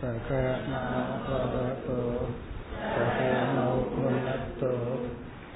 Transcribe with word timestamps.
सकनाभवतो 0.00 1.94
सकनौ 2.80 3.70
पुनक्तो 3.94 4.68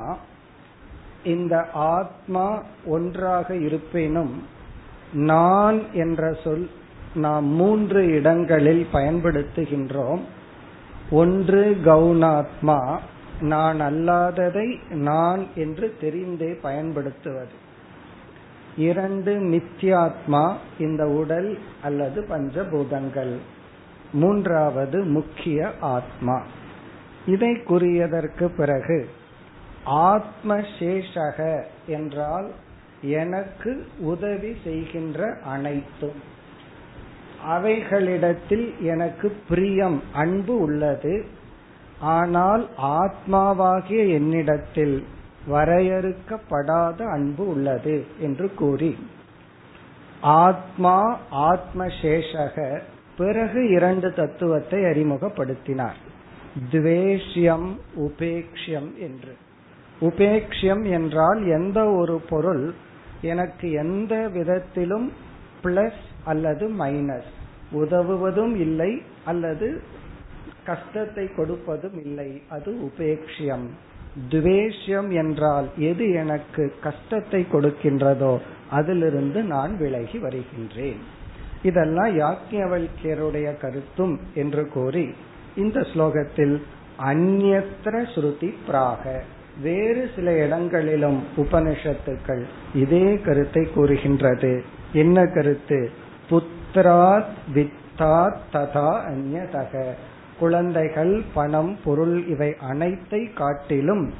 இந்த 1.24 1.70
ஆத்மா 1.70 2.62
ஒன்றாக 2.86 3.56
இருப்பினும் 3.56 4.42
நான் 5.12 5.92
என்ற 5.92 6.32
சொல் 6.44 6.70
நாம் 7.14 7.44
மூன்று 7.44 8.06
இடங்களில் 8.06 8.86
பயன்படுத்துகின்றோம். 8.92 10.20
ஒன்று 11.10 11.77
கவுனாத்மா 11.84 12.98
நான் 13.40 13.80
அல்லாததை 13.80 14.92
நான் 14.92 15.46
என்று 15.54 15.96
தெரிந்தே 16.00 16.58
பயன்படுத்துவது. 16.62 17.52
இரண்டு 18.77 19.38
நித்யாத்மா 19.38 20.55
இந்த 20.78 21.08
உடல் 21.08 21.58
அல்லது 21.82 22.27
பஞ்சபூதங்கள். 22.30 23.36
மூன்றாவது 24.12 25.05
முக்கிய 25.05 25.72
ஆத்மா. 25.80 26.42
இதை 27.27 27.50
கூறியதற்கு 27.50 28.48
பிறகு 28.56 29.10
ஆத்மசேஷக 29.86 31.62
என்றால் 31.86 32.50
எனக்கு 33.03 33.86
உதவி 33.98 34.56
செய்கின்ற 34.64 35.36
அனைத்தும். 35.45 36.23
அவைகளிடத்தில் 37.45 38.75
எனக்கு 38.81 39.36
பிரியம் 39.48 40.03
அன்பு 40.12 40.58
உள்ளது. 40.58 41.24
ஆனால் 42.01 42.69
ஆத்மாவாகிய 42.83 44.13
என்னிடத்தில் 44.13 45.05
வரையறுக்கப்படாத 45.48 47.07
அன்பு 47.07 47.48
உள்ளது 47.48 48.07
என்று 48.20 48.55
கூறி. 48.55 48.98
ஆத்மா 50.20 51.19
ஆத்மசேஷக 51.33 52.80
பிறகு 53.17 53.69
இரண்டு 53.69 54.13
தத்துவத்தை 54.13 54.80
அறிமுகப்படுத்தினார். 54.80 55.98
துவேஷ்யம் 56.73 57.77
உபேக்ஷம் 57.96 58.95
என்று. 58.96 59.36
உபேக்ஷம் 60.00 60.84
என்றால் 60.90 61.40
எந்த 61.46 61.78
ஒரு 61.90 62.20
பொருள் 62.28 62.64
எனக்கு 63.22 63.66
எந்த 63.72 64.14
விதத்திலும் 64.28 65.08
பிளஸ் 65.62 66.02
அல்லது 66.24 66.64
மைனஸ் 66.78 67.30
உதவுவதும் 67.72 68.55
இல்லை 68.56 69.02
அல்லது 69.24 69.68
கஷ்டத்தை 70.64 71.24
கொடுப்பதும் 71.36 71.98
இல்லை. 72.05 72.30
அது 72.48 72.70
உபேக்ஷியம். 72.89 73.66
துவேஷ்யம் 74.30 75.10
என்றால் 75.12 75.66
எது 75.77 76.05
எனக்கு 76.12 76.62
கஷ்டத்தை 76.80 77.40
கொடுக்கின்றதோ 77.52 78.33
அதிலிருந்து 78.70 79.42
நான் 79.42 79.72
விலகி 79.77 80.18
வருகின்றேன். 80.18 81.00
இதெல்லாம் 81.62 82.12
யாக்கியவல்யருடைய 82.18 83.48
கருத்தும் 83.58 84.14
என்று 84.34 84.64
கூறி 84.68 85.06
இந்த 85.56 85.80
ஸ்லோகத்தில் 85.80 86.56
அந்நத்திர 87.10 87.94
ஸ்ருதி 88.14 88.50
பிராக. 88.66 89.05
வேறு 89.62 90.11
சில 90.14 90.33
இடங்களிலும் 90.33 91.22
உபனிஷத்துக்கள் 91.36 92.44
இதே 92.74 93.18
கருத்தை 93.18 93.68
கூறுகின்றது. 93.74 94.64
என்ன 94.92 95.27
கருத்து? 95.27 95.90
புத்திராத் 96.30 97.24
வித்தாத் 97.55 98.36
ததா 98.52 99.00
அந்நதக. 99.10 99.94
குழந்தைகள் 100.39 101.22
பணம் 101.34 101.78
பொருள் 101.84 102.27
இவை 102.27 102.55
அனைத்தை 102.72 103.33
காட்டிலும் 103.33 104.14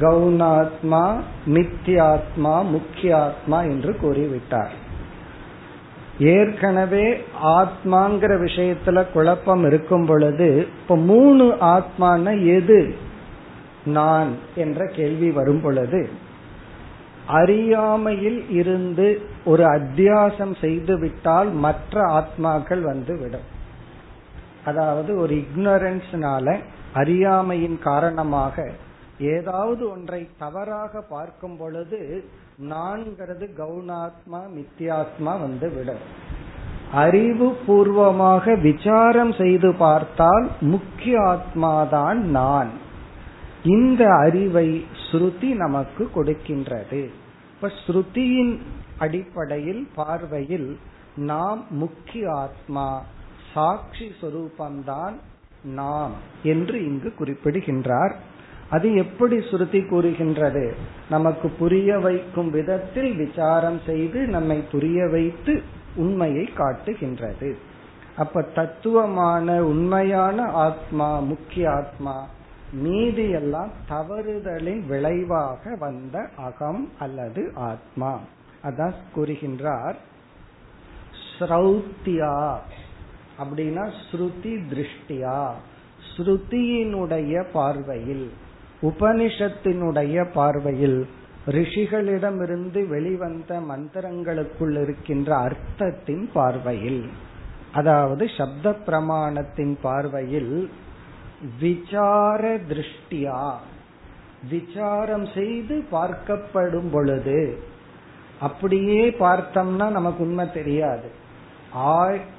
கவுனாத்மா 0.00 1.20
மித்தியாத்மா 1.46 2.64
முக்கியாத்மா 2.74 3.60
என்று 3.62 3.96
கூறிவிட்டார். 4.02 4.74
ஏற்கனவே 6.18 7.24
ஆத்மாங்கிற 7.42 8.32
விஷயத்துல 8.44 9.12
குழப்பம் 9.12 9.64
இருக்கும் 9.64 10.06
பொழுது 10.06 10.66
இப்ப 10.82 10.96
மூணு 10.96 11.56
ஆத்மான 11.60 12.46
எது? 12.46 12.94
நான் 13.84 14.28
என்ற 14.54 14.86
கேள்வி 14.86 15.30
வரும் 15.30 15.60
பொழுது 15.60 16.08
அறியாமையில் 17.26 18.50
இருந்து 18.50 19.20
ஒரு 19.44 19.64
அத்தியாசம் 19.64 20.54
செய்துவிட்டால் 20.60 21.52
மற்ற 21.52 22.00
ஆத்மாக்கள் 22.00 22.80
வந்து 22.80 23.18
விடும் 23.18 23.46
அதாவது 24.64 25.18
ஒரு 25.18 25.34
இக்னரன்ஸ்னால 25.34 26.58
அறியாமையின் 26.92 27.78
காரணமாக 27.78 28.70
ஏதாவது 29.18 29.90
ஒன்றை 29.90 30.28
தவறாக 30.38 31.00
பார்க்கும் 31.00 31.56
பொழுது 31.56 32.24
நான்கிறது 32.70 33.48
கவுனாத்மா 33.58 34.40
மித்தியாத்மா 34.56 35.32
வந்து 35.40 35.72
விடும். 35.72 36.32
அறிவு 36.92 37.56
பூர்வமாக 37.66 38.54
விசாரம் 38.54 39.32
செய்து 39.32 39.74
பார்த்தால் 39.74 40.50
முக்கிய 40.60 41.20
ஆத்மாதான் 41.20 42.14
நான். 42.14 42.70
இந்த 43.62 44.14
அறிவை 44.14 44.84
ஸ்ருதி 45.10 45.54
நமக்கு 45.54 46.10
கொடுக்கின்றது. 46.14 47.10
இப்ப 47.54 47.70
ஸ்ருதியின் 47.86 48.58
அடிப்படையில் 48.98 49.88
பார்வையில் 49.94 50.78
நாம் 51.16 51.64
முக்கிய 51.70 52.32
ஆத்மா 52.32 53.02
சாட்சி 53.52 54.12
சொரூபம்தான் 54.20 55.14
நாம் 55.62 56.12
என்று 56.42 56.84
இங்கு 56.84 57.14
குறிப்பிடுகின்றார். 57.14 58.32
அது 58.74 58.94
எப்படி 58.94 59.40
சுருதி 59.50 59.86
கூறுகின்றது? 59.86 60.74
நமக்கு 61.10 61.48
புரிய 61.48 61.98
வைக்கும் 61.98 62.50
விதத்தில் 62.50 63.14
விசாரம் 63.14 63.80
செய்து 63.86 64.26
நம்மை 64.26 64.64
புரிய 64.72 65.06
வைத்து 65.06 65.62
உண்மையை 65.96 66.44
காட்டுகின்றது. 66.44 67.56
அப்ப 68.16 68.42
தத்துவமான 68.42 69.64
உண்மையான 69.64 70.42
ஆத்மா 70.42 71.18
முக்கிய 71.18 71.70
ஆத்மா 71.70 72.28
மீதி 72.72 73.30
எல்லாம் 73.30 73.70
தவறுதலின் 73.88 74.86
விளைவாக 74.86 75.76
வந்த 75.78 76.28
அகம் 76.36 76.90
அல்லது 76.98 77.52
ஆத்மா. 77.54 78.20
அதான் 78.64 78.94
கூறுகின்றார். 79.16 79.94
ஸ்ரௌத்தியா. 81.38 82.56
அப்படின்னா 83.38 83.92
ஸ்ருதி 84.10 84.58
திருஷ்டியா. 84.70 85.50
ஸ்ருதியினுடைய 86.16 87.44
பார்வையில். 87.52 88.32
உபனிஷத்தினுடைய 88.84 90.26
பார்வையில் 90.34 91.06
ரிஷிகளிடமிருந்து 91.46 92.88
வெளிவந்த 92.88 93.60
மந்திரங்களுக்குள் 93.68 94.76
இருக்கின்ற 94.82 95.30
அர்த்தத்தின் 95.46 96.24
பார்வையில் 96.32 97.04
அதாவது 97.72 98.24
சப்த 98.36 98.76
பிரமாணத்தின் 98.86 99.74
பார்வையில் 99.82 100.70
விசார 101.60 102.42
திருஷ்டியா 102.68 103.40
விசாரம் 104.50 105.26
செய்து 105.34 105.84
பார்க்கப்படும் 105.92 106.90
பொழுது 106.92 107.58
அப்படியே 108.40 109.04
பார்த்தோம்னா 109.10 109.86
நமக்கு 109.90 110.22
உண்மை 110.24 110.52
தெரியாது. 110.52 111.08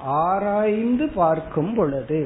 ஆராய்ந்து 0.04 1.08
பார்க்கும் 1.14 1.74
பொழுது 1.74 2.20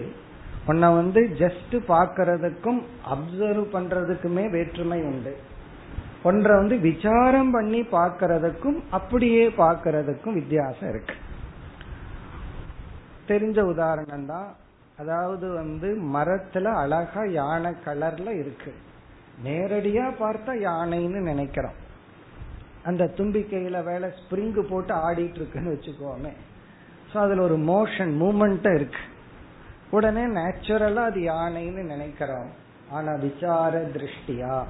உன்னை 0.67 0.89
வந்து 0.93 1.21
ஜஸ்ட் 1.39 1.75
பாக்கிறதுக்கும் 1.89 2.83
அப்சர்வ் 3.09 3.65
பண்றதுக்குமே 3.73 4.51
வேற்றுமை 4.51 5.03
உண்டு. 5.03 5.37
ஒன்றை 6.23 6.57
வந்து 6.57 6.79
விசாரம் 6.79 7.51
பண்ணி 7.51 7.81
பார்க்கறதுக்கும் 7.81 8.81
அப்படியே 8.91 9.49
பார்க்கறதுக்கும் 9.49 10.33
வித்தியாசம் 10.33 10.89
இருக்கு. 10.89 11.15
தெரிஞ்ச 13.29 13.61
உதாரணம் 13.61 14.27
தான் 14.27 14.55
அதாவது 14.99 15.55
வந்து 15.55 15.99
மரத்துல 16.15 16.65
அழகா 16.65 17.25
யானை 17.25 17.73
கலர்ல 17.85 18.29
இருக்கு. 18.39 18.73
நேரடியா 19.45 20.13
பார்த்தா 20.21 20.53
யானைன்னு 20.69 21.21
நினைக்கிறோம். 21.21 21.73
அந்த 22.85 23.11
தும்பிக்கையில 23.17 23.85
வேலை 23.85 24.09
ஸ்பிரிங் 24.09 24.63
போட்டு 24.63 24.95
ஆடிட்டு 24.95 25.35
இருக்குன்னு 25.35 25.73
வச்சுக்கோமே. 25.73 26.33
சோ 27.13 27.19
அதுல 27.19 27.43
ஒரு 27.43 27.57
மோஷன் 27.57 28.13
மூமெண்ட்டும் 28.23 28.75
இருக்கு. 28.75 28.99
உடனே 29.91 30.21
நேச்சுரலா 30.21 30.95
அது 30.95 31.21
யானைன்னு 31.21 31.85
நினைக்கிறோம். 31.85 32.51
ஆனா 32.91 33.15
விசார 33.15 33.81
திருஷ்டியா? 33.81 34.65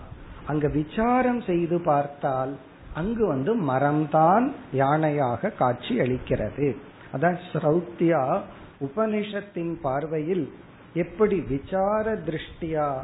அங்க 0.47 0.69
விசாரம் 0.69 1.41
செய்து 1.41 1.81
பார்த்தால் 1.81 2.57
அங்கு 2.95 3.27
வந்து 3.27 3.63
மரம்தான் 3.63 4.53
யானையாக 4.73 5.57
காட்சி 5.57 5.99
அளிக்கிறது. 5.99 6.77
அதான் 7.13 7.39
ஸ்ரௌத்தியா 7.53 8.41
உபனிஷத்தின் 8.81 9.73
பார்வையில் 9.83 10.53
எப்படி 10.95 11.41
விசார 11.41 12.15
திருஷ்டியா? 12.15 12.99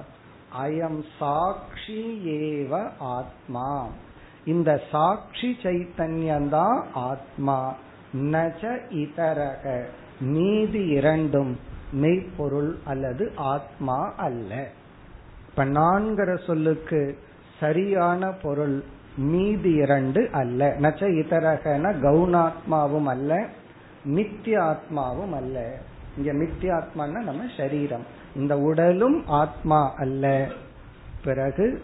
அயம் 0.65 1.03
சாட்சி 1.19 2.21
ஏவ 2.25 2.91
ஆத்மா. 2.99 3.89
இந்த 4.45 4.81
சாட்சி 4.91 5.57
சைத்தன்யந்தான் 5.63 6.83
ஆத்மா. 6.95 7.75
நஜ 8.15 8.81
இதரக. 8.91 9.85
நீதி 10.21 10.87
இரண்டும் 10.87 11.59
மெய்ப்பொருள் 11.93 12.77
அல்லது 12.85 13.33
ஆத்மா 13.37 14.13
அல்ல. 14.17 14.69
இப்ப 15.49 15.65
நான்கிற 15.65 16.47
சொல்லுக்கு 16.47 17.19
சரியான 17.61 18.31
பொருள் 18.31 18.85
மீதி 19.17 19.71
இரண்டு 19.71 20.29
அல்ல. 20.33 20.77
நச்ச 20.81 21.09
இதரகன 21.09 21.93
கவுனாத்மாவும் 22.03 23.05
அல்ல 23.05 23.47
மித்தியாத்மாவும் 24.05 25.35
அல்ல. 25.35 25.79
இங்க 26.17 26.33
மித்திய 26.33 26.85
நம்ம 26.95 27.45
சரீரம். 27.57 28.07
இந்த 28.35 28.59
உடலும் 28.59 29.27
ஆத்மா 29.27 29.95
அல்ல. 29.97 30.49
பிறகு 31.25 31.83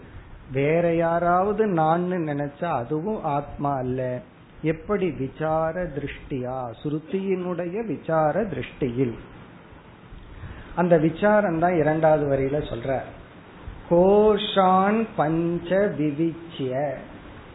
வேற 0.51 0.95
யாராவது 0.95 1.67
நான் 1.67 2.03
நினைச்சா 2.03 2.65
அதுவும் 2.65 3.23
ஆத்மா 3.23 3.75
அல்ல. 3.75 4.21
எப்படி? 4.61 5.11
விசார 5.11 5.83
திருஷ்டியா? 5.83 6.73
சுருத்தியினுடைய 6.83 7.85
விசார 7.85 8.43
திருஷ்டியில். 8.43 9.13
அந்த 10.75 10.97
விசாரம் 10.97 11.59
தான் 11.59 11.75
இரண்டாவது 11.75 12.37
வரியில 12.37 12.55
சொல்ற. 12.55 12.99
கோஷான் 13.89 15.07
பஞ்ச 15.15 15.93
விவிச்சிய. 15.97 16.93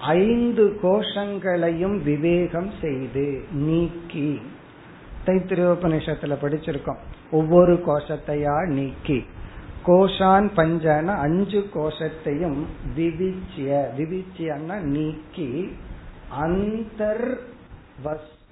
ஐந்து 0.01 0.79
கோஷங்களையும் 0.83 2.03
விவேகம் 2.03 2.71
செய்து 2.81 3.45
நீக்கி. 3.53 4.41
தைத்திரியோபனிஷத்துல 5.27 6.37
படிச்சிருக்கோம். 6.43 6.99
ஒவ்வொரு 7.31 7.83
கோஷத்தையா 7.87 8.67
நீக்கி. 8.67 9.27
கோஷான் 9.87 10.51
பஞ்சன 10.57 11.05
அஞ்சு 11.05 11.69
கோஷத்தையும் 11.75 12.65
விவிச்சிய. 12.97 13.85
விவிச்சியன்னா 13.97 14.81
நீக்கி. 14.81 15.77
அந்தர் 16.43 17.37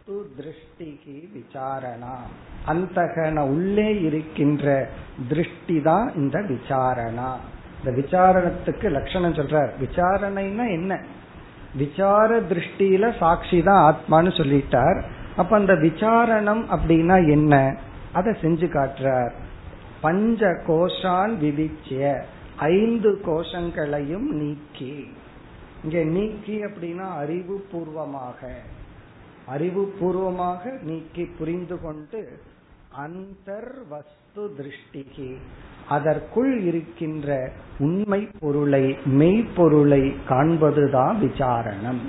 வஸ்து 0.08 0.26
திருஷ்டிகி 0.36 1.32
விசாரணா. 1.32 2.22
அந்தகன 2.66 3.48
உள்ளே 3.48 4.00
இருக்கின்ற 4.00 4.88
திருஷ்டி 5.28 5.80
தான் 5.80 6.14
இந்த 6.14 6.42
விசாரணா. 6.48 7.38
இந்த 7.78 7.90
விசாரணத்துக்கு 7.90 8.88
லட்சணம் 8.88 9.34
சொல்றார். 9.34 9.70
விசாரணைன்னா 9.80 10.70
என்ன? 10.70 11.04
விசார 11.74 12.40
திருஷ்டியில 12.40 13.18
சாட்சி 13.18 13.62
தான் 13.62 13.82
ஆத்மான்னு 13.86 14.30
சொல்லிட்டார். 14.36 15.02
அப்ப 15.36 15.56
அந்த 15.56 15.74
விசாரணம் 15.74 16.70
அப்படின்னா 16.70 17.28
என்ன? 17.28 17.76
அதை 18.12 18.32
செஞ்சு 18.32 18.68
காட்டுறார். 18.70 19.32
பஞ்ச 20.00 20.46
கோஷான் 20.46 21.36
விதிச்சிய 21.36 22.22
ஐந்து 22.56 23.20
கோஷங்களையும் 23.26 24.28
நீக்கி. 24.30 25.12
இங்க 25.84 26.04
நீக்கி 26.04 26.64
அப்படின்னா 26.64 27.16
அறிவு 27.16 27.66
பூர்வமாக 27.70 28.56
அறிவு 29.46 29.94
பூர்வமாக 30.00 30.72
நீக்கி 30.82 31.24
புரிந்து 31.24 31.80
கொண்டு 31.80 32.40
அந்தர் 33.04 33.72
வஸ்து 33.88 34.42
திருஷ்டிகி. 34.58 35.36
அதற்குள் 35.88 36.60
இருக்கின்ற 36.60 37.50
உண்மை 37.78 38.28
பொருளை 38.40 38.96
மெய்ப்பொருளை 39.04 40.14
காண்பதுதான் 40.28 41.18
விசாரணம். 41.18 42.00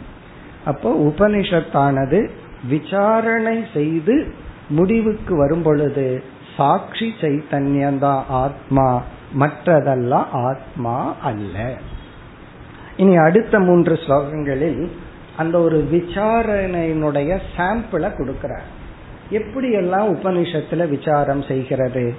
அப்போ 0.66 0.94
உபனிஷத்தானது 0.94 2.30
விசாரணை 2.70 3.66
செய்து 3.74 4.34
முடிவுக்கு 4.70 5.36
வரும் 5.36 5.62
பொழுது 5.62 6.24
சாட்சி 6.58 7.14
சைத்தன்யந்தான் 7.22 8.24
ஆத்மா 8.30 9.04
மற்றதெல்லாம் 9.40 10.26
ஆத்மா 10.32 11.16
அல்ல. 11.22 11.78
இனி 12.98 13.16
அடுத்த 13.18 13.60
மூன்று 13.60 13.94
ஸ்லோகங்களில் 13.94 14.92
அந்த 15.37 15.59
ஒரு 15.59 15.79
விசாரணையினுடைய 15.91 17.41
சாம்பிளை 17.57 18.11
கொடுக்கிறார் 18.17 18.69
எப்படி 19.31 19.73
எல்லாம் 19.73 20.15
உபனிஷத்துல 20.15 20.89
விசாரம் 20.89 21.43
செய்கிறது 21.43 22.15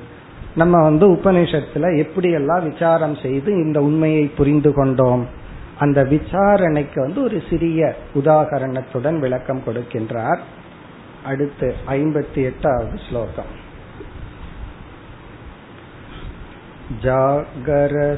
நம்ம 0.55 0.81
வந்து 0.83 1.12
உபனிஷத்துல 1.12 1.98
எப்படி 1.98 2.31
எல்லாம் 2.31 2.69
விசாரம் 2.69 3.15
செய்து 3.15 3.51
இந்த 3.53 3.81
உண்மையை 3.81 4.25
புரிந்து 4.25 4.74
கொண்டோம் 4.74 5.27
அந்த 5.79 6.03
விசாரணைக்கு 6.03 7.01
வந்து 7.01 7.24
ஒரு 7.24 7.43
சிறிய 7.50 7.95
உதாகரணத்துடன் 8.15 9.19
விளக்கம் 9.19 9.63
கொடுக்கின்றார் 9.65 10.41
அடுத்து 11.24 11.75
ஐம்பத்தி 11.88 12.41
எட்டாவது 12.43 12.98
ஸ்லோகம் 13.10 13.62
जागर 17.01 18.17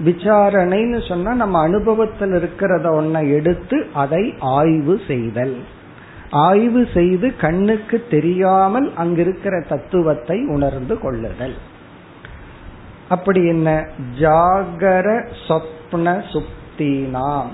விசாரணைன்னு 0.04 1.08
சொன்னா 1.08 1.34
நம்ம 1.34 1.60
அனுபவத்தில் 1.60 2.32
இருக்கிறத 2.32 2.86
ஒன்ன 3.00 3.32
எடுத்து 3.34 3.86
அதை 3.94 4.34
ஆய்வு 4.38 5.00
செய்தல். 5.06 5.56
ஆய்வு 6.30 6.88
செய்து 6.94 7.36
கண்ணுக்கு 7.36 8.04
தெரியாமல் 8.10 8.92
அங்கிருக்கிற 8.92 9.68
தத்துவத்தை 9.68 10.46
உணர்ந்து 10.46 10.98
கொள்ளுதல். 10.98 11.54
அப்படி 13.08 13.46
என்ன? 13.46 13.86
ஜாகர 14.20 15.26
சொப்ன 15.48 16.22
சுப்தி 16.32 17.08
நாம் 17.08 17.50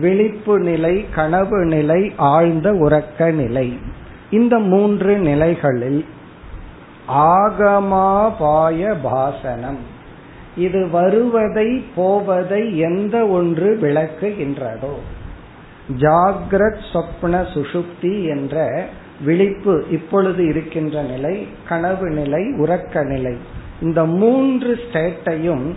விழிப்பு 0.00 0.58
நிலை 0.58 1.06
கனவு 1.14 1.64
நிலை 1.64 2.12
ஆழ்ந்த 2.16 2.72
உறக்க 2.72 3.32
நிலை. 3.32 3.78
இந்த 4.30 4.58
மூன்று 4.58 5.18
நிலைகளில் 5.18 6.04
ஆகமாபாய 7.08 8.94
பாசனம். 9.02 9.78
இது 10.56 10.90
வருவதை 10.90 11.84
போவதை 11.94 12.78
எந்த 12.78 13.26
ஒன்று 13.26 13.78
விளக்குகின்றதோ. 13.82 14.94
ஜாகிரத் 15.88 16.82
சொப்ன 16.92 17.46
சுஷுப்தி 17.54 18.24
என்ற 18.28 18.84
விழிப்பு 19.24 19.84
இப்பொழுது 19.90 20.46
இருக்கின்ற 20.46 21.02
நிலை 21.02 21.48
கனவு 21.68 22.10
நிலை 22.10 22.42
உறக்க 22.42 23.04
நிலை. 23.04 23.36
இந்த 23.80 24.04
மூன்று 24.04 24.74
ஸ்டேட்டையும் 24.74 25.74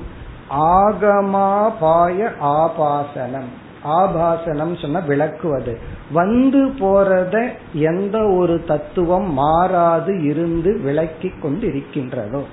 ஆகமாபாய 0.60 2.32
ஆபாசனம். 2.40 3.66
ஆபாசனம் 3.84 4.76
சொன்ன 4.76 5.00
விளக்குவது. 5.00 5.80
வந்து 6.12 6.66
போறத 6.66 7.48
எந்த 7.74 8.28
ஒரு 8.28 8.64
தத்துவம் 8.64 9.34
மாறாது 9.34 10.24
இருந்து 10.24 10.80
விளக்கி 10.80 11.32
கொண்டு 11.42 11.68
இருக்கின்றதோ 11.68 12.44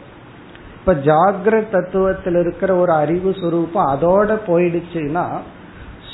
இப்ப 0.79 0.95
ஜாகிரத் 0.95 1.73
தத்துவத்தில் 1.73 2.41
இருக்கிற 2.41 2.75
ஒரு 2.75 2.93
அறிவு 2.93 3.31
சுரூபம் 3.31 3.89
அதோட 3.89 4.39
போயிடுச்சுன்னா 4.47 5.27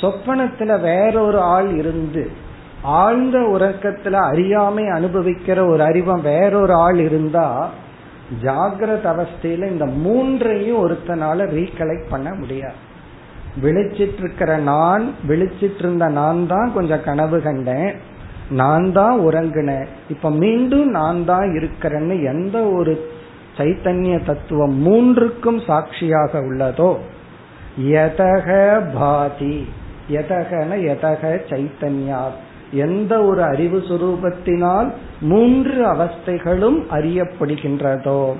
சொப்பனத்துல 0.01 0.81
வேறொரு 0.81 1.39
ஆள் 1.39 1.77
இருந்து 1.77 2.31
ஆழ்ந்த 2.83 3.39
உறக்கத்துல 3.39 4.11
அறியாமை 4.11 4.83
அனுபவிக்கிற 4.83 5.69
ஒரு 5.69 5.83
அறிவம் 5.83 6.21
வேறொரு 6.21 6.73
ஆள் 6.73 6.99
இருந்தா 6.99 7.69
ஜாகிரத 8.43 9.05
அவஸ்தையில 9.13 9.69
இந்த 9.71 9.85
மூன்றையும் 9.85 10.89
ஒருத்தனால 10.89 11.39
ரீகலெக்ட் 11.57 12.09
பண்ண 12.09 12.33
முடியாது. 12.33 12.73
விழிச்சிட்டு 13.61 14.19
இருக்கிற 14.19 14.57
நான் 14.57 15.13
விழிச்சிட்டு 15.27 15.79
இருந்த 15.79 16.07
நான் 16.07 16.47
தான் 16.47 16.73
கொஞ்சம் 16.73 17.03
கனவு 17.03 17.41
கண்டேன். 17.41 17.95
நான் 18.49 18.91
தான் 18.91 19.19
உறங்கினேன். 19.19 19.85
இப்ப 20.09 20.29
மீண்டும் 20.29 20.89
நான் 20.89 21.25
தான் 21.25 21.47
இருக்கிறேன்னு 21.49 22.23
எந்த 22.23 22.63
ஒரு 22.63 23.09
சைத்தன்ய 23.57 24.25
தத்துவம் 24.25 24.87
மூன்றுக்கும் 24.87 25.61
சாட்சியாக 25.67 26.39
உள்ளதோ? 26.39 26.97
எதக 27.81 28.79
பாதி. 28.99 29.67
எதகன 30.11 30.79
எதக 30.91 31.39
சைத்தன்யா 31.49 32.27
எந்த 32.71 33.23
ஒரு 33.23 33.43
அறிவு 33.43 33.79
சுரூபத்தினால் 33.79 34.93
மூன்று 35.21 35.85
அவஸ்தைகளும் 35.85 36.79
அறியப்படுகின்றதோ 36.91 38.33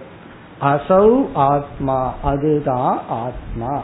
அசௌ 0.62 1.26
ஆத்மா 1.34 2.16
அதுதான் 2.24 3.02
ஆத்மா. 3.08 3.82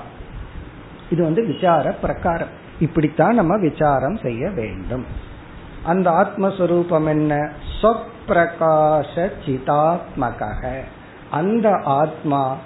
இது 1.10 1.24
வந்து 1.24 1.46
விசார 1.46 1.92
பிரகாரம். 1.92 2.48
இப்படித்தான் 2.80 3.36
நம்ம 3.36 3.58
விசாரம் 3.58 4.18
செய்ய 4.18 4.50
வேண்டும். 4.50 5.06
அந்த 5.84 6.10
ஆத்மஸ்வரூபம் 6.10 7.08
என்ன? 7.08 7.50
சொப்பிரகாச 7.82 9.30
சிதாத்மக 9.46 10.76
அந்த 11.32 11.80
ஆத்மா 11.84 12.58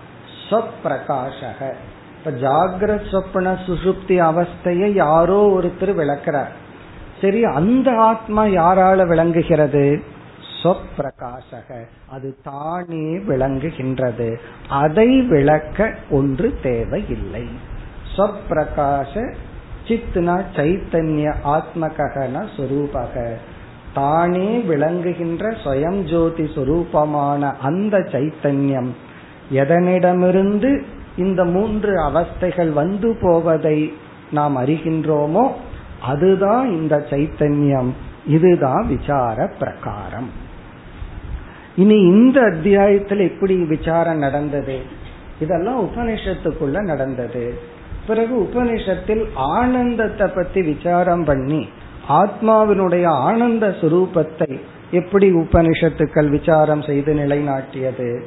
சொப்பிரகாசக 0.50 1.76
இப்ப 2.26 2.50
ஜாகிரத் 2.50 3.10
சொப்பன 3.12 3.54
சுசுப்தி 3.54 4.08
அவஸ்தையை 4.08 4.94
யாரோ 4.94 5.60
ஒருத்தர் 5.60 5.94
விளக்கிறார். 5.94 6.50
சரி 7.22 7.44
அந்த 7.44 7.92
ஆத்மா 7.92 8.44
யாரால 8.46 9.08
விளங்குகிறது? 9.08 10.04
சொப்பிரகாசக. 10.64 11.86
அது 12.10 12.38
தானே 12.44 13.18
விளங்குகின்றது. 13.18 14.38
அதை 14.70 15.22
விளக்க 15.22 15.96
ஒன்று 16.10 16.54
தேவையில்லை. 16.64 17.48
சொப்பிரகாச 18.18 19.34
சித்னா 19.88 20.42
சைத்தன்ய 20.56 21.34
ஆத்மகன 21.44 22.48
சுரூபக. 22.58 23.32
தானே 23.94 24.58
விளங்குகின்ற 24.60 25.50
சுயம் 25.50 26.04
ஜோதி 26.04 26.44
சுரூபமான 26.44 27.58
அந்த 27.62 27.98
சைத்தன்யம் 27.98 28.90
எதனிடமிருந்து 29.54 30.84
இந்த 31.18 31.46
மூன்று 31.46 31.96
அவஸ்தைகள் 31.96 32.70
வந்து 32.70 33.18
போவதை 33.22 33.94
நாம் 34.32 34.58
அறிகின்றோமோ 34.58 35.52
அதுதான் 36.02 36.72
இந்த 36.72 37.06
சைத்தன்யம். 37.10 37.90
இதுதான் 38.28 38.88
விசார 38.88 39.54
பிரகாரம். 39.60 40.30
இனி 41.76 41.96
இந்த 41.96 42.42
அத்தியாயத்தில் 42.42 43.20
எப்படி 43.20 43.56
விசாரம் 43.56 44.18
நடந்தது? 44.18 44.80
இதெல்லாம் 45.40 45.86
உபனிஷத்துக்குள்ள 45.86 46.82
நடந்தது. 46.82 47.60
பிறகு 48.08 48.50
உபனிஷத்தில் 48.50 49.26
ஆனந்தத்தை 49.36 50.28
பத்தி 50.28 50.62
விசாரம் 50.62 51.24
பண்ணி 51.24 51.68
ஆத்மாவினுடைய 52.10 53.06
ஆனந்த 53.06 53.76
சுரூபத்தை 53.82 54.60
எப்படி 54.92 55.34
உபனிஷத்துக்கள் 55.34 56.30
விசாரம் 56.30 56.82
செய்து 56.82 57.14
நிலைநாட்டியது? 57.14 58.26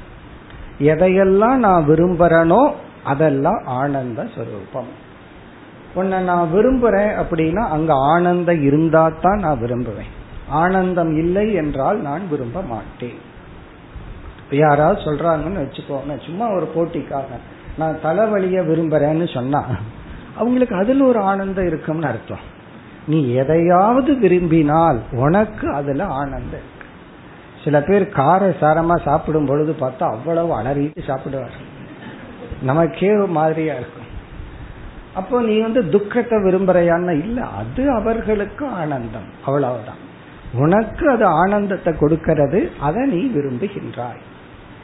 எதையெல்லாம் 0.79 1.55
நான் 1.55 1.87
விரும்புறனோ 1.87 2.71
அதெல்லாம் 3.03 3.61
ஆனந்த 3.65 4.27
ஸ்வரூபம் 4.35 4.91
உன்னை 5.93 6.19
நான் 6.21 6.51
விரும்புறேன் 6.53 7.13
அப்படின்னா 7.21 7.63
அங்க 7.67 7.93
ஆனந்தம் 7.93 8.61
இருந்தா 8.61 9.11
தான் 9.21 9.39
நான் 9.39 9.61
விரும்புவேன். 9.61 10.11
ஆனந்தம் 10.49 11.17
இல்லை 11.17 11.53
என்றால் 11.53 11.99
நான் 12.01 12.23
விரும்ப 12.29 12.61
மாட்டேன். 12.61 13.19
யாராவது 14.51 15.01
சொல்றாங்கன்னு 15.01 15.63
வச்சுக்கோங்க 15.63 16.25
சும்மா 16.25 16.51
ஒரு 16.51 16.71
போட்டிக்காக 16.75 17.25
நான் 17.77 17.99
தலைவலிய 18.03 18.59
விரும்புறேன்னு 18.61 19.33
சொன்னா 19.33 19.65
அவங்களுக்கு 20.37 20.75
அதுல 20.75 21.05
ஒரு 21.05 21.19
ஆனந்தம் 21.19 21.67
இருக்கும்னு 21.67 22.07
அர்த்தம். 22.07 22.59
நீ 23.07 23.33
எதையாவது 23.33 24.15
விரும்பினால் 24.15 24.99
உனக்கு 25.11 25.73
அதுல 25.73 26.05
ஆனந்தம் 26.05 26.47
இருக்கு. 26.47 26.85
சில 27.63 27.81
பேர் 27.81 28.09
கார 28.09 28.49
சாரமா 28.49 29.03
சாப்பிடும் 29.03 29.45
பொழுது 29.45 29.75
பார்த்தா 29.79 30.03
அவ்வளவு 30.03 30.61
அலறிட்டு 30.61 31.01
சாப்பிடுவார். 31.07 31.57
நமக்கே 32.61 33.15
மாதிரியா 33.15 33.73
இருக்கும். 33.73 34.09
அப்போ 35.13 35.41
நீ 35.41 35.59
வந்து 35.59 35.89
துக்கத்தை 35.89 36.37
விரும்புறையான்னு 36.37 37.19
இல்ல 37.19 37.41
அது 37.41 37.91
அவர்களுக்கு 37.91 38.67
ஆனந்தம். 38.67 39.29
அவ்வளவுதான். 39.45 40.09
உனக்கு 40.53 41.11
அது 41.11 41.25
ஆனந்தத்தை 41.25 41.93
கொடுக்கிறது 41.97 42.71
அதை 42.79 43.07
நீ 43.07 43.31
விரும்புகின்றாய். 43.39 44.21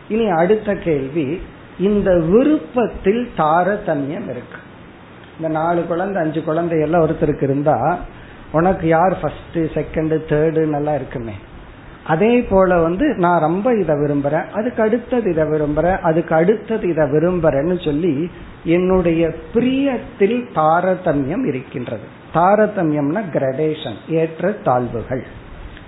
இனி 0.09 0.29
அடுத்த 0.29 0.73
கேள்வி 0.73 1.41
இந்த 1.79 2.19
விருப்பத்தில் 2.19 3.29
தாரதமியம் 3.37 4.29
இருக்கு. 4.33 4.59
இந்த 5.35 5.49
நாலு 5.49 5.85
குழந்தை 5.85 6.23
அஞ்சு 6.23 6.43
குழந்தை 6.43 6.79
எல்லாம் 6.79 7.01
ஒருத்தருக்கு 7.01 7.43
இருந்தா 7.43 7.97
உனக்கு 8.51 8.87
யார் 8.87 9.19
ஃபர்ஸ்ட் 9.21 9.57
செகண்ட் 9.57 10.17
தேர்டு 10.29 10.65
நல்லா 10.65 10.95
இருக்குமே. 10.95 11.33
அதே 12.07 12.41
போல 12.41 12.79
வந்து 12.79 13.15
நான் 13.15 13.39
ரொம்ப 13.39 13.73
இதை 13.73 13.95
விரும்புறேன் 13.95 14.45
அதுக்கு 14.53 14.83
அடுத்தது 14.83 15.31
இதை 15.31 15.43
விரும்புறேன் 15.43 15.99
அதுக்கு 15.99 16.35
அடுத்தது 16.35 16.89
இதை 16.89 17.05
விரும்புறேன்னு 17.05 17.83
சொல்லி 17.83 18.29
என்னுடைய 18.63 19.33
பிரியத்தில் 19.53 20.37
தாரதமியம் 20.55 21.47
இருக்கின்றது. 21.47 22.07
தாரதமியம்னா 22.33 23.21
கிரடேஷன் 23.33 23.97
ஏற்ற 24.07 24.51
தாழ்வுகள். 24.51 25.25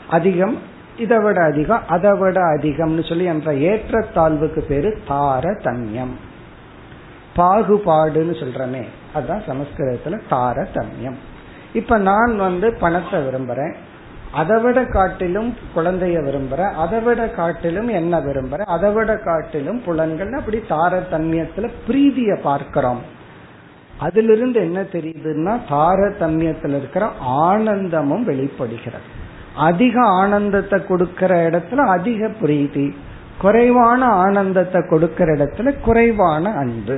அதிகம் 0.09 0.57
இதை 0.99 1.17
விட 1.19 1.39
அதிகம் 1.41 1.87
அதை 1.87 2.11
விட 2.17 2.39
அதிகம்னு 2.55 3.03
சொல்லி 3.09 3.23
என்ற 3.23 3.51
ஏற்றத்தாழ்வுக்கு 3.69 4.61
பேரு 4.67 4.89
தாரதமியம். 5.09 6.13
பாகுபாடுன்னு 7.35 8.33
சொல்றமே 8.39 8.83
அதுதான் 9.13 9.43
சமஸ்கிருதத்துல 9.47 10.17
தாரதமியம். 10.29 11.19
இப்ப 11.73 11.97
நான் 11.97 12.33
வந்து 12.37 12.67
பணத்தை 12.73 13.19
விரும்புறேன் 13.19 13.75
அதை 14.31 14.57
விட 14.61 14.79
காட்டிலும் 14.85 15.51
குழந்தைய 15.75 16.17
விரும்புற 16.25 16.61
அதை 16.73 16.99
விட 16.99 17.21
காட்டிலும் 17.27 17.87
என்ன 17.87 18.19
விரும்புற 18.19 18.59
அதை 18.65 18.89
விட 18.91 19.11
காட்டிலும் 19.17 19.79
புலன்கள் 19.85 20.33
அப்படி 20.33 20.59
தாரதமியத்துல 20.69 21.69
பிரீதிய 21.87 22.41
பார்க்கிறோம். 22.41 23.01
அதிலிருந்து 23.97 24.59
என்ன 24.59 24.81
தெரியுதுன்னா 24.95 25.53
தாரதமியத்தில் 25.69 26.75
இருக்கிற 26.77 27.05
ஆனந்தமும் 27.19 28.23
வெளிப்படுகிறது. 28.23 29.07
அதிக 29.67 29.95
ஆனந்தத்தை 30.21 30.77
கொடுக்கிற 30.85 31.31
இடத்துல 31.49 31.85
அதிக 31.97 32.29
பிரீதி 32.41 32.87
குறைவான 33.41 34.01
ஆனந்தத்தை 34.25 34.79
கொடுக்கிற 34.89 35.27
இடத்துல 35.35 35.73
குறைவான 35.79 36.51
அன்பு. 36.61 36.97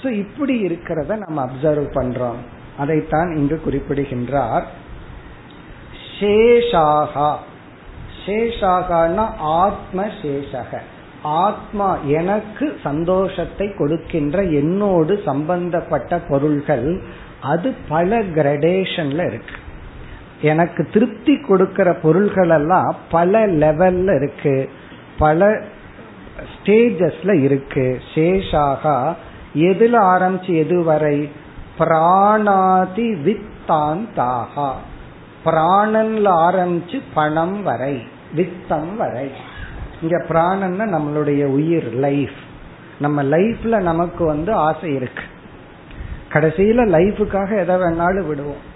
சோ 0.00 0.06
இப்படி 0.22 0.54
இருக்கிறத 0.66 1.12
நம்ம 1.24 1.36
அப்சர்வ் 1.44 1.86
பண்றோம். 1.98 2.40
அதைத்தான் 2.78 3.30
இங்கு 3.36 3.56
குறிப்பிடுகின்றார். 3.64 4.66
சேஷாகா. 6.18 7.30
சேஷாகனா 8.24 9.24
ஆத்ம 9.62 10.06
சேஷக 10.20 10.72
ஆத்மா 11.22 11.88
எனக்கு 12.18 12.66
சந்தோஷத்தை 12.82 13.66
கொடுக்கின்ற 13.78 14.38
என்னோடு 14.60 15.14
சம்பந்தப்பட்ட 15.24 16.18
பொருள்கள் 16.30 16.88
அது 17.52 17.68
பல 17.88 18.18
கிரடேஷன்ல 18.36 19.22
இருக்கு. 19.30 19.56
எனக்கு 20.40 20.88
திருப்தி 20.92 21.40
கொடுக்கிற 21.40 21.94
பொருள்கள் 21.94 22.50
எல்லாம் 22.50 22.96
பல 23.10 23.46
லெவல்ல 23.46 24.16
இருக்கு. 24.16 24.70
பல 25.18 25.64
ஸ்டேஜஸ்ல 26.38 27.40
இருக்கு. 27.40 28.00
சேஷாகா 28.14 29.14
எதுல 29.54 29.98
ஆரம்பிச்சு 29.98 30.56
எது 30.56 30.82
வரை? 30.82 31.30
பிராணாதி 31.78 33.12
வித்தாந்தாகா. 33.14 34.72
பிராணன்ல 35.44 36.26
ஆரம்பிச்சு 36.26 37.02
பணம் 37.14 37.62
வரை 37.62 38.02
வித்தம் 38.36 38.96
வரை. 38.96 39.30
இங்க 40.02 40.24
பிராணன்னா 40.28 40.98
நம்மளுடைய 40.98 41.44
உயிர் 41.44 41.94
லைஃப் 41.94 42.42
நம்ம 42.98 43.22
லைஃப்ல 43.22 43.80
நமக்கு 43.82 44.24
வந்து 44.24 44.52
ஆசை 44.52 44.94
இருக்கு. 44.94 45.22
கடைசியில 46.32 46.86
லைஃபுக்காக 46.86 47.58
எதை 47.58 47.76
வேணாலும் 47.76 48.26
விடுவோம். 48.26 48.72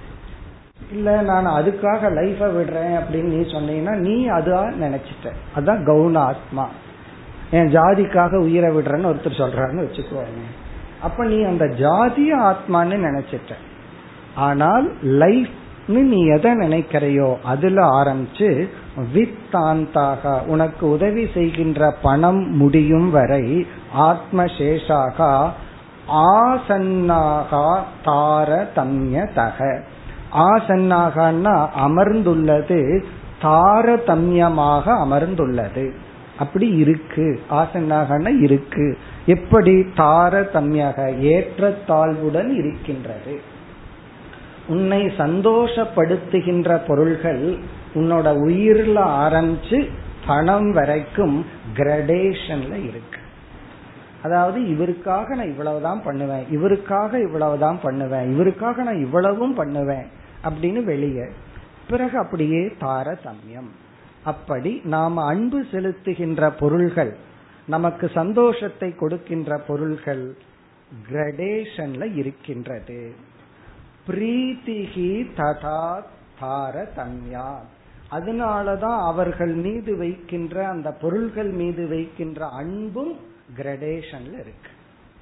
இல்ல 0.92 1.20
நான் 1.20 1.46
அதுக்காக 1.46 2.10
லைஃப 2.12 2.46
விடுறேன் 2.46 2.94
அப்படின்னு 2.98 3.22
நீ 3.22 3.36
சொன்னீங்கன்னா 3.36 3.94
நீ 3.94 4.28
அதா 4.28 4.60
நினைச்சிட்ட. 4.84 5.28
அதான் 5.56 5.84
கவுன 5.84 6.18
ஆத்மா. 6.18 6.68
என் 7.50 7.72
ஜாதிக்காக 7.72 8.36
உயிரை 8.36 8.76
விடுறேன்னு 8.76 9.10
ஒருத்தர் 9.10 9.40
சொல்றாருன்னு 9.42 9.86
வச்சுக்கோங்க. 9.86 10.42
அப்ப 11.02 11.24
நீ 11.24 11.42
அந்த 11.42 11.64
ஜாதிய 11.64 12.30
ஆத்மான்னு 12.50 12.96
நினைச்சிட்ட. 13.08 13.54
ஆனால் 14.36 14.92
லைஃப் 15.02 15.48
நீ 15.86 16.24
எதை 16.24 16.50
நினைக்கிறையோ 16.52 17.36
அதுல 17.44 17.84
ஆரம்பிச்சு 17.88 18.68
வித்தாந்தாக 19.14 20.46
உனக்கு 20.46 20.90
உதவி 20.90 21.28
செய்கின்ற 21.34 21.94
பணம் 22.02 22.56
முடியும் 22.56 23.10
வரை 23.10 23.66
ஆத்மசேஷாக 23.98 25.48
ஆசன்னாகா 26.08 27.80
தார 28.04 28.66
தம்யதக 28.76 29.80
ஆசன்னாகனா 30.32 31.68
அமர்ந்துள்ளது 31.80 33.04
தாரதமியமாக 33.42 34.84
அமர்ந்துள்ளது. 34.86 35.90
அப்படி 36.38 36.68
இருக்கு. 36.68 37.40
ஆசன்னாகனா 37.50 38.40
இருக்கு. 38.40 38.98
எப்படி? 39.26 39.72
தாரதமியாக 39.72 41.18
ஏற்றத்தாழ்வுடன் 41.18 42.48
இருக்கின்றது. 42.48 43.40
உன்னை 44.68 45.02
சந்தோஷப்படுத்துகின்ற 45.06 46.80
பொருள்கள் 46.86 47.58
உன்னோட 47.94 48.36
உயிர்ல 48.46 49.02
ஆரம்பிச்சு 49.04 49.90
பணம் 50.26 50.72
வரைக்கும் 50.72 51.46
கிரடேஷன்ல 51.76 52.72
இருக்கு. 52.82 53.17
அதாவது 54.22 54.60
இவருக்காக 54.60 55.28
நான் 55.28 55.48
இவ்வளவுதான் 55.48 56.02
பண்ணுவேன். 56.02 56.44
இவருக்காக 56.50 57.22
இவ்வளவுதான் 57.22 57.80
பண்ணுவேன். 57.82 58.38
இவருக்காக 58.38 58.76
நான் 58.76 59.00
இவ்வளவும் 59.00 59.54
பண்ணுவேன். 59.54 60.06
அப்படின்னு 60.44 60.84
வெளியே. 60.84 61.24
பிறகு 61.88 62.18
அப்படியே 62.18 62.66
தாரதமியம். 62.80 63.70
அப்படி 64.24 64.80
நாம் 64.84 65.16
அன்பு 65.16 65.64
செலுத்துகின்ற 65.72 66.50
பொருள்கள் 66.58 67.16
நமக்கு 67.66 68.10
சந்தோஷத்தை 68.14 68.94
கொடுக்கின்ற 68.94 69.58
பொருள்கள் 69.58 70.36
கிரடேஷன்ல 71.12 72.16
இருக்கின்றது. 72.16 73.14
பிரீத்திகி 74.08 75.26
ததா 75.36 76.02
தாரதமியா. 76.40 77.54
அதனாலதான் 78.10 78.98
அவர்கள் 78.98 79.54
மீது 79.54 79.96
வைக்கின்ற 79.96 80.68
அந்த 80.68 80.90
பொருள்கள் 80.90 81.50
மீது 81.50 81.88
வைக்கின்ற 81.88 82.46
அன்பும் 82.46 83.16
கிரடேஷன்ல 83.56 84.32
இருக்கு. 84.32 84.70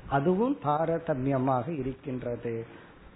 அதுவும் 0.09 0.59
தாரதமியமாக 0.65 1.79
இருக்கின்றது. 1.79 2.67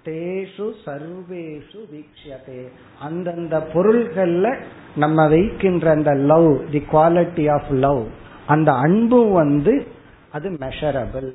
தேஷு 0.05 0.67
சர்வேஷு 0.85 1.81
வீக்ஷதே 1.95 2.69
அந்தந்த 3.01 3.59
பொருள்கள்ல 3.75 4.59
நம்ம 4.97 5.29
வைக்கின்ற 5.29 5.91
அந்த 5.91 6.15
love 6.15 6.71
the 6.71 6.85
quality 6.93 7.53
of 7.53 7.71
love 7.71 8.07
அந்த 8.47 8.73
அன்பு 8.73 9.33
வந்து 9.33 9.87
அது 10.31 10.51
மெஷரபிள் 10.51 11.31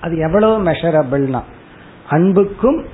அது 0.00 0.18
எவ்வளவு 0.18 0.62
மெஷரபிள்னா 0.64 1.42
அன்புக்கும் 2.08 2.84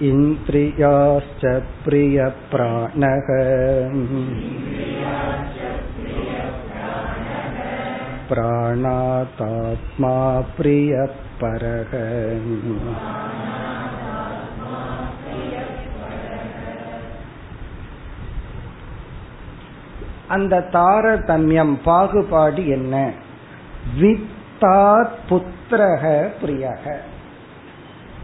इन्द्रियाश्च 0.09 1.45
प्रियप्राणः 1.85 3.27
प्राणातात्मा 8.29 10.15
प्रिय 10.57 10.95
பரக. 11.43 11.91
அந்த 20.27 20.67
தாரதமியம் 20.71 21.73
பாகுபாடு 21.83 22.67
என்ன? 22.67 23.11
வித்தா 23.99 25.07
புத்திரக 25.29 26.29
பிரியக. 26.41 26.95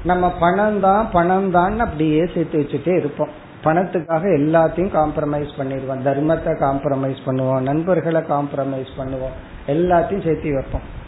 நம்ம 0.03 0.31
பணம் 0.31 0.79
தான் 0.79 1.11
பணம் 1.11 1.51
தான் 1.51 1.79
அப்படியே 1.79 2.25
சேர்த்து 2.33 2.59
வச்சுட்டே 2.59 2.97
இருப்போம். 2.97 3.47
பணத்துக்காக 3.63 4.27
எல்லாத்தையும் 4.27 4.95
காம்ப்ரமைஸ் 4.99 5.51
பண்ணிடுவோம். 5.57 6.03
தர்மத்தை 6.03 6.51
காம்ப்ரமைஸ் 6.65 7.21
பண்ணுவோம். 7.25 7.59
நண்பர்களை 7.59 8.21
காம்ப்ரமைஸ் 8.21 8.91
பண்ணுவோம். 8.97 9.35
எல்லாத்தையும் 9.67 10.23
சேர்த்து 10.23 10.53
வைப்போம். 10.53 10.98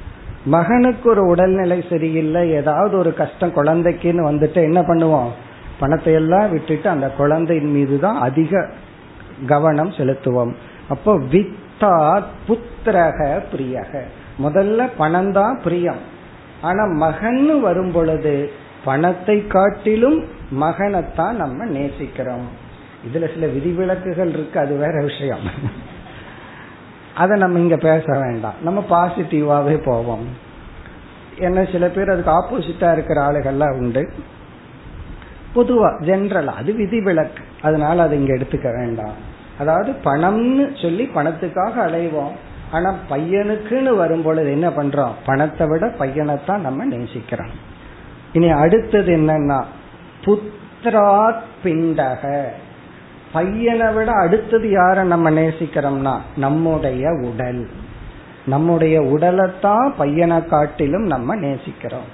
மகனுக்கு 0.45 1.09
ஒரு 1.09 1.25
உடல்நிலை 1.25 1.83
சரியில்லை 1.89 2.51
ஏதாவது 2.51 2.97
ஒரு 2.97 3.13
கஷ்டம் 3.13 3.55
குழந்தைக்குன்னு 3.55 4.27
வந்துட்டு 4.29 4.55
என்ன 4.55 4.81
பண்ணுவோம்? 4.81 5.27
பணத்தை 5.79 6.13
எல்லாம் 6.13 6.51
விட்டுட்டு 6.51 6.89
அந்த 6.89 7.09
குழந்தையின் 7.09 7.71
மீது 7.71 7.99
தான் 7.99 8.19
அதிக 8.19 8.69
கவனம் 9.47 9.89
செலுத்துவோம். 9.89 10.53
அப்போ 10.89 11.17
வித்தா 11.17 12.23
புத்திரக 12.47 13.41
பிரியக. 13.51 14.01
முதல்ல 14.43 14.89
பணம் 14.97 15.31
தான் 15.31 15.59
பிரியம். 15.63 15.97
ஆனா 16.61 16.85
மகன் 16.85 17.61
வரும் 17.61 17.91
பொழுது 17.91 18.51
பணத்தை 18.83 19.47
காட்டிலும் 19.47 20.23
மகனைத்தான் 20.59 21.31
நம்ம 21.31 21.65
நேசிக்கிறோம். 21.65 22.47
இதுல 23.07 23.33
சில 23.33 23.45
விதிவிலக்குகள் 23.45 24.29
இருக்கு 24.29 24.59
அது 24.59 24.77
வேற 24.77 25.03
விஷயம். 25.03 25.39
அதை 27.15 27.37
நம்ம 27.37 27.59
இங்க 27.59 27.77
பேச 27.77 28.19
வேண்டாம். 28.19 28.53
நம்ம 28.61 28.85
பாசிட்டிவாவே 28.89 29.83
போவோம். 29.83 30.27
என்ன 31.37 31.65
சில 31.65 31.87
பேர் 31.87 32.09
அதுக்கு 32.09 32.31
ஆப்போசிட்டா 32.31 32.91
இருக்கிற 32.91 33.31
ஆளுகள்லாம் 33.31 33.77
உண்டு. 33.77 34.11
பொதுவா 35.55 36.01
ஜென்ரலா 36.01 36.45
அது 36.45 36.73
விதிவிலக்கு. 36.73 37.43
அதனால 37.61 38.01
அதை 38.01 38.19
இங்க 38.19 38.33
எடுத்துக்க 38.33 38.77
வேண்டாம். 38.77 39.29
அதாவது 39.59 39.91
பணம்னு 39.91 40.81
சொல்லி 40.81 41.09
பணத்துக்காக 41.15 41.73
அலைவோம். 41.75 42.31
ஆனா 42.71 42.95
பையனுக்குன்னு 43.09 43.95
வரும் 43.95 44.21
பொழுது 44.21 44.51
என்ன 44.51 44.69
பண்றோம்? 44.69 45.11
பணத்தை 45.25 45.67
விட 45.67 45.87
பையனைத்தான் 45.87 46.59
நம்ம 46.59 46.85
நேசிக்கிறோம். 46.85 47.51
இனி 48.33 48.49
அடுத்தது 48.49 49.15
என்னன்னா 49.15 49.63
புத்திராத் 50.25 51.41
பிண்டக. 51.63 52.45
பையனை 53.33 53.93
விட 53.93 54.11
அடுத்தது 54.11 54.69
யார 54.69 55.03
நம்ம 55.03 55.31
நேசிக்கிறோம்னா? 55.31 56.17
நம்முடைய 56.37 57.09
உடல். 57.09 57.67
நம்முடைய 58.45 59.01
உடலைத்தான் 59.01 59.93
பையனை 59.97 60.45
காட்டிலும் 60.45 61.03
நம்ம 61.03 61.35
நேசிக்கிறோம். 61.35 62.09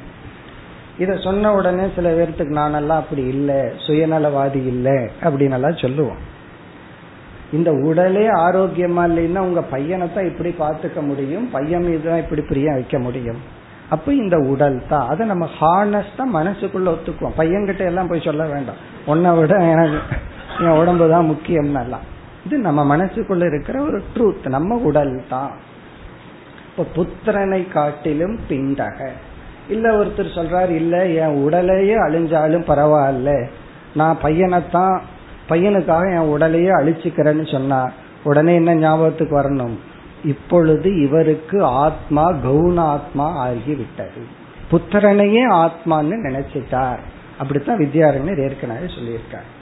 இத 0.98 1.18
சொன்ன 1.18 1.54
உடனே 1.54 1.84
சில 1.96 2.12
பேர்த்துக்கு 2.12 2.58
நானெல்லாம் 2.58 3.02
அப்படி 3.02 3.24
இல்லை. 3.24 3.56
சுயநலவாதி 3.56 4.66
இல்லை. 4.66 5.10
அப்படின்னு 5.24 5.52
எல்லாம் 5.52 5.78
சொல்லுவோம். 5.78 6.36
இந்த 7.52 7.72
உடலே 7.72 8.28
ஆரோக்கியமா 8.28 9.06
இல்லைன்னா 9.06 9.38
உங்க 9.38 9.62
பையனை 9.62 10.14
தான் 10.14 10.26
இப்படி 10.26 10.56
பாத்துக்க 10.60 11.02
முடியும். 11.02 11.52
பையன் 11.52 11.84
மீது 11.84 12.10
தான் 12.10 12.18
இப்படி 12.18 12.42
பிரியம் 12.42 12.74
வைக்க 12.74 13.00
முடியும். 13.00 13.38
அப்ப 13.90 14.14
இந்த 14.14 14.38
உடல் 14.38 14.82
தான். 14.90 15.08
அதை 15.08 15.26
நம்ம 15.26 15.50
ஹானஸ்டா 15.62 16.24
மனசுக்குள்ள 16.34 16.96
ஒத்துக்குவோம். 16.96 17.38
பையன்கிட்ட 17.38 17.86
எல்லாம் 17.86 18.08
போய் 18.08 18.22
சொல்ல 18.24 18.46
வேண்டாம். 18.46 18.76
உன்னை 19.06 19.32
விட 19.32 19.56
எனக்கு 19.56 20.16
என் 20.60 20.80
உடம்பு 20.80 21.10
தான் 21.10 21.26
முக்கியம் 21.26 21.76
எல்லாம். 21.76 22.16
இது 22.46 22.58
நம்ம 22.58 22.98
மனசுக்குள்ள 22.98 23.48
இருக்கிற 23.48 23.82
ஒரு 23.82 24.04
ட்ரூத் 24.16 24.48
நம்ம 24.48 24.76
உடல் 24.76 25.24
தான். 25.30 25.52
இப்ப 26.78 26.86
புத்திரனை 26.96 27.68
காட்டிலும் 27.68 28.40
பிண்டக. 28.50 29.08
இல்ல 29.70 30.04
ஒருத்தர் 30.04 30.36
சொல்றாரு 30.36 30.70
இல்ல 30.70 31.06
என் 31.06 31.44
உடலையே 31.44 31.96
அழிஞ்சாலும் 31.96 32.64
பரவாயில்ல. 32.68 33.48
நான் 33.96 34.18
பையனைத்தான் 34.24 35.02
பையனுக்காக 35.50 36.12
என் 36.12 36.28
உடலையே 36.28 36.70
அழிச்சுக்கிறேன்னு 36.70 37.52
சொன்னா 37.52 37.92
உடனே 38.24 38.56
என்ன 38.56 38.76
ஞாபகத்துக்கு 38.76 39.40
வரணும்? 39.40 39.78
இப்பொழுது 40.24 41.02
இவருக்கு 41.02 41.64
ஆத்மா 41.64 42.32
கவுன 42.32 42.80
ஆத்மா 42.80 43.48
ஆகிவிட்டது. 43.48 44.22
புத்திரனையே 44.72 45.44
ஆத்மான்னு 45.50 46.16
நினைச்சிட்டார். 46.24 46.98
அப்படித்தான் 47.38 47.78
வித்யாரண்யர் 47.78 48.44
ஏற்கனவே 48.44 48.86
சொல்லியிருக்கார். 48.86 49.56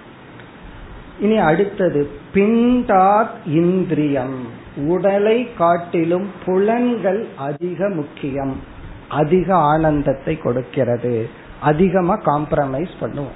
இனி 1.19 1.37
அடுத்தது 1.37 2.09
பிண்டாத் 2.33 3.35
இந்திரியம். 3.45 4.47
உடலை 4.75 5.53
காட்டிலும் 5.53 6.31
புலன்கள் 6.45 7.27
அதிக 7.35 7.89
முக்கியம். 7.89 8.61
அதிக 9.09 9.55
ஆனந்தத்தை 9.55 10.37
கொடுக்கிறது. 10.37 11.29
அதிகமா 11.61 12.19
காம்ப்ரமைஸ் 12.25 12.93
பண்ணுவோம். 13.01 13.35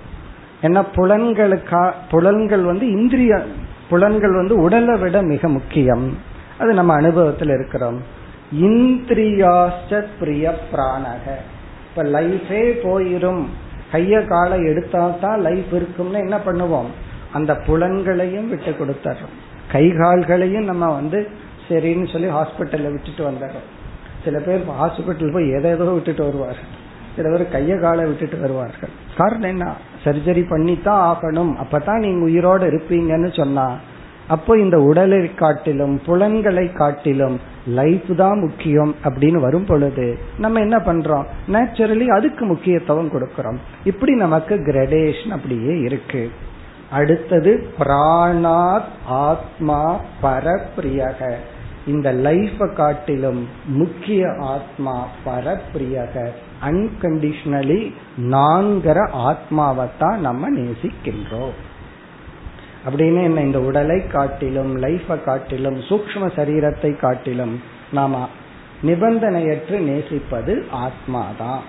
ஏன்னா 0.62 0.84
புலன்களுக்கா 0.96 1.94
புலன்கள் 2.10 2.62
வந்து 2.62 2.92
இந்திரிய 2.92 3.46
புலன்கள் 3.90 4.36
வந்து 4.36 4.62
உடலை 4.62 4.98
விட 4.98 5.22
மிக 5.22 5.48
முக்கியம். 5.48 6.18
அது 6.60 6.74
நம்ம 6.74 6.94
அனுபவத்தில் 6.94 7.50
இருக்கிறோம். 7.50 8.02
இந்திரியாச்ச 8.62 10.06
பிரிய 10.20 10.60
பிராணக 10.72 11.36
இப்ப 11.90 12.04
லைஃபே 12.04 12.78
போயிரும். 12.84 13.46
கைய 13.92 14.28
காலை 14.28 14.66
எடுத்தா 14.66 15.10
தான் 15.22 15.42
லைஃப் 15.42 15.74
இருக்கும்னு 15.74 16.20
என்ன 16.20 16.38
பண்ணுவோம்? 16.38 16.86
அந்த 17.34 17.56
புலன்களையும் 17.56 18.50
விட்டு 18.50 18.72
கொடுத்துறோம். 18.72 19.36
கை 19.72 19.90
கால்களையும் 19.90 20.64
நம்ம 20.64 20.92
வந்து 20.92 21.28
சரின்னு 21.70 22.12
சொல்லி 22.12 22.28
ஹாஸ்பிட்டல்ல 22.28 22.92
விட்டுட்டு 22.92 23.30
வந்துடுறோம் 23.30 23.68
சில 24.24 24.40
பேர் 24.40 24.62
ஹாஸ்பிட்டல் 24.82 25.34
போய் 25.34 25.50
எதோ 25.50 25.76
விட்டுட்டு 25.76 26.24
வருவார்கள். 26.24 26.88
சில 27.16 27.38
பேர் 27.38 27.54
கைய 27.54 27.82
காலை 27.82 28.06
விட்டுட்டு 28.06 28.40
வருவார்கள். 28.40 28.90
காரணம் 29.18 29.50
என்ன? 29.50 29.76
சர்ஜரி 30.04 30.50
பண்ணித்தான் 30.50 31.04
ஆகணும். 31.10 31.54
அப்பதான் 31.64 32.00
நீங்க 32.00 32.24
உயிரோடு 32.24 32.66
இருப்பீங்கன்னு 32.66 33.36
சொன்னா 33.36 33.76
அப்போ 34.28 34.58
இந்த 34.58 34.80
உடலை 34.80 35.36
காட்டிலும் 35.36 36.02
புலன்களை 36.06 36.72
காட்டிலும் 36.72 37.40
லைஃப் 37.68 38.18
தான் 38.18 38.40
முக்கியம் 38.40 38.96
அப்படின்னு 39.04 39.40
வரும் 39.40 39.66
பொழுது 39.66 40.18
நம்ம 40.38 40.60
என்ன 40.60 40.78
பண்றோம்? 40.78 41.24
நேச்சுரலி 41.48 42.08
அதுக்கு 42.08 42.46
முக்கியத்துவம் 42.46 43.12
கொடுக்கிறோம். 43.12 43.58
இப்படி 43.84 44.14
நமக்கு 44.14 44.56
கிரடேஷன் 44.56 45.30
அப்படியே 45.30 45.80
இருக்கு. 45.80 46.32
அடுத்தது 46.92 47.74
பிராணாத் 47.80 48.90
ஆத்மா 49.06 50.02
பரப்பிரியக. 50.24 51.34
இந்த 51.88 52.14
லைஃப 52.14 52.74
காட்டிலும் 52.74 53.48
முக்கிய 53.66 54.36
ஆத்மா 54.40 55.08
பரப்பிரியக. 55.26 56.30
அன்கண்டிஷனலி 56.64 57.94
நான்கிற 58.18 59.10
ஆத்மாவைத்தான் 59.14 60.18
நம்ம 60.18 60.52
நேசிக்கின்றோம். 60.52 61.54
அப்படின்னு 62.90 63.24
என்ன 63.24 63.42
இந்த 63.42 63.60
உடலை 63.60 64.08
காட்டிலும் 64.08 64.84
லைஃபை 64.84 65.24
காட்டிலும் 65.24 65.80
சூக்ம 65.80 66.32
சரீரத்தை 66.36 66.96
காட்டிலும் 66.96 67.62
நாம 67.92 68.30
நிபந்தனையற்று 68.84 69.80
நேசிப்பது 69.80 70.66
ஆத்மாதான். 70.72 71.60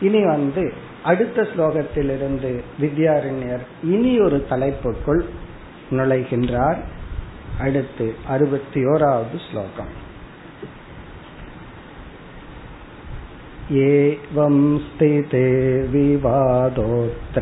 இனி 0.00 0.26
வந்து 0.26 0.88
அடுத்த 1.03 1.41
ஸ்லோகத்திலிருந்து 1.41 2.63
வித்யாரண்யர் 2.79 3.61
இனி 3.83 4.19
ஒரு 4.19 4.45
தலைப்புக்குள் 4.49 5.25
நுழைகின்றார் 5.91 6.77
அடுத்து 7.59 8.15
அறுபத்தி 8.27 8.85
ஓராவது 8.85 9.39
ஸ்லோகம் 9.49 10.03
एवं 13.67 14.79
स्थिते 14.79 15.85
विवादोऽत्र 15.85 17.41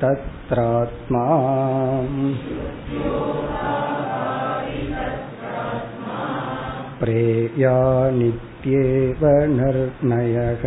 तत्रात्मा 0.00 1.24
प्रेया 7.00 7.76
नित्येव 8.10 9.22
निर्णयः 9.58 10.64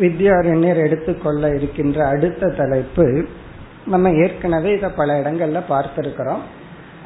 வித்யாரண்யர் 0.00 0.80
எடுத்துக்கொள்ள 0.84 1.54
இருக்கின்ற 1.54 1.98
அடுத்த 2.08 2.50
தலைப்பு 2.50 3.06
நம்ம 3.85 4.11
ஏற்கனவே 4.11 4.71
இதை 4.73 4.89
பல 4.89 5.21
இடங்கள்ல 5.21 5.61
பார்த்திருக்கிறோம். 5.69 6.43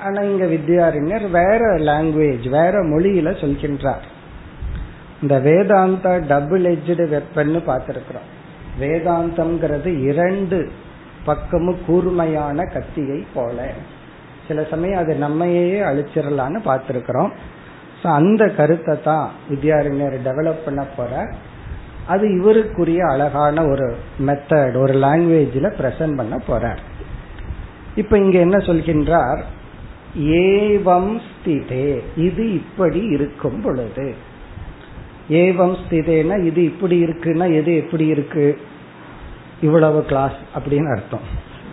ஆனா 0.03 0.21
இங்க 0.21 0.45
வித்யாரண்யர் 0.45 1.29
வேற 1.31 1.59
லாங்குவேஜ் 1.77 2.49
வேற 2.49 2.83
மொழியில 2.83 3.29
சொல்கின்றார். 3.43 4.05
இந்த 5.21 5.39
வேதாந்தா 5.39 6.25
டபுள் 6.27 6.61
எஜ்டு 6.61 7.05
வெப்பன்னு 7.13 7.61
பார்த்திருக்கிறோம். 7.67 8.27
வேதாந்தம்ங்கிறது 8.79 10.03
இரண்டு 10.03 10.71
பக்கமும் 11.25 11.79
கூர்மையான 11.85 12.63
கத்தியை 12.63 13.25
போல. 13.33 13.69
சில 14.47 14.63
சமயம் 14.63 14.99
அது 14.99 15.15
நம்மையே 15.15 15.81
அழிச்சிடலான்னு 15.81 16.59
பார்த்திருக்கிறோம். 16.65 17.31
அந்த 18.03 18.47
கருத்தை 18.47 19.01
தான் 19.01 19.31
வித்யாரண்யர் 19.49 20.17
டெவலப் 20.25 20.65
பண்ண 20.65 20.83
போற 20.97 21.27
அது 22.07 22.27
இவருக்குரிய 22.27 22.97
அழகான 22.97 23.65
ஒரு 23.65 23.97
மெத்தட் 24.25 24.77
ஒரு 24.77 24.93
லாங்குவேஜில் 24.93 25.73
பிரசன்ட் 25.79 26.15
பண்ண 26.15 26.41
போறார். 26.47 26.77
இப்ப 27.95 28.17
இங்க 28.17 28.39
என்ன 28.39 28.57
சொல்கின்றார்? 28.57 29.41
ஏவம் 30.19 31.21
ஸ்திதே 31.27 31.99
இது 32.15 32.53
இப்படி 32.53 32.99
இருக்கும் 32.99 33.61
பொழுது. 33.61 34.15
ஏவம் 35.29 35.75
ஸ்திதேனா 35.89 36.43
இது 36.43 36.63
இப்படி 36.63 37.03
இருக்குன்னா 37.03 37.53
எது 37.53 37.75
எப்படி 37.75 38.05
இருக்கு? 38.05 38.57
இவ்வளவு 39.61 40.05
கிளாஸ் 40.05 40.35
அப்படின்னு 40.59 40.95
அர்த்தம். 40.95 41.19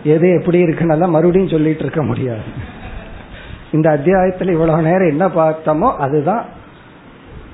எது 0.03 0.29
எப்படி 0.29 0.63
இருக்குன்னா 0.63 1.09
மறுபடியும் 1.09 1.47
சொல்லிட்டு 1.47 1.79
இருக்க 1.79 2.03
முடியாது. 2.03 2.73
இந்த 3.71 3.91
அத்தியாயத்தில் 3.91 4.49
இவ்வளவு 4.49 4.81
நேரம் 4.81 5.09
என்ன 5.09 5.27
பார்த்தோமோ 5.27 5.95
அதுதான். 5.95 6.45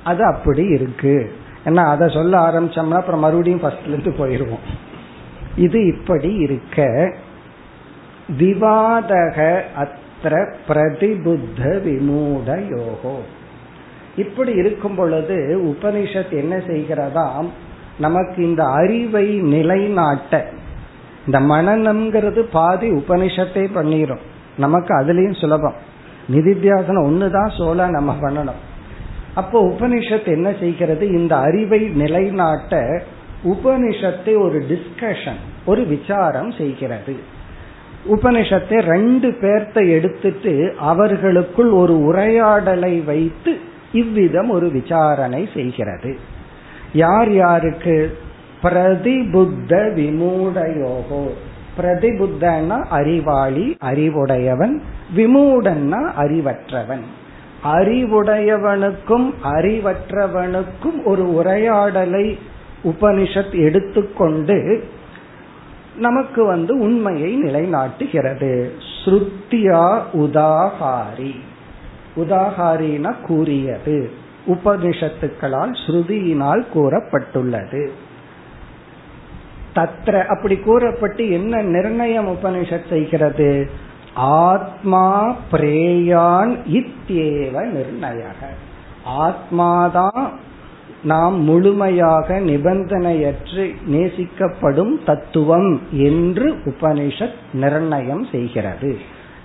அது 0.04 0.24
அப்படி 0.24 0.64
இருக்கு. 0.64 1.32
ஏன்னா 1.64 1.84
அதை 1.86 2.08
சொல்ல 2.08 2.38
ஆரம்பிச்சோம்னா 2.38 2.92
அப்புறம் 2.92 3.20
மறுபடியும் 3.20 3.62
ஃபர்ஸ்ட்லேருந்து 3.62 4.12
போயிடுவோம் 4.18 4.64
இது 5.56 5.86
இப்படி 5.86 6.34
இருக்க. 6.34 6.84
விவாதக 8.38 9.64
அத்திர 9.78 10.54
பிரதிபுத்த 10.68 11.82
விமூட 11.82 12.56
யோகோ. 12.56 13.14
இப்படி 14.16 14.52
இருக்கும் 14.52 14.94
பொழுது 14.94 15.36
உபனிஷத் 15.64 16.30
என்ன 16.30 16.56
செய்கிறதாம்? 16.56 17.48
நமக்கு 17.98 18.48
இந்த 18.48 18.64
அறிவை 18.64 19.28
நிலைநாட்ட. 19.40 20.46
இந்த 21.26 21.40
மனநம்ங்கிறது 21.40 22.40
பாதி 22.40 22.90
உபனிஷத்தை 22.90 23.70
பண்ணிடும் 23.72 24.18
நமக்கு 24.56 24.94
அதுலயும் 24.94 25.40
சுலபம். 25.40 25.74
நிதித்தியாசனம் 26.32 27.06
ஒண்ணுதான் 27.06 27.56
சோழ 27.56 27.88
நம்ம 27.88 28.16
பண்ணணும். 28.20 28.60
அப்போ 29.34 29.68
உபனிஷத் 29.68 30.26
என்ன 30.26 30.54
செய்கிறது? 30.60 31.06
இந்த 31.06 31.36
அறிவை 31.36 31.78
நிலைநாட்ட 31.78 33.02
உபனிஷத்தை 33.44 34.38
ஒரு 34.40 34.64
டிஸ்கஷன் 34.68 35.40
ஒரு 35.66 35.84
விசாரம் 35.84 36.50
செய்கிறது. 36.50 37.16
உபனிஷத்தை 38.10 38.80
ரெண்டு 38.80 39.30
பேர்த்த 39.30 39.90
எடுத்துட்டு 39.90 40.74
அவர்களுக்குள் 40.78 41.70
ஒரு 41.70 42.04
உரையாடலை 42.04 43.00
வைத்து 43.00 43.58
இவ்விதம் 43.92 44.50
ஒரு 44.50 44.70
விசாரணை 44.70 45.48
செய்கிறது. 45.54 46.18
யார் 46.92 47.32
யாருக்கு? 47.32 48.18
பிரதிபுத்த 48.62 49.92
விமூடயோகோ. 49.96 51.26
பிரதிபுத்தன்னா 51.78 52.84
அறிவாளி 52.86 53.76
அறிவுடையவன் 53.80 54.82
விமூடன்னா 55.16 56.12
அறிவற்றவன். 56.12 57.20
அறிவுடையவனுக்கும் 57.64 59.34
அறிவற்றவனுக்கும் 59.44 61.04
ஒரு 61.04 61.34
உரையாடலை 61.34 62.38
உபனிஷத் 62.84 63.54
எடுத்துக்கொண்டு 63.54 64.84
நமக்கு 65.96 66.44
வந்து 66.44 66.78
உண்மையை 66.78 67.42
நிலைநாட்டுகிறது. 67.42 68.70
ஸ்ருத்தியா 69.04 70.02
உதாகாரி 70.12 71.40
உதாகாரினா 72.16 73.14
கூறியது. 73.26 74.10
உபனிஷத்துக்களால் 74.46 75.74
ஸ்ருதியினால் 75.86 76.66
கூறப்பட்டுள்ளது. 76.74 77.88
தத்ர 79.74 80.24
அப்படி 80.24 80.56
கூறப்பட்டு 80.56 81.30
என்ன 81.30 81.62
நிர்ணயம் 81.62 82.28
உபனிஷத் 82.28 82.88
செய்கிறது? 82.88 83.70
ஆத்மா 84.14 85.36
பிரேயான் 85.52 86.56
இத்தியேவ 86.72 87.70
நிர்ணய 87.70 88.22
ஆத்மாதான் 89.04 90.28
நாம் 91.04 91.42
முழுமையாக 91.42 92.40
நிபந்தனையற்று 92.40 93.74
நேசிக்கப்படும் 93.90 95.04
தத்துவம் 95.04 95.80
என்று 95.90 96.52
உபனிஷத் 96.52 97.34
நிர்ணயம் 97.52 98.26
செய்கிறது. 98.30 98.98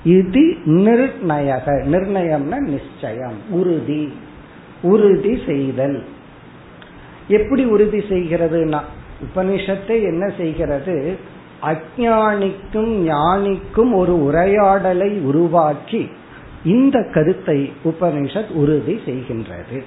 இது 0.04 0.56
நிர்ணயக. 0.66 1.66
நிர்ணயம்னா 1.66 2.58
நிச்சயம். 2.58 3.38
உறுதி. 3.50 4.14
உறுதி 4.82 5.40
செய்தல். 5.46 6.04
எப்படி 7.28 7.66
உறுதி 7.66 7.98
செய்கிறதுனா 7.98 8.80
உபனிஷத்தை 9.22 10.04
என்ன 10.04 10.32
செய்கிறது? 10.38 11.18
அஜானிக்கும் 11.62 12.92
ஞானிக்கும் 13.08 13.94
ஒரு 13.94 14.24
உரையாடலை 14.24 15.20
உருவாக்கி 15.20 16.10
இந்த 16.64 17.10
கருத்தை 17.14 17.74
உபனிஷத் 17.86 18.52
உறுதி 18.54 19.00
செய்கின்றது. 19.06 19.84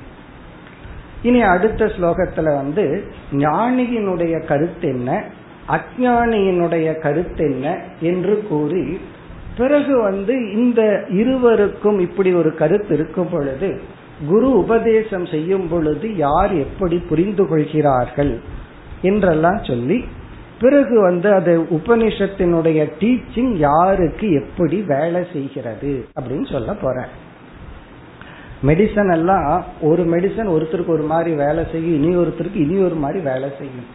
இனி 1.22 1.42
அடுத்த 1.42 1.85
ஸ்லோகத்துல 1.85 2.42
வந்து 2.42 3.04
ஞானியினுடைய 3.33 4.46
கருத்து 4.46 4.88
என்ன 4.88 5.24
அஜானியினுடைய 5.68 7.00
கருத்து 7.00 7.44
என்ன 7.44 7.78
என்று 8.00 8.44
கூறி 8.48 8.98
பிறகு 9.56 10.02
வந்து 10.02 10.52
இந்த 10.52 11.06
இருவருக்கும் 11.09 11.98
இப்படி 11.98 12.33
ஒரு 12.33 12.54
கருத்து 12.54 12.94
இருக்கும் 12.94 13.28
பொழுது 13.30 13.80
குரு 14.28 14.50
உபதேசம் 14.50 15.26
செய்யும் 15.26 15.68
பொழுது 15.68 16.16
யார் 16.16 16.54
எப்படி 16.54 16.98
புரிந்து 16.98 17.46
கொள்கிறார்கள் 17.46 18.40
என்றெல்லாம் 19.02 19.64
சொல்லி 19.64 20.04
பிறகு 20.61 21.01
வந்து 21.01 21.33
அது 21.33 21.53
உபனிஷத்தினுடைய 21.70 22.81
டீச்சிங் 23.01 23.53
யாருக்கு 23.57 24.31
எப்படி 24.31 24.85
வேலை 24.87 25.27
செய்கிறது 25.33 26.07
அப்படின்னு 26.20 26.53
சொல்ல 26.53 26.75
போறேன். 26.75 27.11
மெடிசன் 28.62 29.12
எல்லாம் 29.12 29.64
ஒரு 29.81 30.03
மெடிசன் 30.05 30.53
ஒருத்தருக்கு 30.55 30.87
ஒரு 30.87 31.03
மாதிரி 31.03 31.37
வேலை 31.37 31.64
செய்யும் 31.73 32.03
இனி 32.03 32.16
ஒருத்தருக்கு 32.16 32.55
இனி 32.55 32.83
ஒரு 32.83 32.94
மாதிரி 32.94 33.20
வேலை 33.20 33.49
செய்யும். 33.59 33.88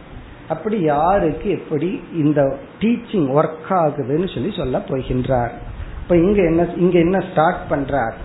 அப்படி 0.48 0.80
யாருக்கு 0.80 1.50
எப்படி 1.50 2.02
இந்த 2.14 2.56
டீச்சிங் 2.80 3.28
ஒர்க் 3.38 3.70
ஆகுதுன்னு 3.70 4.34
சொல்லி 4.34 4.50
சொல்ல 4.56 4.78
போகின்றார். 4.78 5.50
இப்ப 6.02 6.16
இங்க 6.16 6.42
என்ன 6.42 6.68
இங்க 6.76 6.98
என்ன 6.98 7.20
ஸ்டார்ட் 7.30 7.62
பண்றார்? 7.70 8.16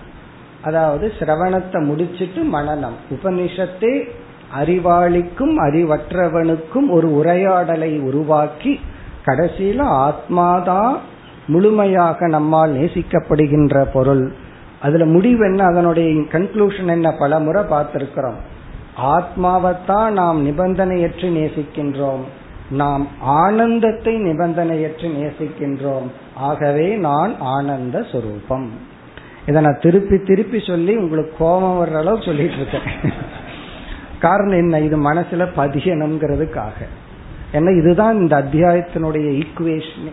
அதாவது 0.62 1.12
சிரவணத்தை 1.18 1.84
முடிச்சிட்டு 1.84 2.42
மனநம். 2.42 2.98
உபனிஷத்தே 3.10 4.08
அறிவாளிக்கும் 4.60 5.58
அறிவற்றவனுக்கும் 5.58 6.88
ஒரு 6.88 7.14
உரையாடலை 7.14 7.98
உருவாக்கி 7.98 8.80
கடைசியில 9.26 9.82
ஆத்மாதான் 9.82 10.96
முழுமையாக 11.46 12.26
நம்மால் 12.26 12.74
நேசிக்கப்படுகின்ற 12.74 13.86
பொருள். 13.92 14.32
அதுல 14.80 15.04
முடிவு 15.04 15.44
என்ன? 15.44 15.64
அதனுடைய 15.64 16.08
கன்க்ளூஷன் 16.10 16.86
என்ன? 16.86 17.14
பல 17.18 17.38
முறை 17.38 17.62
பார்த்திருக்கிறோம். 17.62 18.36
ஆத்மாவைத்தான் 19.02 20.10
நாம் 20.10 20.46
நிபந்தனையற்று 20.46 21.30
நேசிக்கின்றோம். 21.30 22.20
நாம் 22.70 23.08
ஆனந்தத்தை 23.20 24.14
நிபந்தனையற்று 24.14 25.10
நேசிக்கின்றோம். 25.20 26.10
ஆகவே 26.34 26.96
நான் 26.96 27.38
ஆனந்த 27.38 27.98
சுரூபம். 27.98 28.66
இதை 29.46 29.62
நான் 29.62 29.78
திருப்பி 29.80 30.18
திருப்பி 30.18 30.60
சொல்லி 30.60 30.96
உங்களுக்கு 30.96 31.34
கோபம் 31.38 31.86
வர்ற 31.86 31.96
அளவு 31.96 32.22
சொல்லிட்டு 32.22 32.54
இருக்கேன். 32.54 33.12
காரணம் 34.22 34.58
என்ன? 34.58 34.80
இது 34.80 35.12
மனசுல 35.12 35.46
பதியணுங்கிறதுக்காக 35.56 36.78
ஏன்னா 37.52 37.70
இதுதான் 37.78 38.16
இந்த 38.16 38.34
அத்தியாயத்தினுடைய 38.42 39.42
ஈக்குவேஷன் 39.42 40.10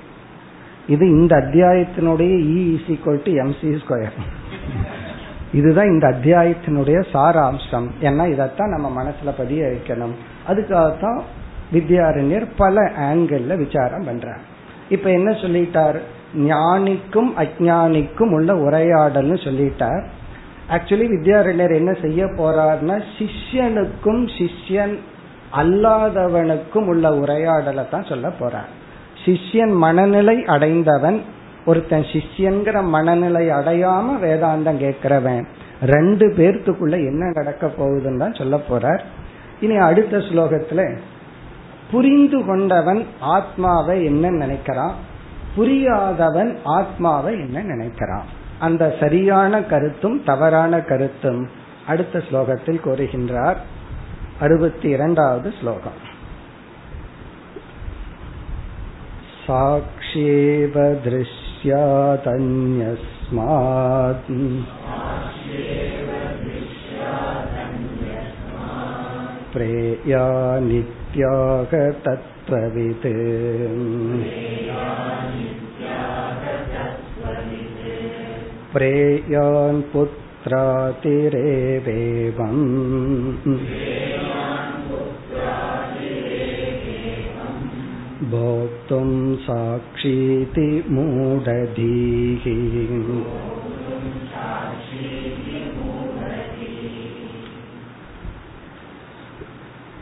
இது 0.88 1.10
இந்த 1.10 1.36
அத்தியாயத்தினுடைய 1.36 2.34
E 2.54 2.74
is 2.74 2.88
equal 2.88 3.24
to 3.24 3.32
M C 3.32 3.80
square 3.88 4.18
இதுதான் 5.54 5.88
இந்த 5.88 6.08
அத்தியாயத்தினுடைய 6.08 6.98
சாராம்சம். 7.14 7.88
ஏன்னா 8.02 8.32
இதைத்தான் 8.32 8.70
நம்ம 8.70 9.04
மனசுல 9.04 9.30
பதிய 9.38 9.66
வைக்கணும். 9.66 10.16
அதுக்காகத்தான் 10.48 11.22
வித்யாரண்யர் 11.74 12.48
பல 12.58 12.92
ஆங்கிள் 13.00 13.58
விசாரம் 13.58 14.08
பண்றார். 14.08 14.44
இப்ப 14.90 15.10
என்ன 15.10 15.32
சொல்லிட்டார்? 15.32 16.00
ஞானிக்கும் 16.38 17.32
அஜானிக்கும் 17.38 18.32
உள்ள 18.32 18.54
உரையாடல்னு 18.54 19.38
சொல்லிட்டார். 19.46 20.04
ஆக்சுவலி 20.72 21.06
வித்யாரண்யர் 21.14 21.74
என்ன 21.76 21.92
செய்ய 22.02 22.26
போறார்னா 22.26 22.96
சிஷ்யனுக்கும் 23.18 24.24
சிஷ்யன் 24.38 24.96
அல்லாதவனுக்கும் 25.58 26.88
உள்ள 26.88 27.14
உரையாடலை 27.14 27.90
தான் 27.90 28.04
சொல்ல 28.04 28.28
போறார். 28.40 28.70
சிஷ்யன் 29.26 29.74
மனநிலை 29.78 30.46
அடைந்தவன் 30.46 31.22
ஒருத்தன் 31.66 32.06
சிஷ்யன்கிற 32.12 32.84
மனநிலை 32.84 33.50
அடையாம 33.50 34.18
வேதாந்தம் 34.22 34.82
கேட்கிறவன் 34.84 35.46
ரெண்டு 35.82 36.26
பேர்த்துக்குள்ள 36.28 36.96
என்ன 37.12 37.32
நடக்க 37.34 37.68
போகுதுன்னு 37.68 38.18
தான் 38.18 38.34
சொல்ல 38.34 38.60
போறார். 38.70 39.02
இனி 39.60 39.76
அடுத்த 39.76 40.18
ஸ்லோகத்துல 40.18 40.82
புரிந்து 41.92 42.46
கொண்டவன் 42.46 43.06
ஆத்மாவை 43.20 44.06
என்ன 44.06 44.30
நினைக்கிறான். 44.30 44.96
புரியாதவன் 45.58 46.52
ஆத்மாவை 46.64 47.34
என்ன 47.34 47.60
நினைக்கிறான். 47.64 48.28
அந்த 48.59 48.97
சரியான 49.01 49.63
கருத்தும் 49.63 50.19
தவறான 50.25 50.81
கருத்தும் 50.81 51.43
அடுத்த 51.87 52.23
ஸ்லோகத்தில் 52.31 52.85
கூறுகின்றார் 52.85 53.61
அறுபத்தி 54.41 54.89
இரண்டாவது 54.89 55.49
ஸ்லோகம் 55.61 56.01
साक्ष्येव 59.47 60.77
दृश्यादन्यस्मात् 61.05 61.81
प्रेया 69.53 70.25
नित्यागतत्त्ववित् 70.69 71.95
प्रेयान् 78.73 79.83
पुत्रातिरेवेवम् 79.93 80.65
भोक्तुं 88.33 89.11
साक्षीति 89.47 90.69
मूढधीः 90.89 92.45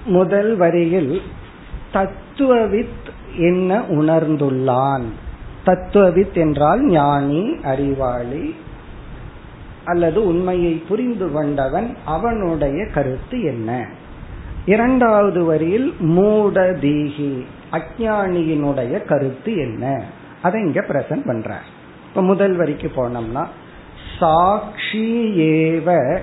முதல் 0.07 0.57
வரியில் 0.57 1.13
தத்துவவித் 1.93 3.09
என்ன 3.49 3.71
உணர்ந்துள்ளான் 3.97 5.07
தத்துவவித் 5.68 6.36
என்றால் 6.36 6.82
ஞானி 6.86 7.44
அறிவாளி 7.64 8.56
அல்லது 9.86 10.20
உண்மையை 10.26 10.74
புரிந்து 10.90 11.32
கொண்டவன் 11.32 11.90
அவனுடைய 12.06 12.86
கருத்து 12.86 13.38
என்ன? 13.44 13.88
இரண்டாவது 14.66 15.44
வரியில் 15.44 15.94
மூடதீகி 16.02 17.34
அஜானியினுடைய 17.72 19.06
கருத்து 19.06 19.52
என்ன? 19.56 20.04
அதை 20.42 20.62
இங்க 20.62 20.80
பிரசன்ட் 20.82 21.26
பண்ற 21.26 21.60
இப்ப 22.08 22.22
முதல் 22.22 22.56
வரிக்கு 22.56 22.92
போனோம்னா 22.96 23.44
சாட்சி 24.20 25.08
ஏவ 25.40 26.20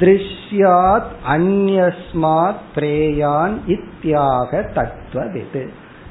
திருஷ்யாத் 0.00 1.10
அந்யஸ்மாத் 1.28 2.62
பிரேயான் 2.74 3.56
இத்தியாக 3.66 4.50
தத்துவவித். 4.74 5.62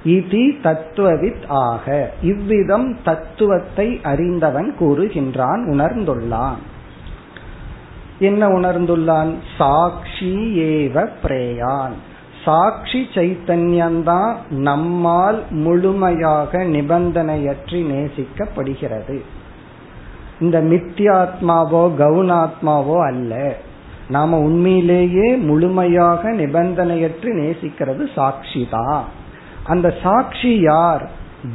இதி 0.05 0.43
தத்துவவித் 0.63 1.47
ஆக. 1.47 2.13
இவ்விதம் 2.21 2.97
தத்துவத்தை 3.03 3.99
அறிந்தவன் 4.03 4.75
கூறுகின்றான் 4.79 5.61
உணர்ந்துள்ளான். 5.65 6.61
என்ன 8.19 8.47
உணர்ந்துள்ளான்? 8.47 9.33
சாட்சி 9.57 10.59
ஏவ 10.59 11.09
பிரேயான். 11.23 11.95
சாட்சி 12.45 13.07
சைத்தன்யம்தான் 13.13 14.33
நம்மால் 14.49 15.43
முழுமையாக 15.49 16.63
நிபந்தனையற்றி 16.63 17.81
நேசிக்கப்படுகிறது. 17.91 19.21
இந்த 20.39 20.61
மித்தியாத்மாவோ 20.61 21.83
கவுனாத்மாவோ 21.99 23.05
அல்ல. 23.05 23.57
நாம 24.09 24.37
உண்மையிலேயே 24.37 25.35
முழுமையாக 25.35 26.31
நிபந்தனையற்று 26.31 27.31
நேசிக்கிறது 27.41 28.13
சாட்சி 28.15 28.67
தான் 28.71 29.23
அந்த 29.65 29.93
சாட்சி 30.03 30.59
யார்? 30.59 31.09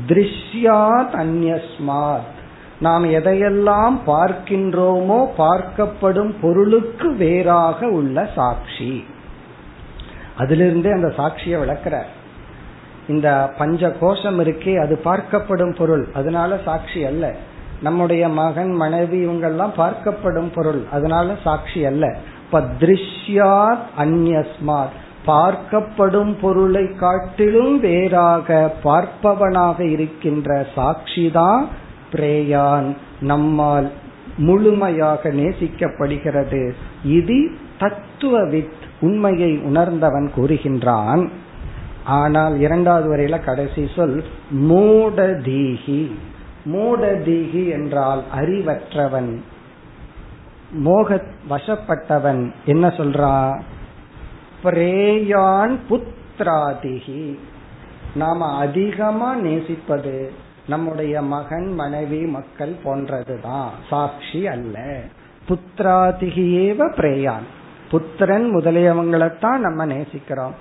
திருஷ்யாத் 0.06 1.14
அந்யஸ்மாத் 1.14 2.38
நாம் 2.80 3.04
எதையெல்லாம் 3.04 3.98
பார்க்கின்றோமோ 4.06 5.28
பார்க்கப்படும் 5.38 6.34
பொருளுக்கு 6.40 7.14
வேறாக 7.14 7.88
உள்ள 7.88 8.28
சாட்சி. 8.34 9.04
அதிலிருந்தே 10.38 10.92
அந்த 10.92 11.12
சாட்சியை 11.16 11.58
விளக்குறார். 11.58 12.08
இந்த 13.08 13.52
பஞ்ச 13.58 13.90
கோஷம் 13.90 14.40
இருக்கே 14.40 14.80
அது 14.80 15.00
பார்க்கப்படும் 15.04 15.76
பொருள். 15.76 16.08
அதனால 16.14 16.58
சாட்சி 16.64 17.04
அல்ல. 17.04 17.34
நம்முடைய 17.82 18.28
மகன் 18.28 18.72
மனைவி 18.72 19.26
இவங்கெல்லாம் 19.26 19.70
பார்க்கப்படும் 19.76 20.52
பொருள். 20.54 20.84
அதனால 20.92 21.34
சாட்சி 21.44 21.84
அல்ல. 21.84 22.16
இப்ப 22.44 22.60
திருஷ்யாத் 22.60 23.78
அந்யஸ்மாத் 23.98 24.98
பார்க்கப்படும் 25.26 26.36
பொருளை 26.40 26.94
காட்டிலும் 26.94 27.80
வேறாக 27.80 28.74
பார்ப்பவனாக 28.84 29.80
இருக்கின்ற 29.80 30.66
சாட்சிதான் 30.76 31.64
பிரேயான். 32.12 32.96
நம்மால் 33.20 33.90
முழுமையாக 34.36 35.28
நேசிக்கப்படுகிறது. 35.28 36.72
இது 37.04 37.50
தத்துவவித் 37.80 38.82
உண்மையை 39.00 39.58
உணர்ந்தவன் 39.58 40.30
கூறுகின்றான். 40.36 41.28
ஆனால் 42.04 42.60
இரண்டாவது 42.60 43.16
வரையில 43.16 43.44
கடைசி 43.44 43.88
சொல் 43.96 44.24
மூடதீகி. 44.54 46.10
மூடதீகி 46.72 47.70
என்றால் 47.70 48.22
அறிவற்றவன் 48.36 49.40
மோக 50.72 51.22
வசப்பட்டவன். 51.50 52.52
என்ன 52.64 52.88
சொல்றான் 52.88 53.60
பிரேயான் 54.64 55.78
புத்திராதிகி. 55.90 57.38
நாம 58.14 58.58
அதிகமா 58.58 59.34
நேசிப்பது 59.34 60.32
நம்முடைய 60.68 61.22
மகன் 61.22 61.72
மனைவி 61.74 62.26
மக்கள் 62.26 62.74
போன்றதுதான். 62.84 63.68
சாட்சி 63.88 64.46
அல்ல. 64.46 65.00
புத்திராதிகியேவ 65.48 66.94
பிரேயான். 66.94 67.46
புத்திரன் 67.90 68.56
முதலியவங்களைத்தான் 68.56 69.58
நம்ம 69.58 69.86
நேசிக்கிறோம். 69.86 70.52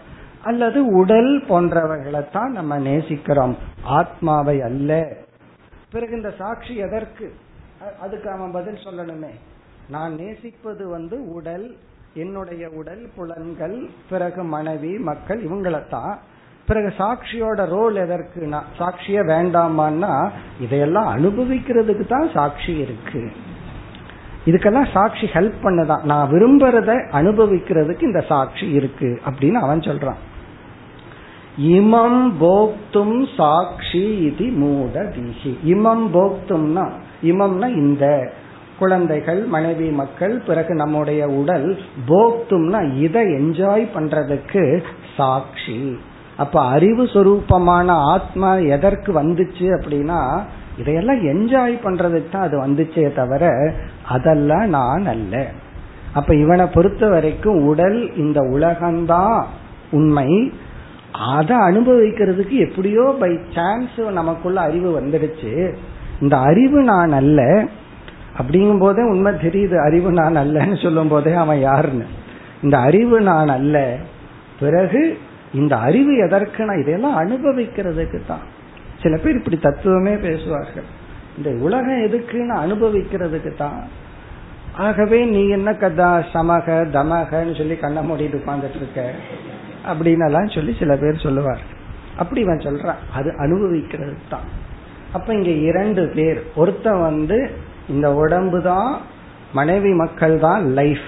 அல்லது 0.44 0.86
உடல் 0.86 1.44
போன்றவர்களைத்தான் 1.44 2.48
நம்ம 2.48 2.80
நேசிக்கிறோம். 2.80 3.56
ஆத்மாவை 3.84 4.62
அல்ல. 4.62 5.14
பிறகு 5.92 6.16
இந்த 6.16 6.34
சாட்சி 6.38 6.76
எதற்கு? 6.76 7.34
அதுக்கு 8.02 8.30
அவன் 8.30 8.52
பதில் 8.52 8.86
சொல்லணுமே. 8.86 9.30
நான் 9.90 10.16
நேசிப்பது 10.16 10.90
வந்து 10.90 11.34
உடல் 11.34 11.76
என்னுடைய 12.13 12.69
உடல் 12.69 13.10
புலன்கள் 13.15 13.89
பிறகு 14.10 14.43
மனைவி 14.43 14.98
மக்கள் 14.98 15.43
இவங்களைத்தான். 15.43 16.15
பிறகு 16.67 16.93
சாட்சியோட 16.98 17.65
ரோல் 17.65 17.95
எதற்குனா 17.95 18.62
சாட்சிய 18.80 19.24
வேண்டாமான்னா 19.28 20.30
இதையெல்லாம் 20.62 21.17
அனுபவிக்கிறதுக்கு 21.17 22.08
தான் 22.08 22.30
சாட்சி 22.34 22.78
இருக்கு. 22.78 23.32
இதுக்கெல்லாம் 24.45 24.91
சாட்சி 24.91 25.30
ஹெல்ப் 25.34 25.54
பண்ணதான். 25.63 26.04
நான் 26.04 26.30
விரும்புறத 26.30 27.10
அனுபவிக்கிறதுக்கு 27.12 28.02
இந்த 28.02 28.22
சாட்சி 28.22 28.72
இருக்கு 28.72 29.22
அப்படின்னு 29.30 29.53
அவன் 29.53 29.80
சொல்றான். 29.80 30.18
இமம் 31.62 32.32
போக்தும் 32.39 33.28
சாட்சி 33.38 34.18
இது 34.18 34.45
மூட 34.45 35.03
தீகி 35.03 35.57
இமம் 35.66 36.14
போக்தும்னா 36.14 36.91
இமம்னா 37.24 37.68
இந்த. 37.68 38.34
குழந்தைகள் 38.80 39.41
மனைவி 39.53 39.88
மக்கள் 40.01 40.36
பிறகு 40.47 40.73
நம்முடைய 40.73 41.21
உடல் 41.39 41.67
போக்தும்னா 42.07 42.82
இதை 42.97 43.23
என்ஜாய் 43.39 43.86
பண்றதுக்கு 43.95 44.63
சாட்சி. 45.17 45.80
அப்ப 46.38 46.55
அறிவு 46.75 47.03
சுரூபமான 47.13 47.88
ஆத்மா 48.13 48.51
எதற்கு 48.75 49.11
வந்துச்சு 49.21 49.67
அப்படின்னா 49.77 50.21
இதையெல்லாம் 50.77 51.21
என்ஜாய் 51.32 51.75
பண்றதுக்கு 51.86 52.30
தான் 52.32 52.45
அது 52.47 52.57
வந்துச்சே 52.65 53.05
தவிர 53.15 53.45
அதெல்லாம் 54.07 54.67
நான் 54.69 55.05
அல்ல. 55.05 55.36
அப்ப 56.13 56.36
இவனை 56.36 56.65
பொறுத்த 56.65 57.07
வரைக்கும் 57.07 57.59
உடல் 57.65 57.99
இந்த 58.15 58.39
உலகம்தான் 58.55 59.38
உண்மை. 59.91 60.30
அதை 61.34 61.57
அனுபவிக்கிறதுக்கு 61.57 62.55
எப்படியோ 62.67 63.05
பை 63.19 63.32
சான்ஸ் 63.55 63.97
நமக்குள்ள 64.19 64.59
அறிவு 64.61 64.89
வந்துடுச்சு. 64.99 65.53
இந்த 66.21 66.36
அறிவு 66.49 66.80
நான் 66.84 67.11
அல்ல 67.11 67.41
அப்படிங்கும் 68.40 68.80
போதே 68.80 69.02
உண்மை 69.02 69.34
தெரியுது 69.34 69.84
அறிவு 69.84 70.12
நான் 70.12 70.38
அல்லன்னு 70.38 70.84
சொல்லும் 70.84 71.08
போதே 71.08 71.34
அவன் 71.34 71.60
யாருன்னு. 71.60 72.06
இந்த 72.64 72.78
அறிவு 72.78 73.22
நான் 73.22 73.48
அல்ல. 73.48 73.98
பிறகு 74.60 75.18
இந்த 75.54 75.78
அறிவு 75.78 76.18
எதற்கு 76.18 76.66
நான்? 76.66 76.82
இதெல்லாம் 76.82 77.18
அனுபவிக்கிறதுக்கு 77.18 78.22
தான். 78.28 78.58
சில 79.02 79.18
பேர் 79.18 79.36
இப்படி 79.36 79.58
தத்துவமே 79.58 80.16
பேசுவார்கள். 80.16 80.84
இந்த 81.38 81.50
உலகம் 81.64 82.06
எதுக்குன்னு 82.06 82.56
அனுபவிக்கிறதுக்கு 82.66 83.56
தான். 83.58 83.84
ஆகவே 84.78 85.26
நீ 85.26 85.48
என்ன 85.48 85.74
கதா 85.74 86.18
சமக 86.18 86.88
தமகன்னு 86.94 87.58
சொல்லி 87.58 87.76
கண்ணை 87.76 88.10
மூடிட்டு 88.10 88.40
உட்காந்துட்டு 88.46 88.76
இருக்க 88.76 89.12
அப்படின்னு 89.94 90.54
சொல்லி 90.56 90.76
சில 90.80 90.96
பேர் 90.96 91.20
சொல்லுவார். 91.20 91.60
அப்படி 92.18 92.42
இவன் 92.42 92.58
சொல்றான். 92.58 92.96
அது 93.14 93.34
அனுபவிக்கிறது 93.38 94.16
தான். 94.30 94.44
அப்ப 95.14 95.34
இங்க 95.34 95.50
இரண்டு 95.50 96.12
பேர். 96.16 96.44
ஒருத்தன் 96.56 97.02
வந்து 97.02 97.68
இந்த 97.90 98.14
உடம்பு 98.14 98.62
தான் 98.62 99.02
மனைவி 99.54 99.94
மக்கள் 99.94 100.40
தான் 100.40 100.74
லைஃப் 100.74 101.08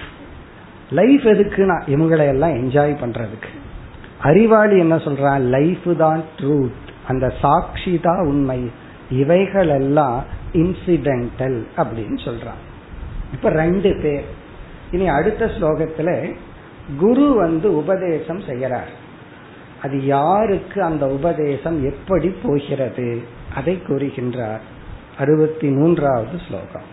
லைஃப் 0.90 1.20
எதுக்குன்னா 1.24 1.82
இவங்களை 1.86 2.26
எல்லாம் 2.26 2.54
என்ஜாய் 2.54 2.96
பண்றதுக்கு. 3.02 3.50
அறிவாளி 4.20 4.78
என்ன 4.78 4.96
சொல்றான்? 4.96 5.40
லைஃப் 5.40 5.98
தான் 5.98 6.22
ட்ரூத் 6.38 6.90
அந்த 7.08 7.32
சாட்சி 7.40 7.98
தான் 8.02 8.18
உண்மை. 8.18 8.70
இவைகள் 9.10 9.68
எல்லாம் 9.68 10.24
இன்சிடென்டல் 10.52 11.62
அப்படின்னு 11.76 12.18
சொல்றான். 12.24 12.60
இப்ப 13.32 13.48
ரெண்டு 13.48 13.98
பேர். 14.02 14.24
இனி 14.90 15.08
அடுத்த 15.08 15.44
ஸ்லோகத்துல 15.44 16.34
குரு 16.98 17.34
வந்து 17.34 17.76
உபதேசம் 17.76 18.40
செய்யறார். 18.40 18.90
அது 19.82 20.04
யாருக்கு 20.04 20.82
அந்த 20.82 21.06
உபதேசம் 21.06 21.84
எப்படி 21.84 22.28
போகிறது? 22.28 23.22
அதை 23.54 23.82
கூறுகின்றார். 23.88 24.60
அறுபத்தி 25.21 25.69
மூன்றாவது 25.69 26.37
ஸ்லோகம் 26.47 26.87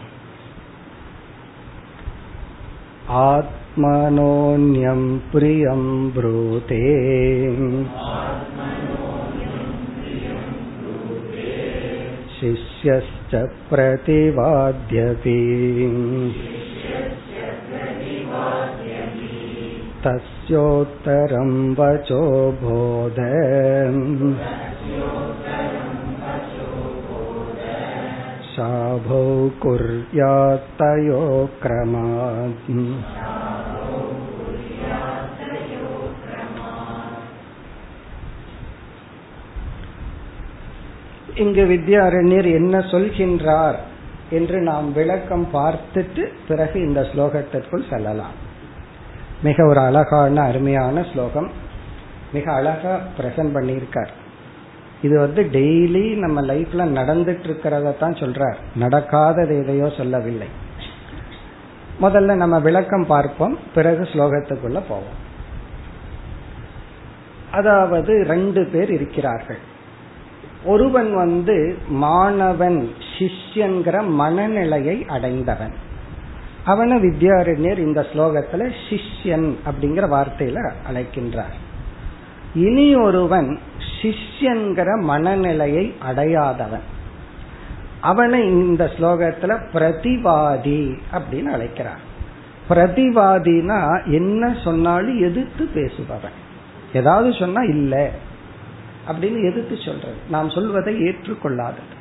आत्मनोऽन्यं 3.07 5.01
प्रियं 5.33 5.83
ब्रूते 6.15 6.79
शिष्यश्च 12.37 13.35
प्रतिवाद्यपि 13.71 15.37
तस्योत्तरं 20.07 21.53
वचो 21.79 22.25
बोध 22.63 23.21
शाभौ 28.59 29.49
कुर्यात्तयो 29.61 31.23
क्रमात् 31.63 32.71
இங்கு 41.37 41.63
வித்யாரண்யர் 41.65 42.49
என்ன 42.55 42.79
சொல்கின்றார் 42.79 43.79
என்று 44.31 44.61
நாம் 44.61 44.93
விளக்கம் 44.93 45.47
பார்த்துட்டு 45.53 46.29
பிறகு 46.49 46.81
இந்த 46.81 47.01
ஸ்லோகத்திற்குள் 47.01 47.89
செல்லலாம் 47.91 48.37
மிக 49.43 49.67
ஒரு 49.67 49.81
அழகான 49.81 50.43
அருமையான 50.43 51.05
ஸ்லோகம் 51.13 51.51
மிக 52.33 52.53
அழகா 52.53 53.01
பிரசன்ட் 53.19 53.55
பண்ணியிருக்கார் 53.55 54.13
இது 55.02 55.20
வந்து 55.20 55.44
டெய்லி 55.44 56.16
நம்ம 56.16 56.42
லைஃப்ல 56.42 56.88
நடந்துட்டு 57.00 57.46
இருக்கிறத 57.48 57.98
தான் 57.98 58.14
சொல்றார். 58.14 58.56
நடக்காதது 58.80 59.62
எதையோ 59.62 59.92
சொல்லவில்லை. 59.98 60.48
முதல்ல 62.02 62.36
நம்ம 62.36 62.60
விளக்கம் 62.60 63.06
பார்ப்போம். 63.06 63.58
பிறகு 63.76 64.04
ஸ்லோகத்துக்குள்ள 64.04 64.82
போவோம். 64.90 65.28
அதாவது 67.52 68.24
ரெண்டு 68.24 68.66
பேர் 68.66 68.92
இருக்கிறார்கள். 68.92 69.58
ஒருவன் 70.64 71.16
வந்து 71.16 71.78
மாணவன் 71.88 72.90
சிஷ்யங்கிற 73.18 74.08
மனநிலையை 74.08 75.06
அடைந்தவன். 75.08 75.74
அவன 76.66 77.00
வித்யாரண்யர் 77.00 77.78
இந்த 77.78 78.06
ஸ்லோகத்துல 78.14 78.72
சிஷ்யன் 78.90 79.56
அப்படிங்கிற 79.66 80.08
வார்த்தையில 80.16 80.72
அழைக்கின்றார். 80.92 81.56
இனி 82.54 82.96
ஒருவன் 82.96 83.60
சிஷ்யன்கிற 84.02 85.02
மனநிலையை 85.02 85.96
அடையாதவன். 86.10 86.80
அவனை 88.02 88.48
இந்த 88.48 88.92
ஸ்லோகத்துல 88.98 89.60
பிரதிவாதி 89.74 91.00
அப்படின்னு 91.14 91.46
அழைக்கிறார். 91.46 92.00
பிரதிவாதினா 92.70 94.06
என்ன 94.06 94.56
சொன்னாலும் 94.64 95.22
எதிர்த்து 95.22 95.70
பேசுபவன். 95.76 96.38
ஏதாவது 96.94 97.34
சொன்னா 97.34 97.62
இல்ல 97.62 98.10
அப்படின்னு 99.08 99.52
எதிர்த்து 99.52 99.78
சொல்றது. 99.78 100.16
நாம் 100.30 100.50
சொல்வதை 100.50 101.02
ஏற்றுக்கொள்ளாதது. 101.02 101.98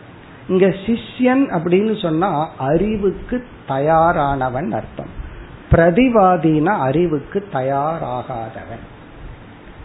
இங்க 0.49 0.67
சிஷ்யன் 0.67 1.59
அப்படின்னு 1.59 2.03
சொன்னா 2.03 2.51
அறிவுக்கு 2.59 3.47
தயாரானவன் 3.69 4.71
அர்த்தம். 4.71 5.27
பிரதிவாதினா 5.71 6.79
அறிவுக்கு 6.79 7.49
தயாராகாதவன். 7.53 8.97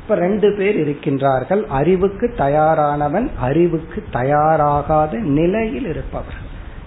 இப்ப 0.03 0.15
ரெண்டு 0.15 0.55
பேர் 0.57 0.89
இருக்கின்றார்கள். 0.89 1.65
அறிவுக்கு 1.65 2.33
தயாரானவன் 2.37 3.29
அறிவுக்கு 3.39 4.03
தயாராகாத 4.13 5.19
நிலையில் 5.19 5.85
இருப்பவர். 5.85 6.33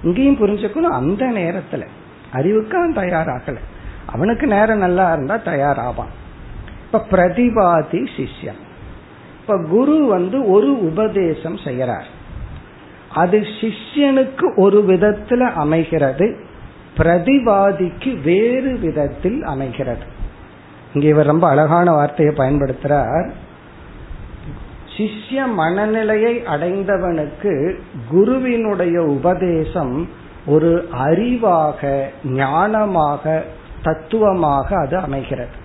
இங்கேயும் 0.03 0.37
புரிஞ்சுக்கணும் 0.37 0.95
அந்த 0.95 1.27
நேரத்துல 1.27 1.87
அறிவுக்கு 2.33 2.77
அவன் 2.77 2.97
தயாராகல. 2.97 3.57
அவனுக்கு 4.07 4.47
நேரம் 4.47 4.79
நல்லா 4.79 5.13
இருந்தா 5.13 5.37
தயாராவான். 5.37 6.13
இப்ப 6.85 7.07
பிரதிவாதி 7.11 8.07
சிஷ்யன். 8.17 8.61
இப்ப 9.41 9.65
குரு 9.69 10.07
வந்து 10.07 10.49
ஒரு 10.49 10.87
உபதேசம் 10.87 11.57
செய்யறார். 11.57 12.07
அது 13.15 13.39
சிஷ்யனுக்கு 13.39 14.57
ஒரு 14.57 14.85
விதத்துல 14.89 15.53
அமைகிறது 15.53 16.37
பிரதிவாதிக்கு 16.99 18.23
வேறு 18.23 18.79
விதத்தில் 18.79 19.43
அமைகிறது. 19.43 20.15
இங்க 20.97 21.09
இவர் 21.09 21.27
ரொம்ப 21.27 21.49
அழகான 21.49 21.93
வார்த்தையை 21.93 22.35
பயன்படுத்துறார். 22.35 23.27
சிஷ்ய 24.97 25.41
மனநிலையை 25.55 26.35
அடைந்தவனுக்கு 26.55 27.53
குருவினுடைய 28.11 29.03
உபதேசம் 29.03 30.09
ஒரு 30.47 30.71
அறிவாக 31.07 31.81
ஞானமாக 32.25 33.43
தத்துவமாக 33.83 34.69
அது 34.79 34.97
அமைகிறது. 34.99 35.57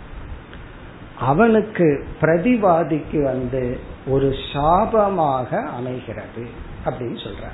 அவனுக்கு 1.19 1.87
பிரதிவாதிக்கு 2.21 3.19
வந்து 3.23 3.63
ஒரு 4.07 4.29
சாபமாக 4.53 5.49
அமைகிறது 5.77 6.43
அப்படின்னு 6.85 7.19
சொல்ற 7.25 7.51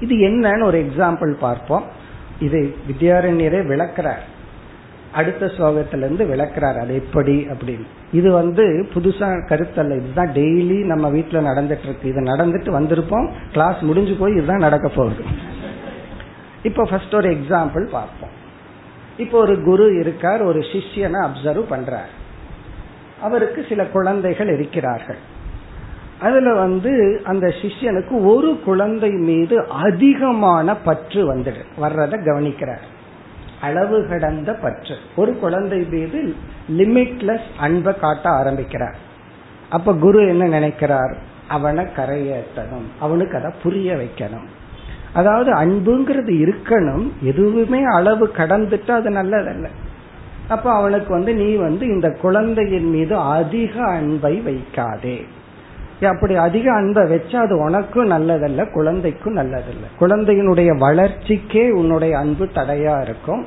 இது 0.00 0.14
என்னன்னு 0.28 0.62
ஒரு 0.62 0.78
எக்ஸாம்பிள் 0.78 1.32
பார்ப்போம். 1.46 1.86
இது 2.40 2.60
வித்யாரண்யரே 2.88 3.60
விளக்கிறார். 3.66 4.24
அடுத்த 5.12 5.46
ஸ்லோகத்திலிருந்து 5.46 6.26
விளக்குறார் 6.26 6.80
அது 6.80 6.94
எப்படி? 6.94 7.46
அப்படின்னு. 7.46 7.86
இது 8.12 8.32
வந்து 8.32 8.88
புதுசா 8.94 9.46
கருத்தல்ல. 9.48 9.96
இதுதான் 9.96 10.28
டெய்லி 10.28 10.84
நம்ம 10.84 11.10
வீட்டுல 11.10 11.48
நடந்துட்டு 11.48 11.84
இருக்கு 11.84 12.08
இது 12.08 12.20
நடந்துட்டு 12.20 12.80
வந்திருப்போம். 12.80 13.30
கிளாஸ் 13.52 13.80
முடிஞ்சு 13.80 14.14
போய் 14.14 14.32
இதுதான் 14.32 14.56
நடக்க 14.56 14.88
போகுது. 14.88 15.24
இப்போ 16.62 16.84
ஃபர்ஸ்ட் 16.84 17.14
ஒரு 17.14 17.30
எக்ஸாம்பிள் 17.30 17.88
பார்ப்போம். 17.88 18.36
இப்போ 19.16 19.38
ஒரு 19.38 19.62
குரு 19.62 19.98
இருக்கார். 19.98 20.42
ஒரு 20.42 20.58
சிஷ்யனை 20.58 21.26
அப்சர்வ் 21.26 21.64
பண்றார். 21.70 22.10
அவருக்கு 23.20 23.66
சில 23.68 23.84
குழந்தைகள் 23.84 24.48
இருக்கிறார்கள். 24.48 25.16
அதுல 26.20 26.54
வந்து 26.54 27.20
அந்த 27.24 27.46
சிஷ்யனுக்கு 27.46 28.24
ஒரு 28.24 28.60
குழந்தை 28.64 29.10
மீது 29.10 29.66
அதிகமான 29.68 30.76
பற்று 30.76 31.36
வந்துடு 31.36 31.64
வர்றத 31.82 32.18
கவனிக்கிறார். 32.24 32.96
அளவு 33.60 34.06
கடந்த 34.08 34.52
பற்று. 34.52 34.96
ஒரு 35.16 35.38
குழந்தை 35.38 35.78
மீது 35.78 36.34
லிமிட்லெஸ் 36.76 37.48
அன்பை 37.58 37.94
காட்ட 37.94 38.28
ஆரம்பிக்கிறார். 38.28 38.96
அப்ப 39.70 39.94
குரு 39.94 40.28
என்ன 40.28 40.46
நினைக்கிறார்? 40.46 41.16
அவனை 41.48 41.84
கரையேற்றணும். 41.84 42.86
அவனுக்கு 43.00 43.38
அதை 43.38 43.52
புரிய 43.62 43.94
வைக்கணும். 43.94 44.46
அதாவது 45.12 45.54
அன்புங்கிறது 45.54 46.52
இருக்கணும். 46.52 47.10
எதுவுமே 47.20 47.84
அளவு 47.84 48.30
கடந்துட்டு 48.36 48.90
அது 48.90 49.10
நல்லதல்ல. 49.10 49.66
அப்ப 50.48 50.72
அவனுக்கு 50.72 51.12
வந்து 51.12 51.34
நீ 51.34 51.54
வந்து 51.54 51.86
இந்த 51.86 52.10
குழந்தையின் 52.10 52.90
மீது 52.90 53.16
அதிக 53.16 53.84
அன்பை 53.84 54.42
வைக்காதே. 54.46 55.24
அப்படி 56.06 56.34
அதிக 56.34 56.72
அன்பை 56.72 57.04
வச்சா 57.04 57.36
அது 57.36 57.58
உனக்கும் 57.58 58.10
நல்லதல்ல 58.10 58.72
குழந்தைக்கும் 58.72 59.36
நல்லதல்ல. 59.36 60.00
குழந்தையினுடைய 60.00 60.78
வளர்ச்சிக்கே 60.78 61.70
உன்னுடைய 61.70 62.18
அன்பு 62.18 62.44
தடையா 62.44 63.00
இருக்கும். 63.00 63.46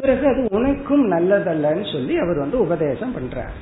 பிறகு 0.00 0.26
அது 0.26 0.46
உனக்கும் 0.50 1.12
நல்லதல்லன்னு 1.12 1.92
சொல்லி 1.92 2.16
அவர் 2.16 2.38
வந்து 2.38 2.60
உபதேசம் 2.60 3.14
பண்றார். 3.16 3.56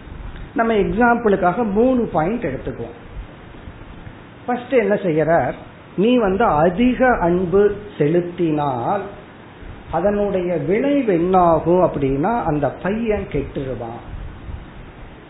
நம்ம 0.54 0.72
எக்ஸாம்பிளுக்காக 0.72 1.70
மூணு 1.70 2.07
பாயிண்ட் 2.07 2.44
எடுத்துக்குவோம். 2.44 3.04
ஃபர்ஸ்ட் 4.46 4.72
என்ன 4.72 4.94
செய்யறார்? 4.94 5.52
நீ 5.96 6.16
வந்து 6.16 6.44
அதிக 6.44 7.18
அன்பு 7.20 7.76
செலுத்தினால் 7.98 9.02
அதனுடைய 9.90 10.57
விளைவு 10.57 11.12
என்னாகும் 11.12 11.82
அப்படின்னா 11.82 12.42
அந்த 12.44 12.68
பையன் 12.68 13.26
கெட்டுருவான். 13.32 14.15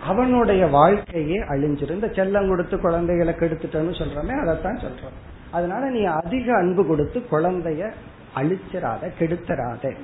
அவனுடைய 0.02 0.66
வாழ்க்கையே 0.66 1.38
அழிஞ்சிருந்த 1.38 1.90
இந்த 1.90 2.06
செல்லம் 2.06 2.48
கொடுத்து 2.48 2.80
குழந்தைகளை 2.80 3.34
கெடுத்துட்டோன்னு 3.34 4.02
சொல்றோமே 4.02 4.40
அதைத்தான் 4.40 4.76
சொல்றோம். 4.76 5.16
அதனால 5.50 5.90
நீ 5.90 6.04
அதிக 6.04 6.56
அன்பு 6.56 6.86
கொடுத்து 6.86 7.22
குழந்தைய 7.30 7.92
அழிச்சிடாத 8.36 9.10
கெடுத்துறாத 9.18 9.96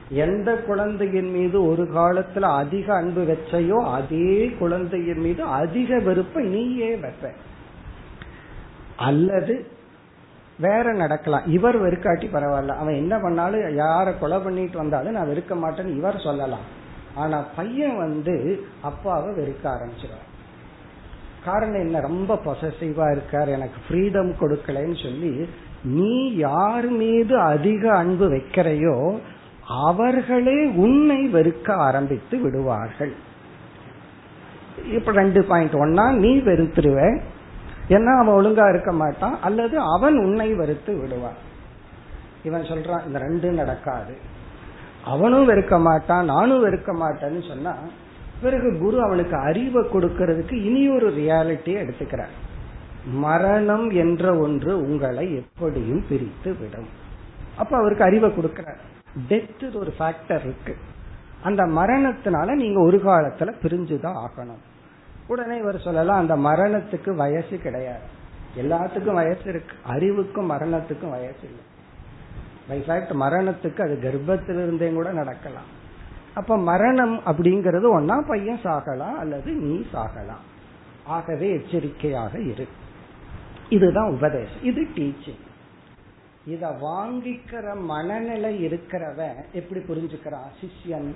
எந்த 0.09 0.57
குழந்தையின் 0.57 1.31
மீது 1.31 1.67
ஒரு 1.67 1.89
காலத்துல 1.95 2.41
அதிக 2.41 2.95
அன்பு 2.95 3.25
வச்சையோ 3.25 3.93
அதே 3.93 4.49
குழந்தையின் 4.49 5.21
மீது 5.21 5.43
அதிக 5.43 5.99
வெறுப்பை 5.99 6.45
நீயே 6.45 6.95
வைப்ப. 6.95 7.33
அல்லது 8.97 9.67
வேற 10.61 10.93
நடக்கலாம். 10.93 11.47
இவர் 11.47 11.83
வெறுக்காட்டி 11.83 12.29
பரவாயில்ல. 12.33 12.69
அவன் 12.69 12.95
என்ன 12.95 13.19
பண்ணாலும் 13.19 13.61
யார 13.61 14.19
கொலை 14.19 14.39
பண்ணிட்டு 14.39 14.79
வந்தாலும் 14.79 15.13
நான் 15.13 15.29
வெறுக்க 15.29 15.51
மாட்டேன்னு 15.51 15.97
இவர் 15.97 16.21
சொல்லலாம். 16.21 16.79
ஆனா 17.15 17.47
பையன் 17.57 17.97
வந்து 17.97 18.65
அப்பாவை 18.81 19.31
வெறுக்க 19.31 19.65
ஆரம்பிச்சிருவான். 19.65 20.29
காரணம் 21.45 21.81
என்ன? 21.81 22.01
ரொம்ப 22.01 22.41
பொசசிவா 22.45 23.11
இருக்கார். 23.11 23.49
எனக்கு 23.49 23.81
ஃப்ரீடம் 23.89 24.35
கொடுக்கலன்னு 24.41 25.03
சொல்லி 25.03 25.49
நீ 25.85 26.37
யார் 26.37 26.89
மீது 26.89 27.39
அதிக 27.41 27.97
அன்பு 27.97 28.29
வைக்கிறையோ 28.31 29.19
அவர்களே 29.67 30.65
உன்னை 30.65 31.33
வெறுக்க 31.33 31.71
ஆரம்பித்து 31.71 32.39
விடுவார்கள். 32.39 33.13
இப்ப 34.93 35.13
ரெண்டு 35.13 35.45
பாயிண்ட் 35.45 35.73
ஒன்னா 35.73 36.11
நீ 36.11 36.39
வெறுத்துருவ. 36.39 37.21
ஏன்னா 37.91 38.19
அவன் 38.19 38.45
ஒழுங்கா 38.45 38.69
இருக்க 38.69 38.93
மாட்டான் 38.93 39.39
அல்லது 39.41 39.79
அவன் 39.79 40.19
உன்னை 40.19 40.55
வெறுத்து 40.55 40.97
விடுவான். 41.01 41.49
இவன் 42.45 42.63
சொல்றான் 42.63 43.07
இந்த 43.07 43.19
ரெண்டும் 43.19 43.55
நடக்காது. 43.55 44.17
அவனும் 45.05 45.49
வெறுக்க 45.49 45.81
மாட்டான் 45.81 46.25
நானும் 46.25 46.65
வெறுக்க 46.65 46.93
மாட்டேன்னு 46.95 47.49
சொன்னா 47.49 47.75
பிறகு 48.43 48.79
குரு 48.79 49.03
அவனுக்கு 49.03 49.37
அறிவை 49.37 49.85
கொடுக்கறதுக்கு 49.85 50.53
இனி 50.53 50.91
ஒரு 50.91 51.11
ரியாலிட்டியை 51.11 51.89
எடுத்துக்கிறார். 51.89 52.33
மரணம் 53.13 53.91
என்ற 53.91 54.37
ஒன்று 54.37 54.81
உங்களை 54.81 55.35
எப்படியும் 55.35 56.05
பிரித்து 56.09 56.57
விடும். 56.61 56.89
அப்ப 57.57 57.77
அவருக்கு 57.77 58.05
அறிவை 58.05 58.31
கொடுக்கிறார். 58.31 58.79
டெத் 59.29 59.77
ஒரு 59.77 59.95
ஃபேக்டர் 59.99 60.41
இருக்கு. 60.41 60.77
அந்த 61.43 61.63
மரணத்தினால 61.63 62.55
நீங்க 62.55 62.81
ஒரு 62.81 63.03
காலத்துல 63.05 63.55
பிரிஞ்சுதான் 63.63 64.17
ஆகணும். 64.17 64.69
உடனே 65.31 65.59
இவர் 65.59 65.81
சொல்லலாம் 65.81 66.19
அந்த 66.19 66.37
மரணத்துக்கு 66.37 67.15
வயசு 67.15 67.59
கிடையாது. 67.59 68.19
எல்லாத்துக்கும் 68.57 69.15
வயசு 69.15 69.43
இருக்கு. 69.45 69.77
அறிவுக்கும் 69.83 70.51
மரணத்துக்கும் 70.51 71.11
வயசு 71.11 71.39
இல்லை. 71.43 71.65
பைஃபேக்ட் 72.69 73.13
மரணத்துக்கு 73.13 73.83
அது 73.83 73.99
கர்ப்பத்திலிருந்தே 74.03 74.95
கூட 74.95 75.13
நடக்கலாம். 75.13 75.79
அப்ப 76.35 76.59
மரணம் 76.59 77.19
அப்படிங்கறது 77.19 78.01
ஒன்னா 78.01 78.29
பையன் 78.29 78.61
சாகலாம் 78.63 79.15
அல்லது 79.15 79.53
நீ 79.53 79.85
சாகலாம். 79.93 80.45
ஆகவே 81.05 81.53
எச்சரிக்கையாக 81.53 82.39
இரு. 82.39 82.67
இதுதான் 83.69 84.11
உபதேசம். 84.11 84.63
இது 84.63 84.83
டீச்சிங் 84.83 85.49
இத 86.47 86.69
வாங்கிக்கிற 86.69 87.81
மனநிலை 87.81 88.67
இருக்கிறவன் 88.67 89.35
எப்படி 89.53 89.81
புரிஞ்சுக்கிறான்? 89.81 90.51
சிஷ்யன். 90.61 91.13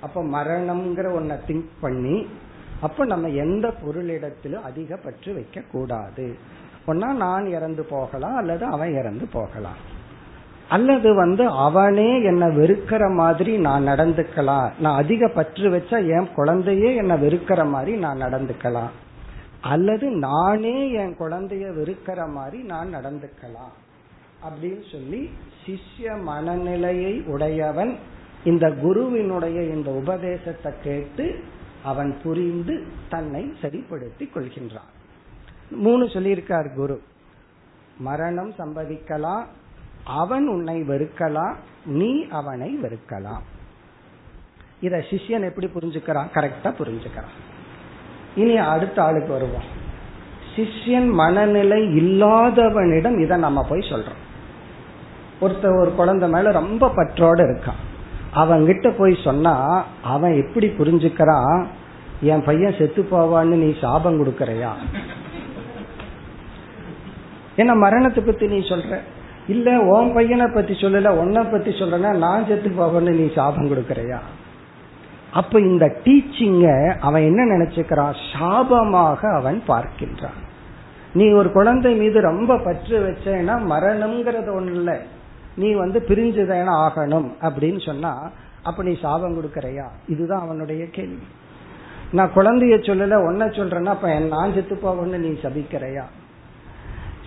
அப்ப 0.00 0.24
மரணம்ங்கிற 0.24 1.06
ஒன்ன 1.18 1.38
திங்க் 1.46 1.68
பண்ணி 1.80 2.28
அப்ப 2.80 3.04
நம்ம 3.04 3.28
எந்த 3.28 3.74
பொருளிடத்திலும் 3.84 4.62
அதிக 4.62 4.96
பற்று 4.96 5.34
வைக்க 5.34 5.62
கூடாது 5.72 6.36
ஒன்னா 6.86 7.12
நான் 7.12 7.46
இறந்து 7.46 7.82
போகலாம் 7.84 8.36
அல்லது 8.36 8.64
அவன் 8.64 8.92
இறந்து 8.92 9.26
போகலாம். 9.32 9.98
அல்லது 10.68 11.14
வந்து 11.14 11.48
அவனே 11.48 12.22
என்னை 12.22 12.48
வெறுக்கிற 12.48 13.14
மாதிரி 13.14 13.56
நான் 13.56 13.88
நடந்துக்கலாம். 13.88 14.70
நான் 14.80 15.02
அதிக 15.02 15.28
பற்று 15.28 15.70
வச்சா 15.70 15.98
என் 16.08 16.34
குழந்தையே 16.34 16.94
என்னை 16.94 17.16
வெறுக்கிற 17.26 17.68
மாதிரி 17.68 17.96
நான் 17.96 18.22
நடந்துக்கலாம். 18.22 18.90
அல்லது 19.60 20.10
நானே 20.10 20.92
என் 20.92 21.16
குழந்தைய 21.18 21.66
வெறுக்கிற 21.78 22.28
மாதிரி 22.28 22.62
நான் 22.62 22.94
நடந்துக்கலாம். 22.94 23.74
அப்படின்னு 24.48 24.92
சொல்லி 24.92 25.30
சிஷ்ய 25.66 26.22
மனநிலையை 26.22 27.22
உடையவன் 27.26 27.96
இந்த 28.44 28.70
குருவினுடைய 28.70 29.62
இந்த 29.62 29.90
உபதேசத்தை 29.90 30.72
கேட்டு 30.82 31.44
அவன் 31.84 32.20
புரிந்து 32.22 32.86
தன்னை 33.08 33.54
சரிப்படுத்திக் 33.62 34.36
கொள்கின்றான். 34.36 34.90
மூணு 35.70 36.04
சொல்லியிருக்கார் 36.04 36.74
குரு. 36.74 37.02
மரணம் 37.98 38.52
சம்பவிக்கலாம் 38.58 39.44
அவன் 40.04 40.48
உன்னை 40.48 40.82
வெறுக்கலாம் 40.82 41.54
நீ 41.84 42.28
அவனை 42.28 42.78
வெறுக்கலாம். 42.82 43.42
இத 44.80 44.96
சிஷ்யன் 44.96 45.44
எப்படி 45.44 45.66
புரிஞ்சுக்கிறான்? 45.66 46.28
கரெக்டா 46.34 46.64
புரிஞ்சுக்கிறான். 46.64 47.34
இனி 48.34 48.56
அடுத்த 48.56 49.02
ஆளுக்கு 49.02 49.32
வருவோம். 49.32 49.78
சிஷ்யன் 50.56 51.12
மனநிலை 51.12 51.82
இல்லாதவனிடம் 51.82 53.22
இதை 53.22 53.38
நம்ம 53.38 53.66
போய் 53.68 53.90
சொல்றோம். 53.90 54.18
ஒருத்தர் 55.40 55.80
ஒரு 55.80 55.92
குழந்தை 55.96 56.28
மேல 56.28 56.50
ரொம்ப 56.50 56.92
பற்றோடு 56.94 57.42
இருக்கான். 57.42 57.89
அவங்கிட்ட 58.34 58.94
போய் 58.98 59.16
சொன்னா 59.24 59.84
அவன் 60.02 60.34
எப்படி 60.34 60.66
புரிஞ்சுக்கிறான்? 60.66 61.64
என் 62.20 62.44
பையன் 62.44 62.74
செத்து 62.78 63.08
போவான்னு 63.10 63.44
நீ 63.44 63.74
சாபம் 63.80 64.24
கொடுக்கறையா? 64.24 64.70
ஏன்னா 67.56 67.76
மரணத்தை 67.76 68.24
பத்தி 68.24 68.46
நீ 68.46 68.58
சொல்ற? 68.58 68.98
இல்ல 69.48 69.80
உன் 69.80 70.12
பையனை 70.12 70.46
பத்தி 70.54 70.72
சொல்லல 70.72 71.08
உன்னை 71.08 71.42
பத்தி 71.42 71.70
சொல்றனா 71.70 72.16
நான் 72.16 72.46
செத்து 72.46 72.68
போவேன்னு 72.68 73.10
நீ 73.10 73.32
சாபம் 73.34 73.70
கொடுக்கறையா? 73.70 74.18
அப்ப 75.32 75.60
இந்த 75.60 75.86
டீச்சிங்க 76.04 76.96
அவன் 76.98 77.22
என்ன 77.22 77.44
நினைச்சுக்கிறான்? 77.44 78.14
சாபமாக 78.32 79.34
அவன் 79.36 79.62
பார்க்கின்றான். 79.68 80.38
நீ 81.12 81.32
ஒரு 81.32 81.52
குழந்தை 81.52 81.94
மீது 81.94 82.20
ரொம்ப 82.20 82.58
பற்று 82.58 82.98
வச்சேன்னா 83.06 83.54
மரணம்ங்கிறது 83.70 84.50
ஒண்ணு 84.58 84.70
இல்லை 84.70 84.96
நீ 85.56 85.72
வந்து 85.72 86.04
பிரிஞ்சுதான 86.08 86.68
ஆகணும் 86.86 87.28
அப்படின்னு 87.40 87.84
சொன்னா 87.84 88.30
அப்ப 88.62 88.82
நீ 88.82 88.98
சாபம் 89.00 89.42
கொடுக்கறையா? 89.42 89.86
இதுதான் 90.08 90.40
அவனுடைய 90.40 90.86
கேள்வி. 90.86 91.22
நான் 92.12 92.30
குழந்தைய 92.34 92.76
சொல்லல 92.88 93.16
ஒன்ன 93.28 93.48
சொல்றேன்னா 93.58 93.84
அப்ப 93.84 94.18
நான் 94.18 94.54
செத்து 94.54 94.74
போவோன்னு 94.74 95.16
நீ 95.16 95.28
சபிக்கிறையா? 95.28 96.02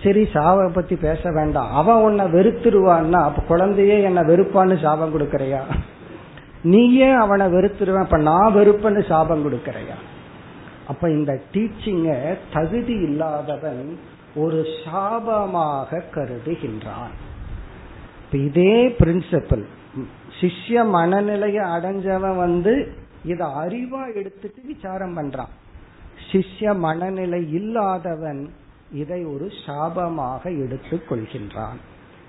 சரி 0.02 0.28
சாவை 0.32 0.70
பத்தி 0.72 0.96
பேச 0.96 1.30
வேண்டாம். 1.30 1.74
அவன் 1.74 1.96
உன்னை 1.96 2.24
வெறுத்துருவான்னா 2.24 3.22
அப்ப 3.22 3.42
குழந்தையே 3.42 4.02
என்ன 4.02 4.20
வெறுப்பான்னு 4.20 4.82
சாபம் 4.82 5.20
கொடுக்கறையா? 5.20 5.60
நீயே 6.62 7.10
அவனை 7.10 7.46
வெறுத்துருவேன் 7.46 8.02
அப்ப 8.02 8.16
நான் 8.16 8.54
வெறுப்பன்னு 8.54 9.08
சாபம் 9.08 9.44
கொடுக்கறையா? 9.44 9.96
அப்ப 10.88 11.10
இந்த 11.10 11.40
டீச்சிங்க 11.52 12.36
தகுதி 12.52 12.92
இல்லாதவன் 12.92 13.98
ஒரு 14.34 14.66
சாபமாக 14.84 16.02
கருதுகின்றான். 16.14 17.14
இதே 18.32 18.88
பிரின்சிபல் 18.88 19.64
சிஷ்ய 20.40 20.84
மனநிலைய 20.92 21.58
அடைஞ்சவன் 21.76 22.36
வந்து 22.36 22.92
இத 23.24 23.44
அறிவா 23.44 24.14
எடுத்துட்டு 24.14 24.62
விசாரம் 24.66 25.16
பண்றான். 25.16 25.48
சிஷ்ய 26.32 26.76
மனநிலை 26.76 27.52
இல்லாதவன் 27.52 28.50
இதை 28.92 29.24
ஒரு 29.24 29.50
சாபமாக 29.66 30.64
எடுத்துக் 30.64 31.02
கொள்கின்றான். 31.08 31.76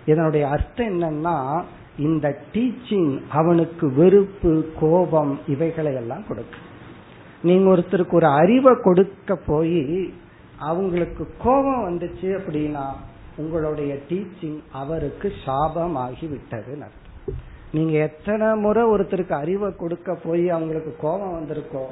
இதனுடைய 0.06 0.48
அர்த்தம் 0.48 0.88
என்னன்னா 0.88 1.64
இந்த 1.98 2.38
டீச்சிங் 2.54 3.22
அவனுக்கு 3.30 3.94
வெறுப்பு 3.94 4.72
கோபம் 4.80 5.40
இவைகளை 5.48 5.94
எல்லாம் 5.94 6.28
கொடுக்கு 6.28 6.58
நீங்க 7.44 7.76
ஒருத்தருக்கு 7.76 8.12
ஒரு 8.12 8.28
அறிவை 8.28 8.76
கொடுக்க 8.84 9.36
போய் 9.36 10.14
அவங்களுக்கு 10.60 11.28
கோபம் 11.38 11.88
வந்துச்சு 11.88 12.40
அப்படின்னா 12.40 12.96
உங்களுடைய 13.38 13.98
டீச்சிங் 14.10 14.60
அவருக்கு 14.72 15.32
சாபம் 15.46 15.96
அர்த்தம். 15.96 16.94
நீங்க 17.72 17.98
எத்தனை 17.98 18.56
முறை 18.56 18.84
ஒருத்தருக்கு 18.84 19.32
அறிவை 19.32 19.76
கொடுக்க 19.76 20.16
போய் 20.24 20.50
அவங்களுக்கு 20.50 20.96
கோபம் 21.02 21.34
வந்திருக்கோ 21.34 21.84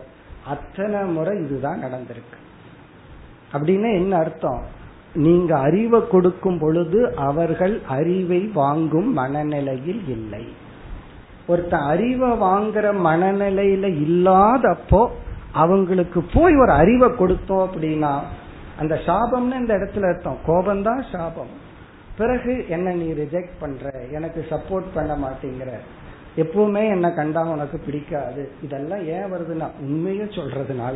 அத்தனை 0.47 1.03
முறை 1.03 1.39
இதுதான் 1.39 1.81
நடந்திருக்கு. 1.83 2.37
அப்படின்னு 3.53 3.93
என்ன 3.93 4.17
அர்த்தம்? 4.17 4.61
நீங்க 5.13 5.59
அறிவை 5.59 6.07
கொடுக்கும் 6.07 6.59
பொழுது 6.59 7.15
அவர்கள் 7.15 7.81
அறிவை 7.87 8.39
வாங்கும் 8.53 9.13
மனநிலையில் 9.13 10.07
இல்லை. 10.07 10.47
ஒருத்தன் 11.47 11.79
அறிவை 11.79 12.29
வாங்குற 12.29 12.93
மனநிலையில 13.05 13.85
இல்லாதப்போ 14.05 15.07
அவங்களுக்கு 15.51 16.23
போய் 16.33 16.55
ஒரு 16.55 16.71
அறிவை 16.71 17.09
கொடுத்தோம் 17.09 17.67
அப்படின்னா 17.67 18.19
அந்த 18.79 18.95
சாபம்னு 18.95 19.55
இந்த 19.55 19.77
இடத்துல 19.77 20.13
அர்த்தம். 20.13 20.37
கோபம்தான் 20.47 21.03
சாபம். 21.11 21.47
பிறகு 22.17 22.65
என்ன 22.69 22.93
நீ 22.93 23.11
ரிஜெக்ட் 23.11 23.51
பண்ற. 23.59 24.05
எனக்கு 24.11 24.45
சப்போர்ட் 24.49 24.85
பண்ண 24.93 25.17
மாட்டேங்கிற. 25.17 25.71
எப்பவுமே 26.35 26.89
என்ன 26.89 27.11
கண்டா 27.11 27.43
உனக்கு 27.43 27.77
பிடிக்காது. 27.77 28.51
இதெல்லாம் 28.63 29.05
ஏன் 29.05 29.33
வருதுன்னா 29.33 29.71
உண்மையை 29.79 30.27
சொல்றதுனால. 30.27 30.95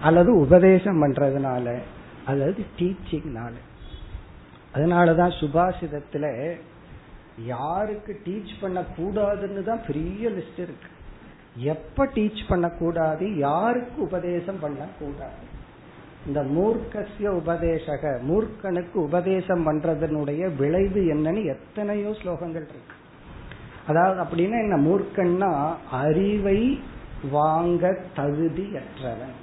அல்லது 0.00 0.34
உபதேசம் 0.34 1.02
பண்றதுனால. 1.02 1.78
அல்லது 2.24 2.64
டீச்சிங்னால 2.78 3.52
அதனாலதான் 4.74 5.32
சுபாஷிதத்துல 5.40 6.54
யாருக்கு 7.44 8.20
டீச் 8.24 8.60
பண்ண 8.60 8.84
கூடாதுன்னு 8.96 9.62
தான் 9.62 9.80
பெரிய 9.86 10.28
லிஸ்ட் 10.28 10.58
இருக்கு. 10.58 10.88
எப்ப 11.56 12.06
டீச் 12.06 12.42
பண்ண 12.48 12.68
கூடாது 12.68 13.36
யாருக்கு 13.36 14.02
உபதேசம் 14.02 14.60
பண்ண 14.60 14.84
கூடாது 14.98 15.54
இந்த 16.26 16.42
மூர்க்கசிய 16.42 17.28
உபதேசக 17.28 18.20
மூர்க்கனுக்கு 18.28 18.94
உபதேசம் 18.94 19.66
பண்றதனுடைய 19.66 20.56
விளைவு 20.56 21.00
என்னன்னு 21.00 21.44
எத்தனையோ 21.46 22.08
ஸ்லோகங்கள் 22.08 22.66
இருக்கு. 22.66 22.94
அதாவது 23.86 24.22
அப்படின்னா 24.22 24.58
என்ன 24.58 24.76
மூர்க்கன்னா 24.76 25.74
அறிவை 25.90 26.80
வாங்க 27.30 27.98
தகுதியற்றவன். 28.16 29.36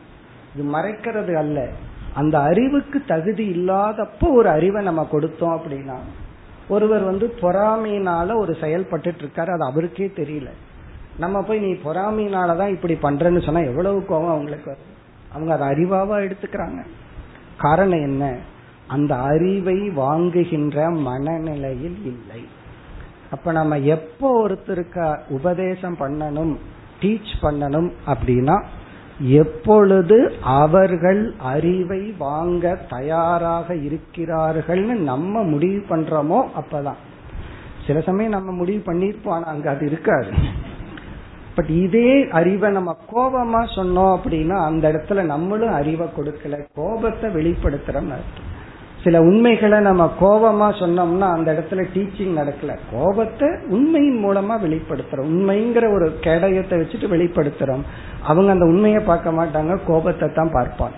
இது 0.56 0.72
மறைக்கிறது 0.74 1.34
அல்ல. 1.34 1.70
அந்த 2.14 2.40
அறிவுக்கு 2.40 3.04
தகுதி 3.08 3.46
இல்லாதப்போ 3.52 4.32
ஒரு 4.32 4.50
அறிவை 4.50 4.84
நம்ம 4.84 5.08
கொடுத்தோம் 5.12 5.58
அப்படின்னா 5.58 5.98
ஒருவர் 6.70 7.04
வந்து 7.04 7.34
பொறாமையினால 7.42 8.38
ஒரு 8.38 8.56
செயல்பட்டு 8.62 9.12
இருக்காரு 9.12 9.52
அது 9.52 9.66
அவருக்கே 9.66 10.12
தெரியல. 10.16 10.50
நம்ம 11.18 11.42
போய் 11.42 11.60
நீ 11.60 11.72
பொறாமையினாலதான் 11.72 12.70
இப்படி 12.70 12.94
பண்றேன்னு 12.94 13.46
சொன்னா 13.46 13.60
எவ்வளவு 13.60 14.00
கோவம் 14.00 14.34
அவங்களுக்கு 14.36 14.70
வரும். 14.70 14.93
அவங்க 15.34 15.54
அதை 15.54 15.68
அறிவாவா 15.68 16.16
எடுத்துக்கிறாங்க. 16.24 16.82
காரணம் 17.58 18.02
என்ன? 18.02 18.38
அந்த 18.88 19.16
அறிவை 19.16 19.90
வாங்குகின்ற 19.90 20.96
மனநிலையில் 20.98 21.98
இல்லை. 22.06 22.48
அப்ப 23.32 23.52
நம்ம 23.52 23.80
எப்போ 23.80 24.48
ஒருத்தருக்கு 24.48 25.20
உபதேசம் 25.30 25.96
பண்ணணும் 26.00 26.56
டீச் 27.02 27.34
பண்ணணும் 27.42 27.92
அப்படின்னா 28.08 28.64
எப்பொழுது 29.20 30.34
அவர்கள் 30.42 31.34
அறிவை 31.38 32.14
வாங்க 32.18 32.76
தயாராக 32.90 33.74
இருக்கிறார்கள்னு 33.74 34.96
நம்ம 35.00 35.44
முடிவு 35.44 35.86
பண்றோமோ 35.90 36.48
அப்பதான். 36.60 37.02
சில 37.88 38.02
சமயம் 38.02 38.32
நம்ம 38.32 38.52
முடிவு 38.52 38.94
பண்ணிருப்போம் 38.94 39.30
ஆனா 39.30 39.46
அங்க 39.46 39.70
அது 39.70 39.86
இருக்காது. 39.86 40.32
பட் 41.56 41.70
இதே 41.70 42.28
அறிவை 42.30 42.72
நம்ம 42.72 42.95
கோபமா 43.16 43.62
சொன்னோம் 43.76 44.12
அப்படின்னா 44.18 44.58
அந்த 44.66 44.91
இடத்துல 44.91 45.22
நம்மளும் 45.22 45.74
அறிவை 45.74 46.08
கொடுக்கல. 46.18 46.66
கோபத்தை 46.76 47.30
வெளிப்படுத்துறோம் 47.30 48.12
சில 49.04 49.20
உண்மைகளை 49.20 49.80
நம்ம 49.80 50.12
கோபமா 50.22 50.68
சொன்னோம்னா 50.82 51.28
அந்த 51.32 51.49
இடத்துல 51.54 51.86
டீச்சிங் 51.93 52.38
நடக்கல. 52.39 52.78
கோபத்தை 52.91 53.49
உண்மையின் 53.70 54.22
மூலமா 54.26 54.56
வெளிப்படுத்துறோம். 54.66 55.30
உண்மைங்கிற 55.34 55.93
ஒரு 55.93 56.18
கேடயத்தை 56.22 56.76
வச்சுட்டு 56.82 57.08
வெளிப்படுத்துறோம். 57.16 57.84
அவங்க 58.24 58.51
அந்த 58.51 58.66
உண்மையை 58.66 59.01
பார்க்க 59.01 59.32
மாட்டாங்க 59.32 59.80
கோபத்தை 59.88 60.30
தான் 60.34 60.54
பார்ப்பாங்க. 60.54 60.97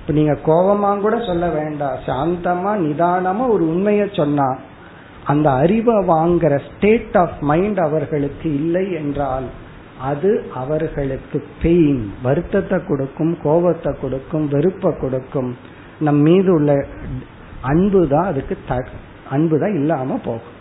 இப்ப 0.00 0.12
நீங்க 0.12 0.32
கோபமா 0.32 1.00
கூட 1.00 1.16
சொல்ல 1.26 1.48
வேண்டாம். 1.48 1.98
சாந்தமா 2.06 2.72
நிதானமா 2.86 3.48
ஒரு 3.48 3.68
உண்மையை 3.68 4.08
சொன்னா 4.12 4.56
அந்த 5.24 5.50
அறிவை 5.50 5.94
வாங்குற 5.94 6.60
ஸ்டேட் 6.70 7.16
ஆஃப் 7.16 7.36
மைண்ட் 7.40 7.78
அவர்களுக்கு 7.78 8.54
இல்லை 8.54 8.92
என்றால் 8.92 9.44
அது 9.98 10.50
அவர்களுக்கு 10.54 11.44
பெயின் 11.62 12.12
வருத்தத்தை 12.22 12.78
கொடுக்கும் 12.86 13.38
கோபத்தை 13.42 13.92
கொடுக்கும் 14.00 14.46
வெறுப்பை 14.48 14.90
கொடுக்கும். 15.00 15.56
நம் 16.00 16.20
மீது 16.20 16.52
உள்ள 16.54 16.86
அன்பு 17.60 18.08
தான் 18.08 18.24
அதுக்கு 18.24 18.56
த 18.68 18.84
அன்பு 19.30 19.58
தான் 19.58 19.74
இல்லாம 19.74 20.16
போகும். 20.24 20.56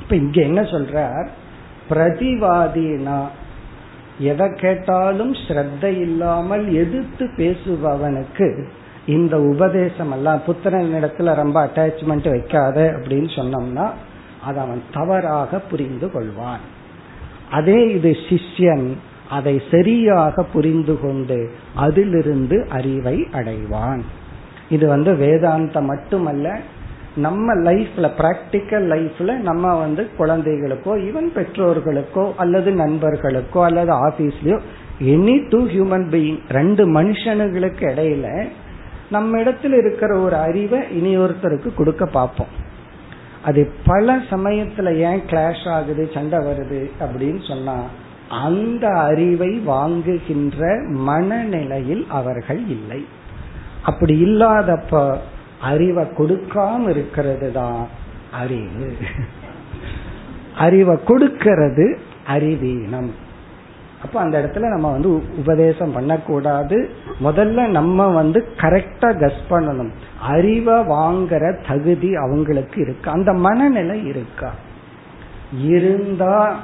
இப்ப 0.00 0.16
இங்க 0.16 0.42
என்ன 0.42 0.60
சொல்ற 0.62 1.26
பிரதிவாதினா 1.90 3.18
எதை 4.18 4.54
கேட்டாலும் 4.54 5.34
ஸ்ரத்த 5.34 5.84
இல்லாமல் 5.84 6.72
எதிர்த்து 6.72 7.24
பேசுபவனுக்கு 7.36 8.66
இந்த 9.06 9.40
உபதேசம் 9.40 10.10
எல்லாம் 10.10 10.40
புத்திரன் 10.46 10.90
இடத்துல 11.00 11.34
ரொம்ப 11.34 11.66
அட்டாச்மெண்ட் 11.66 12.28
வைக்காத 12.28 12.78
அப்படின்னு 12.96 13.30
சொன்னோம்னா 13.36 13.86
அதை 14.44 14.58
அவன் 14.62 14.82
தவறாக 14.90 15.58
புரிந்து 15.58 16.10
கொள்வான். 16.14 16.64
அதே 17.50 17.88
இது 17.94 18.16
சிஷ்யன் 18.28 18.88
அதை 19.30 19.62
சரியாக 19.70 20.42
புரிந்து 20.42 21.00
கொண்டு 21.00 21.50
அதிலிருந்து 21.74 22.66
அறிவை 22.68 23.26
அடைவான். 23.32 24.02
இது 24.68 24.86
வந்து 24.88 25.12
வேதாந்தம் 25.12 25.88
மட்டுமல்ல 25.92 26.60
நம்ம 27.16 27.54
லைஃப்ல 27.54 28.06
பிராக்டிக்கல் 28.18 28.86
லைஃப்ல 28.94 29.36
நம்ம 29.36 29.74
வந்து 29.76 30.08
குழந்தைகளுக்கோ 30.18 30.92
ஈவன் 31.08 31.28
பெற்றோர்களுக்கோ 31.34 32.32
அல்லது 32.36 32.70
நண்பர்களுக்கோ 32.72 33.64
அல்லது 33.64 33.92
ஆபீஸ்லயோ 34.08 34.58
எனி 35.00 35.48
டூ 35.48 35.66
ஹியூமன் 35.66 36.06
பீயிங் 36.12 36.38
ரெண்டு 36.48 36.84
மனுஷனுங்களுக்கு 37.00 37.84
இடையில 37.92 38.48
நம்ம 39.10 39.38
இடத்துல 39.38 39.78
இருக்கிற 39.78 40.20
ஒரு 40.20 40.36
அறிவை 40.36 40.80
இனி 40.90 41.18
ஒருத்தருக்கு 41.18 41.74
கொடுக்க 41.74 42.06
பார்ப்போம். 42.06 42.66
அது 43.44 43.72
பல 43.86 44.16
சமயத்துல 44.16 44.94
ஏன் 44.94 45.20
கிளாஷ் 45.20 45.68
ஆகுது 45.68 46.10
சண்டை 46.14 46.38
வருது 46.38 46.90
அப்படின்னு 47.00 47.48
சொன்னா 47.48 47.82
அந்த 48.28 48.88
அறிவை 48.88 49.62
வாங்குகின்ற 49.66 50.88
மனநிலையில் 50.88 52.06
அவர்கள் 52.08 52.66
இல்லை. 52.66 53.06
அப்படி 53.82 54.22
இல்லாதப்ப 54.24 55.18
அறிவை 55.60 56.04
கொடுக்காம 56.04 56.88
இருக்கிறது 56.88 57.52
தான் 57.52 57.86
அறிவு. 58.32 58.96
அறிவை 60.58 60.96
கொடுக்கிறது 61.04 61.98
அறிவீனம். 62.26 63.14
அப்ப 64.02 64.20
அந்த 64.20 64.38
இடத்துல 64.40 64.68
நம்ம 64.68 64.90
வந்து 64.90 65.36
உபதேசம் 65.38 65.92
பண்ணக்கூடாது. 65.92 66.90
முதல்ல 67.24 67.66
நம்ம 67.66 68.06
வந்து 68.06 68.48
கரெக்டா 68.56 69.10
கஸ் 69.14 69.40
பண்ணணும். 69.50 69.90
அறிவை 70.20 70.74
வாங்குற 70.74 71.66
தகுதி 71.68 72.14
அவங்களுக்கு 72.14 72.80
இருக்கு? 72.80 73.10
அந்த 73.10 73.32
மனநிலை 73.32 74.06
இருக்கா? 74.06 74.54
இருந்தா 75.62 76.56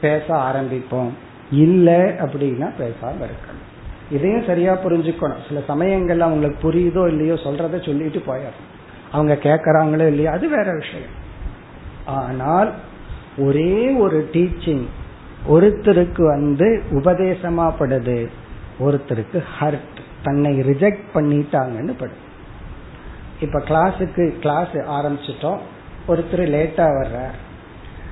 பேச 0.00 0.24
ஆரம்பிப்போம். 0.28 1.10
இல்லை 1.50 1.94
அப்படின்னா 1.94 2.70
பேசாம 2.78 3.20
இருக்கணும். 3.20 3.66
இதையும் 4.10 4.44
சரியா 4.46 4.72
புரிஞ்சுக்கணும். 4.74 5.42
சில 5.48 5.60
சமயங்கள்ல 5.68 6.18
அவங்களுக்கு 6.18 6.72
புரியுதோ 6.72 7.08
இல்லையோ 7.08 7.34
சொல்றத 7.34 7.84
சொல்லிட்டு 7.84 8.22
போயிடும் 8.26 8.60
அவங்க 9.12 9.34
கேட்கறாங்களோ 9.34 10.06
இல்லையோ 10.06 10.30
அது 10.30 10.48
வேற 10.48 10.72
விஷயம். 10.72 11.14
ஆனால் 12.04 12.72
ஒரே 13.38 13.90
ஒரு 13.90 14.28
டீச்சிங் 14.32 14.84
ஒருத்தருக்கு 15.48 16.22
வந்து 16.22 16.82
உபதேசமா 16.90 17.72
படுது 17.78 18.28
ஒருத்தருக்கு 18.80 19.42
ஹர்ட் 19.60 20.00
தன்னை 20.22 20.60
ரிஜெக்ட் 20.60 21.04
பண்ணிட்டாங்கன்னு 21.14 21.94
படுது 22.00 22.28
இப்ப 23.40 23.58
கிளாஸுக்கு 23.58 24.38
கிளாஸ் 24.38 24.68
ஆரம்பிச்சிட்டோம் 24.68 25.58
ஒருத்தர் 26.08 26.42
லேட்டா 26.56 26.86
வர்றார். 26.90 27.36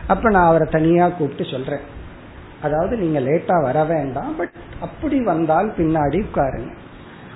அப்ப 0.07 0.29
நான் 0.29 0.45
அவரை 0.45 0.67
தனியா 0.71 1.09
கூப்பிட்டு 1.09 1.51
சொல்றேன். 1.51 1.79
அதாவது 2.61 2.97
நீங்க 2.97 3.19
லேட்டா 3.19 3.61
வர 3.61 3.83
வேண்டாம் 3.83 4.35
பட் 4.35 4.49
அப்படி 4.81 5.23
வந்தால் 5.23 5.73
பின்னாடி 5.77 6.23
உட்காருங்க. 6.23 6.71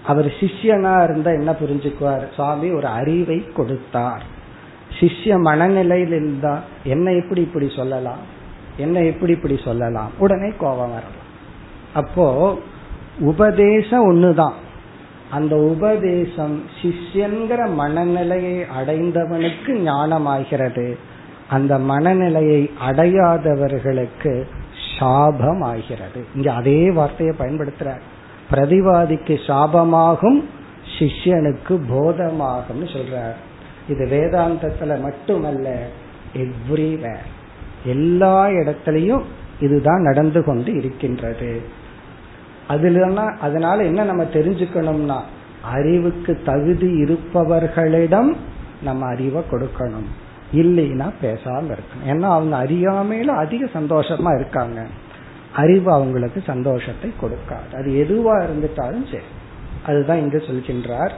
அவர் 0.05 0.25
சிஷ்யனா 0.25 1.03
இருந்தா 1.03 1.31
என்ன 1.31 1.51
புரிஞ்சுக்குவார்? 1.51 2.33
சுவாமி 2.33 2.71
ஒரு 2.71 2.87
அறிவை 2.87 3.47
கொடுத்தார். 3.51 4.35
சிஷ்ய 4.99 5.39
மனநிலையில் 5.39 6.07
இருந்தா 6.07 6.63
என்ன 6.83 7.11
எப்படி 7.11 7.41
இப்படி 7.41 7.71
சொல்லலாம்? 7.75 8.19
என்ன 8.77 9.03
எப்படி 9.03 9.31
இப்படி 9.31 9.59
சொல்லலாம்? 9.63 10.11
உடனே 10.17 10.49
கோபம் 10.49 10.77
வரலாம். 10.77 11.25
அப்போ 11.93 12.57
உபதேசம் 13.19 14.13
ஒண்ணுதான். 14.13 14.53
அந்த 15.31 15.55
உபதேசம் 15.55 16.63
சிஷ்யங்கிற 16.81 17.73
மனநிலையை 17.73 18.65
அடைந்தவனுக்கு 18.81 19.67
ஞானமாகிறது. 19.67 20.97
அந்த 21.49 21.79
மனநிலையை 21.79 22.71
அடையாதவர்களுக்கு 22.89 24.45
சாபம் 24.99 25.61
ஆகிறது 25.61 26.25
இங்க 26.35 26.53
அதே 26.53 26.91
வார்த்தையை 26.91 27.35
பயன்படுத்துற 27.39 27.99
பிரதிவாதிக்கு 28.51 29.39
சாபமாகும் 29.47 30.43
சிஷ்யனுக்கு 30.99 31.79
போதமாகும்னு 31.91 32.87
சொல்றார். 32.93 33.35
இது 33.87 34.05
வேதாந்தத்துல 34.05 35.01
மட்டுமல்ல 35.01 35.87
எவ்ரிவேர் 36.33 37.25
எல்லா 37.83 38.47
இடத்திலையும் 38.47 39.23
இதுதான் 39.59 40.01
நடந்து 40.01 40.43
கொண்டு 40.43 40.75
இருக்கின்றது. 40.75 41.61
அதுல 42.67 43.21
அதனால 43.21 43.83
என்ன 43.83 44.03
நம்ம 44.03 44.23
தெரிஞ்சுக்கணும்னா 44.23 45.21
அறிவுக்கு 45.61 46.41
தகுதி 46.45 46.87
இருப்பவர்களிடம் 46.87 48.35
நம்ம 48.81 49.05
அறிவை 49.05 49.43
கொடுக்கணும். 49.51 50.07
இல்லைன்னா 50.53 51.13
பேசாம 51.21 51.71
இருக்கணும். 51.71 52.07
ஏன்னா 52.07 52.21
அவங்க 52.21 52.63
அறியாமையில 52.63 53.25
அதிக 53.25 53.65
சந்தோஷமா 53.65 54.35
இருக்காங்க. 54.35 54.85
அறிவு 55.55 55.91
அவங்களுக்கு 55.91 56.43
சந்தோஷத்தை 56.45 57.13
கொடுக்காது. 57.21 57.75
அது 57.75 57.91
எதுவா 57.91 58.35
இருந்துட்டாலும் 58.35 59.11
சரி. 59.11 59.23
அதுதான் 59.85 60.19
இங்கு 60.19 60.37
சொல்கின்றார். 60.37 61.11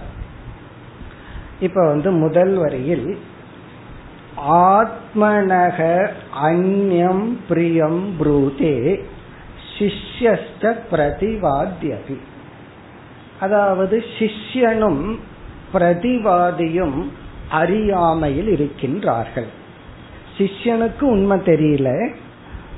இப்ப 1.60 1.88
வந்து 1.88 2.12
முதல் 2.12 2.55
வரியில் 2.55 3.18
ஆத்மனக 4.49 6.10
அந்யம் 6.43 7.38
பிரியம் 7.47 8.16
ப்ரூதே 8.20 8.99
சிஷ்யஸ்த 9.78 10.74
பிரதிவாத்தியபி 10.91 12.18
அதாவது 13.39 14.03
சிஷ்யனும் 14.20 15.18
பிரதிவாதியும் 15.74 17.05
அறியாமையில் 17.49 18.49
இருக்கின்றார்கள். 18.55 19.47
சிஷ்யனுக்கு 20.38 21.01
உண்மை 21.01 21.38
தெரியல. 21.38 22.10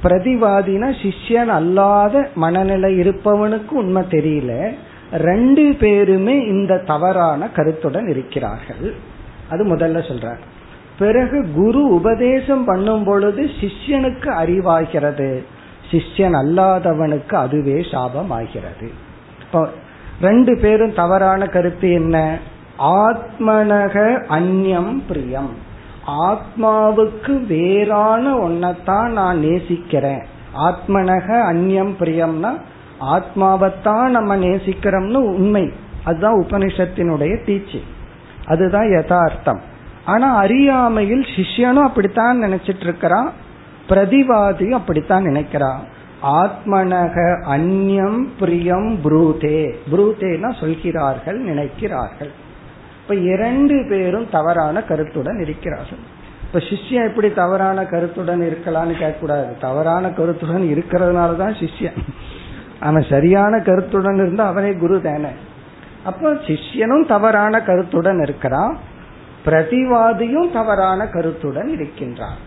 பிரதிவாதினா 0.04 0.90
சிஷ்யன் 1.02 1.48
அல்லாத 1.48 2.30
மனநிலை 2.36 3.00
இருப்பவனுக்கு 3.00 3.70
உண்மை 3.70 4.04
தெரியல. 4.04 4.74
ரெண்டு 5.14 5.76
பேருமே 5.80 6.42
இந்த 6.42 6.78
தவறான 6.78 7.50
கருத்துடன் 7.50 8.08
இருக்கிறார்கள். 8.08 8.94
அது 9.50 9.66
முதல்ல 9.66 10.12
சொல்றார். 10.12 10.40
பிறகு 11.00 11.48
குரு 11.56 11.88
உபதேசம் 11.88 12.66
பண்ணும் 12.66 13.04
பொழுது 13.04 13.44
சிஷ்யனுக்கு 13.44 14.30
அறிவாகிறது. 14.44 15.44
சிஷ்யன் 15.92 16.36
அல்லாதவனுக்கு 16.46 17.36
அதுவே 17.36 17.86
சாபம் 17.92 18.32
ஆகிறது 18.32 18.92
இப்போ 19.42 19.70
ரெண்டு 20.22 20.58
பேரும் 20.62 20.94
தவறான 20.94 21.46
கருத்து 21.46 21.92
என்ன? 21.92 22.38
ஆத்மனக 22.80 24.24
அந்யம் 24.30 25.02
பிரியம். 25.08 25.50
ஆத்மாவுக்கு 26.08 27.46
வேறான 27.46 28.36
ஒன்னத்தான் 28.36 29.10
நான் 29.10 29.40
நேசிக்கிறேன். 29.40 30.26
ஆத்மனக 30.58 31.42
அந்யம் 31.52 31.94
பிரியம்னா 32.00 32.58
ஆத்மாவைத்தான் 33.02 34.08
நம்ம 34.08 34.38
நேசிக்கிறோம்னு 34.38 35.16
உண்மை. 35.16 35.72
அதுதான் 36.04 36.44
உபனிஷத்தினுடைய 36.44 37.38
டீச்சிங் 37.46 37.90
அதுதான் 38.46 38.90
யதார்த்தம். 38.90 39.62
ஆனா 40.06 40.36
அறியாமையில் 40.36 41.26
சிஷ்யனும் 41.36 41.84
அப்படித்தான் 41.84 42.44
நினைச்சிட்டு 42.44 42.80
இருக்கிறான் 42.80 43.32
பிரதிவாதியும் 43.90 44.70
அப்படித்தான் 44.70 45.24
நினைக்கிறான். 45.24 45.80
ஆத்மனக 46.24 47.44
அந்யம் 47.50 48.28
பிரியம் 48.40 49.00
புரூதே. 49.04 49.76
புரூதேனா 49.92 50.60
சொல்கிறார்கள் 50.60 51.46
நினைக்கிறார்கள். 51.46 52.32
இப்ப 53.02 53.16
இரண்டு 53.16 53.86
பேரும் 53.90 54.30
தவறான 54.32 54.84
கருத்துடன் 54.84 55.40
இருக்கிறார்கள். 55.40 55.98
இப்ப 56.44 56.60
சிஷ்யன் 56.60 57.10
எப்படி 57.10 57.32
தவறான 57.34 57.86
கருத்துடன் 57.86 58.42
இருக்கலாம்னு 58.42 58.94
கேட்கக்கூடாது. 59.00 59.60
தவறான 59.62 60.10
கருத்துடன் 60.10 60.62
இருக்கிறதுனால 60.62 61.36
தான் 61.36 61.54
சிஷ்யன். 61.54 61.98
அவன் 62.82 63.06
சரியான 63.10 63.60
கருத்துடன் 63.60 64.16
இருந்தா 64.16 64.48
அவனே 64.48 64.74
குரு 64.74 65.02
தானே. 65.02 65.30
அப்ப 66.04 66.32
சிஷ்யனும் 66.32 67.08
தவறான 67.08 67.62
கருத்துடன் 67.62 68.22
இருக்கிறான். 68.22 68.78
பிரதிவாதியும் 69.46 70.52
தவறான 70.52 71.08
கருத்துடன் 71.08 71.68
இருக்கின்றான். 71.68 72.38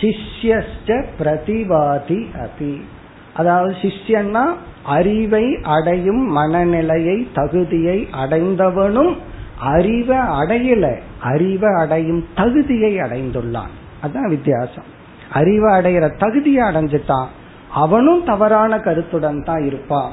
சிஷ்யஸ்ட 0.00 1.04
பிரதிவாதி 1.20 2.26
அபி. 2.34 2.80
அதாவது 3.34 3.74
சிஷ்யன்னா 3.74 4.44
அறிவை 4.82 5.58
அடையும் 5.62 6.26
மனநிலையை 6.26 7.28
தகுதியை 7.34 8.08
அடைந்தவனும் 8.24 9.16
அறிவை 9.60 10.18
அடையல 10.18 11.00
அறிவை 11.20 11.74
அடையும் 11.74 12.26
தகுதியை 12.34 12.96
அடைந்துள்ளான். 12.96 13.72
அதுதான் 14.02 14.28
வித்தியாசம். 14.28 14.84
அறிவை 15.32 15.80
அடையிற 15.80 16.18
தகுதியை 16.18 16.68
அடைஞ்சிட்டான். 16.68 17.26
அவனும் 17.74 18.24
தவறான 18.24 18.80
கருத்துடன் 18.80 19.44
தான் 19.44 19.64
இருப்பான். 19.64 20.12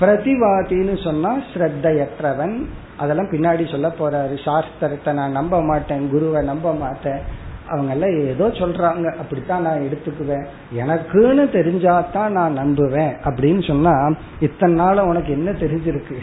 பிரதிவாதின்னு 0.00 1.04
சொன்னா 1.04 1.36
ஸ்ரத்தையற்றவன். 1.54 2.64
அதெல்லாம் 2.96 3.30
பின்னாடி 3.30 3.70
சொல்ல 3.70 3.92
போறாரு. 4.00 4.38
சாஸ்திரத்தை 4.44 5.12
நான் 5.12 5.30
நம்ப 5.30 5.62
மாட்டேன் 5.62 6.10
குருவை 6.10 6.44
நம்ப 6.44 6.74
மாட்டேன். 6.74 7.46
அவங்க 7.68 7.92
எல்லாம் 7.92 8.18
ஏதோ 8.18 8.46
சொல்றாங்க. 8.46 9.14
அப்படித்தான் 9.14 9.62
நான் 9.62 9.80
எடுத்துக்குவேன். 9.80 10.46
எனக்குன்னு 10.76 11.44
தெரிஞ்சாதான் 11.56 12.28
நான் 12.28 12.58
நம்புவேன் 12.58 13.12
அப்படின்னு 13.24 13.66
சொன்னா 13.66 14.14
இத்தனை 14.40 14.74
நாள 14.74 15.04
உனக்கு 15.04 15.32
என்ன 15.32 15.50
தெரிஞ்சிருக்கு? 15.50 16.16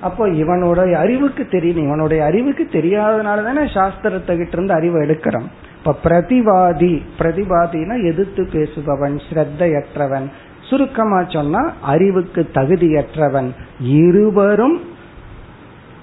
அப்போ 0.00 0.28
இவனுடைய 0.28 0.98
அறிவுக்கு 0.98 1.46
தெரியும். 1.46 1.84
இவனுடைய 1.84 2.24
அறிவுக்கு 2.24 2.68
தெரியாதனால 2.72 3.44
தானே 3.44 3.60
சாஸ்திரத்தை 3.60 4.36
கிட்ட 4.36 4.52
இருந்து 4.52 4.74
அறிவை 4.74 5.08
எடுக்கிறோம். 5.08 5.46
இப்ப 5.84 5.98
பிரதிவாதி 6.04 7.02
பிரதிவாதினா 7.18 8.04
எதிர்த்து 8.04 8.42
பேசுபவன் 8.52 9.20
ஸ்ரத்தையற்றவன். 9.30 10.30
சுருக்கமா 10.60 11.24
சொன்னா 11.24 11.72
அறிவுக்கு 11.80 12.50
தகுதியற்றவன். 12.54 13.50
இருவரும் 13.80 14.80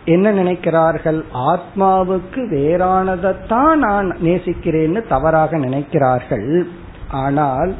என்ன 0.05 0.31
நினைக்கிறார்கள்? 0.31 1.23
ஆத்மாவுக்கு 1.33 2.35
வேறானதைத்தான் 2.35 3.75
நான் 3.75 4.17
நேசிக்கிறேன்னு 4.23 5.07
தவறாக 5.07 5.57
நினைக்கிறார்கள். 5.57 6.63
ஆனால் 7.09 7.73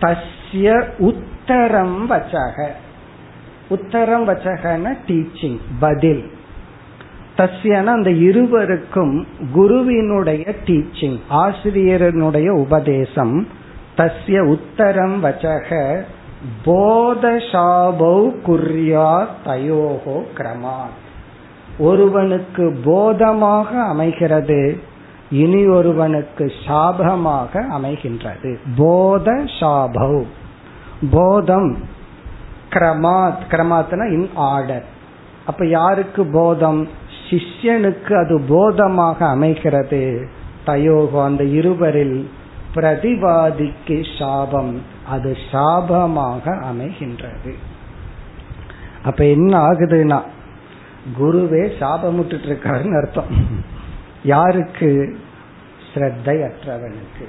தஸ்ய 0.00 0.84
உத்தரம் 0.98 2.00
வச்சக. 2.08 2.66
உத்தரம் 3.70 4.24
வச்சகன 4.28 4.96
டீச்சிங் 5.06 5.60
பதில். 5.80 6.30
தஸ்யன 7.36 7.84
அந்த 7.84 8.10
இருவருக்கும் 8.10 9.26
குருவினுடைய 9.52 10.54
டீச்சிங் 10.66 11.18
ஆசிரியரனுடைய 11.30 12.48
உபதேசம். 12.48 13.46
தஸ்ய 13.96 14.56
உத்தரம் 14.56 15.16
வச்சக 15.24 16.00
போதசாபௌ 16.64 18.18
குர்யா 18.46 19.26
தயோகோ 19.46 20.16
கிரமாத். 20.36 21.00
ஒருவனுக்கு 21.78 22.64
போதமாக 22.84 23.82
அமைகிறது 23.82 24.80
இனி 25.30 25.66
ஒருவனுக்கு 25.66 26.52
சாபமாக 26.66 27.64
அமைகின்றது. 27.78 28.56
போத 28.76 29.30
சாபௌ 29.60 30.22
போதம் 31.10 31.70
கிரமாத். 32.70 33.44
கிரமாத்னா 33.50 34.12
இன் 34.12 34.30
ஆர்டர் 34.34 34.84
அப்ப 35.46 35.66
யாருக்கு 35.66 36.26
போதம்? 36.26 37.00
சிஷ்யனுக்கு 37.32 38.12
அது 38.24 38.40
போதமாக 38.48 39.18
அமைகிறது. 39.26 40.28
தயோகோ 40.66 41.24
அந்த 41.24 41.44
இருவரில் 41.44 42.30
பிரதிவாதிக்கு 42.74 44.18
சாபம் 44.18 44.82
அது 45.08 45.36
சாபமாக 45.52 46.44
அமைகின்றது. 46.70 47.52
அப்ப 49.04 49.24
என்ன 49.24 49.58
ஆகுதுன்னா 49.58 50.20
குருவே 51.20 51.62
சாபமுட்டு 51.80 52.36
இருக்காருன்னு 52.48 52.96
அர்த்தம். 52.96 53.30
யாருக்கு? 54.24 55.16
ஸ்ரத்தை 55.94 56.34
அற்றவனுக்கு 56.48 57.24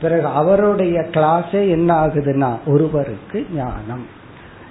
பிறகு 0.00 0.26
அவருடைய 0.26 1.00
கிளாஸே 1.00 1.68
என்ன 1.68 2.06
ஆகுதுன்னா 2.06 2.50
ஒருவருக்கு 2.66 3.46
ஞானம். 3.54 4.06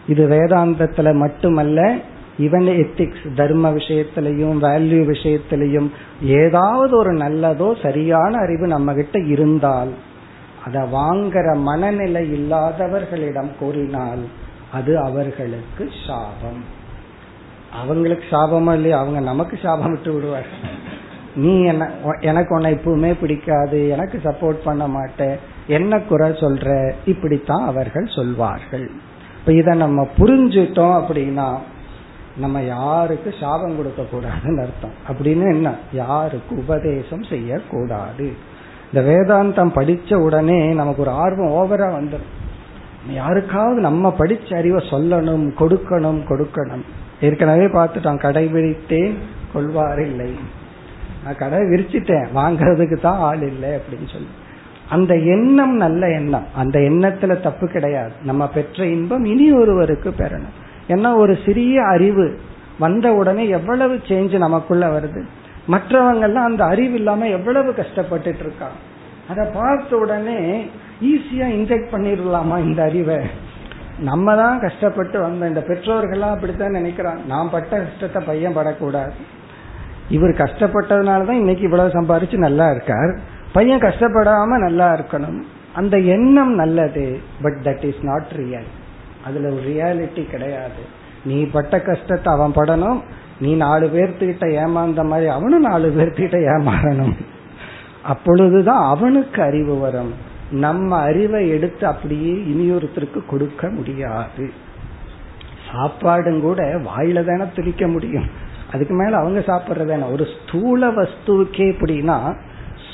இது 0.08 0.28
வேதாந்தத்துல 0.28 1.14
மட்டுமல்ல 1.14 1.96
இவன் 2.38 2.66
எத்திக்ஸ் 2.66 3.34
தர்ம 3.36 3.72
விஷயத்திலையும் 3.72 4.56
வேல்யூ 4.62 5.02
விஷயத்திலையும் 5.14 5.90
ஏதாவது 6.22 6.98
ஒரு 6.98 7.12
நல்லதோ 7.14 7.82
சரியான 7.82 8.38
அறிவு 8.38 8.68
நம்ம 8.68 8.94
கிட்ட 8.94 9.20
இருந்தால் 9.20 9.94
அதை 10.66 10.82
வாங்குற 10.82 11.56
மனநிலை 11.56 12.32
இல்லாதவர்களிடம் 12.32 13.58
கூறினால் 13.60 14.20
அது 14.72 15.00
அவர்களுக்கு 15.00 15.90
சாபம். 16.08 16.64
அவங்களுக்கு 17.82 18.26
சாபமா 18.32 18.74
இல்லையா 18.74 19.00
அவங்க 19.00 19.20
நமக்கு 19.20 19.60
சாபம் 19.64 19.90
விட்டு 19.90 20.14
விடுவார் 20.14 20.46
நீ 21.36 21.64
என்ன 21.64 21.92
எனக்கு 22.20 22.56
உன்னை 22.56 22.74
எப்பவுமே 22.74 23.16
பிடிக்காது 23.22 23.90
எனக்கு 23.90 24.22
சப்போர்ட் 24.24 24.60
பண்ண 24.64 24.88
மாட்டேன் 24.88 25.38
என்ன 25.68 26.00
குறை 26.00 26.30
சொல்ற? 26.30 26.94
இப்படித்தான் 27.06 27.66
அவர்கள் 27.66 28.06
சொல்வார்கள். 28.06 28.90
இப்ப 29.40 29.54
இத 29.54 29.74
நம்ம 29.74 30.08
புரிஞ்சுட்டோம் 30.18 31.04
அப்படின்னா 31.04 31.58
நம்ம 32.38 32.62
யாருக்கு 32.62 33.34
சாபம் 33.40 33.76
கொடுக்க 33.76 34.02
கூடாதுன்னு 34.02 34.62
அர்த்தம். 34.62 34.92
அப்படின்னு 35.12 35.54
என்ன? 35.54 35.76
யாருக்கு 35.92 36.56
உபதேசம் 36.56 37.24
செய்யக்கூடாது. 37.24 38.34
இந்த 38.94 39.12
வேதாந்தம் 39.12 39.72
படிச்ச 39.76 40.16
உடனே 40.16 40.74
நமக்கு 40.74 41.02
ஒரு 41.02 41.12
ஆர்வம் 41.12 41.50
ஓவரா 41.50 41.84
வந்துடும் 41.84 42.40
யாருக்காவது 43.12 43.82
நம்ம 43.82 44.16
படிச்ச 44.18 44.56
அறிவை 44.56 44.86
சொல்லணும் 44.90 45.52
கொடுக்கணும் 45.60 46.22
கொடுக்கணும். 46.30 46.82
ஏற்கனவே 47.22 47.66
பார்த்துட்டோம் 47.66 48.20
கடைபிடித்தேன் 48.20 49.14
கொள்வார் 49.54 50.02
இல்லை. 50.02 50.36
நான் 51.24 51.36
கடை 51.36 51.60
விரிச்சிட்டேன் 51.60 52.28
வாங்கறதுக்கு 52.36 53.00
தான் 53.00 53.20
ஆள் 53.20 53.42
இல்லை 53.42 53.70
அப்படின்னு 53.70 54.12
சொல்லி. 54.12 54.28
அந்த 54.90 55.16
எண்ணம் 55.16 55.76
நல்ல 55.76 56.10
எண்ணம். 56.10 56.46
அந்த 56.56 56.80
எண்ணத்துல 56.80 57.40
தப்பு 57.40 57.68
கிடையாது. 57.68 58.12
நம்ம 58.24 58.48
பெற்ற 58.48 58.86
இன்பம் 58.86 59.26
இனி 59.26 59.52
ஒருவருக்கு 59.52 60.10
பெறணும். 60.10 60.70
ஏன்னா 60.94 61.10
ஒரு 61.16 61.34
சிறிய 61.46 61.84
அறிவு 61.86 62.26
வந்த 62.80 63.08
உடனே 63.14 63.44
எவ்வளவு 63.48 63.96
சேஞ்ச் 64.08 64.38
நமக்குள்ள 64.38 64.86
வருது? 64.88 65.22
மற்றவங்கெல்லாம் 65.68 66.48
அந்த 66.50 66.64
அறிவு 66.66 66.94
இல்லாம 66.94 67.28
எவ்வளவு 67.28 67.72
கஷ்டப்பட்டுட்டு 67.72 68.44
இருக்காங்க? 68.46 68.80
அதை 69.30 69.44
பார்த்த 69.54 69.98
உடனே 69.98 70.40
ஈஸியா 71.02 71.48
இன்ஜெக்ட் 71.58 71.92
பண்ணிடலாமா 71.92 72.56
இந்த 72.64 72.84
அறிவை? 72.84 73.20
நம்ம 74.00 74.36
தான் 74.36 74.60
கஷ்டப்பட்டு 74.60 75.18
வந்த 75.20 75.48
இந்த 75.48 75.64
பெற்றோர்கள்லாம் 75.68 76.36
அப்படித்தான் 76.36 76.74
நினைக்கிறாங்க. 76.74 77.22
நான் 77.28 77.50
பட்ட 77.50 77.80
கஷ்டத்தை 77.80 78.22
பையன் 78.26 78.54
படக்கூடாது. 78.54 79.14
இவர் 80.10 80.30
கஷ்டப்பட்டதுனால 80.30 81.26
தான் 81.26 81.42
இன்னைக்கு 81.44 81.64
இவ்வளவு 81.64 81.96
சம்பாரிச்சு 82.02 82.38
நல்லா 82.38 82.72
இருக்கார். 82.72 83.12
பையன் 83.54 83.80
கஷ்டப்படாம 83.80 84.60
நல்லா 84.68 84.88
இருக்கணும். 84.94 85.40
அந்த 85.74 85.96
எண்ணம் 86.16 86.54
நல்லது 86.54 87.20
but 87.42 87.60
that 87.64 87.84
is 87.84 88.02
not 88.02 88.32
real 88.36 88.70
அதுல 89.26 89.48
ஒரு 89.48 89.64
ரியாலிட்டி 89.64 90.30
கிடையாது. 90.30 91.00
நீ 91.24 91.44
பட்ட 91.44 91.82
கஷ்டத்தை 91.82 92.34
அவன் 92.34 92.54
படணும். 92.56 93.02
நீ 93.40 93.56
நாலு 93.56 93.88
பேர்த்துக்கிட்ட 93.88 94.52
ஏமாந்த 94.52 95.04
மாதிரி 95.04 95.28
அவனும் 95.28 95.62
நாலு 95.62 95.94
பேர்த்துக்கிட்ட 95.98 96.38
ஏமாறணும். 96.38 97.14
அப்பொழுதுதான் 98.04 98.96
அவனுக்கு 98.96 99.42
அறிவு 99.42 99.80
வரும். 99.80 100.14
நம்ம 100.52 100.98
அறிவை 100.98 101.50
எடுத்து 101.50 101.88
அப்படியே 101.88 102.34
இனியொருத்தருக்கு 102.34 103.26
கொடுக்க 103.26 103.70
முடியாது. 103.70 104.52
சாப்பாடும் 105.72 106.40
கூட 106.40 106.64
வாயில 106.64 107.24
தானே 107.24 107.52
துளிக்க 107.56 107.88
முடியும். 107.88 108.26
அதுக்கு 108.74 108.94
மேல 108.94 109.16
அவங்க 109.18 109.40
சாப்பிட்றதான 109.40 110.12
ஒரு 110.12 110.26
ஸ்தூல 110.26 110.92
வஸ்துவுக்கே 110.92 111.72
எப்படின்னா 111.72 112.36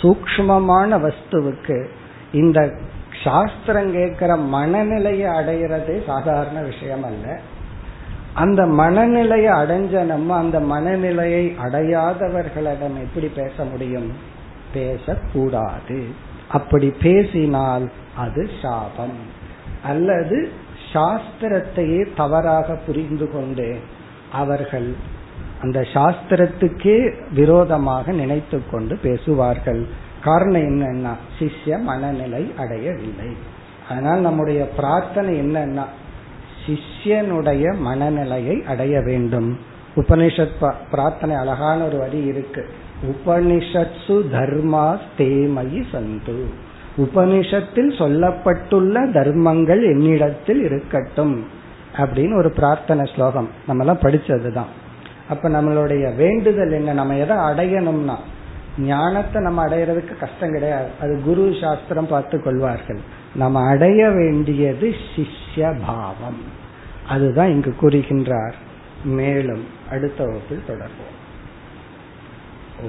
சூக்மமான 0.01 0.99
வஸ்துவுக்கு 0.99 1.85
இந்த 2.31 2.73
சாஸ்திரம் 3.27 3.91
கேட்கிற 3.91 4.35
மனநிலையை 4.35 5.29
அடையிறதே 5.29 6.05
சாதாரண 6.05 6.61
விஷயம் 6.61 7.03
அல்ல 7.03 7.39
அந்த 8.33 8.65
மனநிலையை 8.65 9.51
அடைஞ்ச 9.51 10.01
நம்ம 10.01 10.37
அந்த 10.37 10.59
மனநிலையை 10.59 11.55
அடையாதவர்களிடம் 11.63 12.97
எப்படி 12.97 13.27
பேச 13.27 13.63
முடியும்? 13.71 14.11
பேசக்கூடாது. 14.73 16.05
அப்படி 16.47 16.93
பேசினால் 17.01 17.91
அது 18.15 18.49
சாபம். 18.61 19.19
அல்லது 19.83 20.49
சாஸ்திரத்தையே 20.93 22.07
தவறாக 22.15 22.75
புரிந்து 22.85 23.31
கொண்டு 23.31 23.79
அவர்கள் 24.31 24.93
அந்த 25.61 25.79
சாஸ்திரத்துக்கே 25.79 27.13
விரோதமாக 27.33 28.11
நினைத்து 28.11 28.61
கொண்டு 28.71 28.97
பேசுவார்கள். 28.97 29.87
காரணம் 30.27 30.61
என்னன்னா 30.61 31.13
சிஷ்ய 31.39 31.79
மனநிலை 31.81 32.53
அடையவில்லை. 32.57 33.35
அதனால் 33.89 34.19
நம்முடைய 34.19 34.69
பிரார்த்தனை 34.69 35.41
என்னன்னா 35.41 35.83
சிஷ்யனுடைய 36.65 37.77
மனநிலையை 37.77 38.63
அடைய 38.67 39.01
வேண்டும். 39.01 39.57
உபனிஷத் 39.95 40.73
பிரார்த்தனை 40.91 41.35
அழகான 41.35 41.85
ஒரு 41.85 41.97
வரி 41.97 42.23
இருக்கு. 42.23 42.69
உபனிஷத்சு 43.03 44.21
தர்மா 44.33 44.97
தேமயி 45.17 45.83
சந்து. 45.91 46.43
உபனிஷத்தில் 46.97 47.91
சொல்லப்பட்டுள்ள 47.97 49.11
தர்மங்கள் 49.11 49.83
என்னிடத்தில் 49.83 50.63
இருக்கட்டும் 50.63 51.43
அப்படின்னு 51.95 52.37
ஒரு 52.37 52.51
பிரார்த்தனை 52.51 53.11
ஸ்லோகம். 53.15 53.49
நம்ம 53.67 53.83
எல்லாம் 53.83 53.99
படிச்சதுதான். 53.99 54.71
அப்ப 55.29 55.49
நம்மளுடைய 55.49 56.15
வேண்டுதல் 56.15 56.71
என்ன? 56.71 56.93
நம்ம 56.93 57.15
எதை 57.15 57.37
அடையணும்னா 57.37 58.15
ஞானத்தை 58.77 59.41
நம்ம 59.41 59.67
அடையிறதுக்கு 59.67 60.17
கஷ்டம் 60.17 60.51
கிடையாது. 60.51 60.89
அது 61.01 61.21
குரு 61.21 61.55
சாஸ்திரம் 61.61 62.07
பார்த்து 62.07 62.41
கொள்வார்கள். 62.41 62.99
நம்ம 63.35 63.69
அடைய 63.69 64.09
வேண்டியது 64.09 64.95
சிஷ்ய 65.15 65.85
பாவம். 65.85 66.41
அதுதான் 67.07 67.49
இங்கு 67.49 67.75
கூறுகின்றார். 67.81 68.55
மேலும் 69.03 69.63
அடுத்த 69.89 70.23
வகுப்பில் 70.23 70.67
தொடர்போம் 70.67 71.15
ॐ 72.79 72.85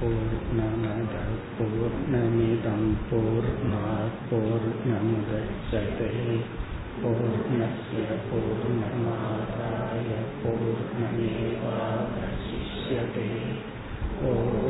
पूर्णमदपूर्णमिदं 0.00 2.82
पूर्णापूर्णमुदच्छते 3.10 6.10
போர் 7.02 8.14
पूर्णमादाय 8.30 10.10
पूर्णमेवावशिष्यते 10.42 13.28
ॐ 14.28 14.67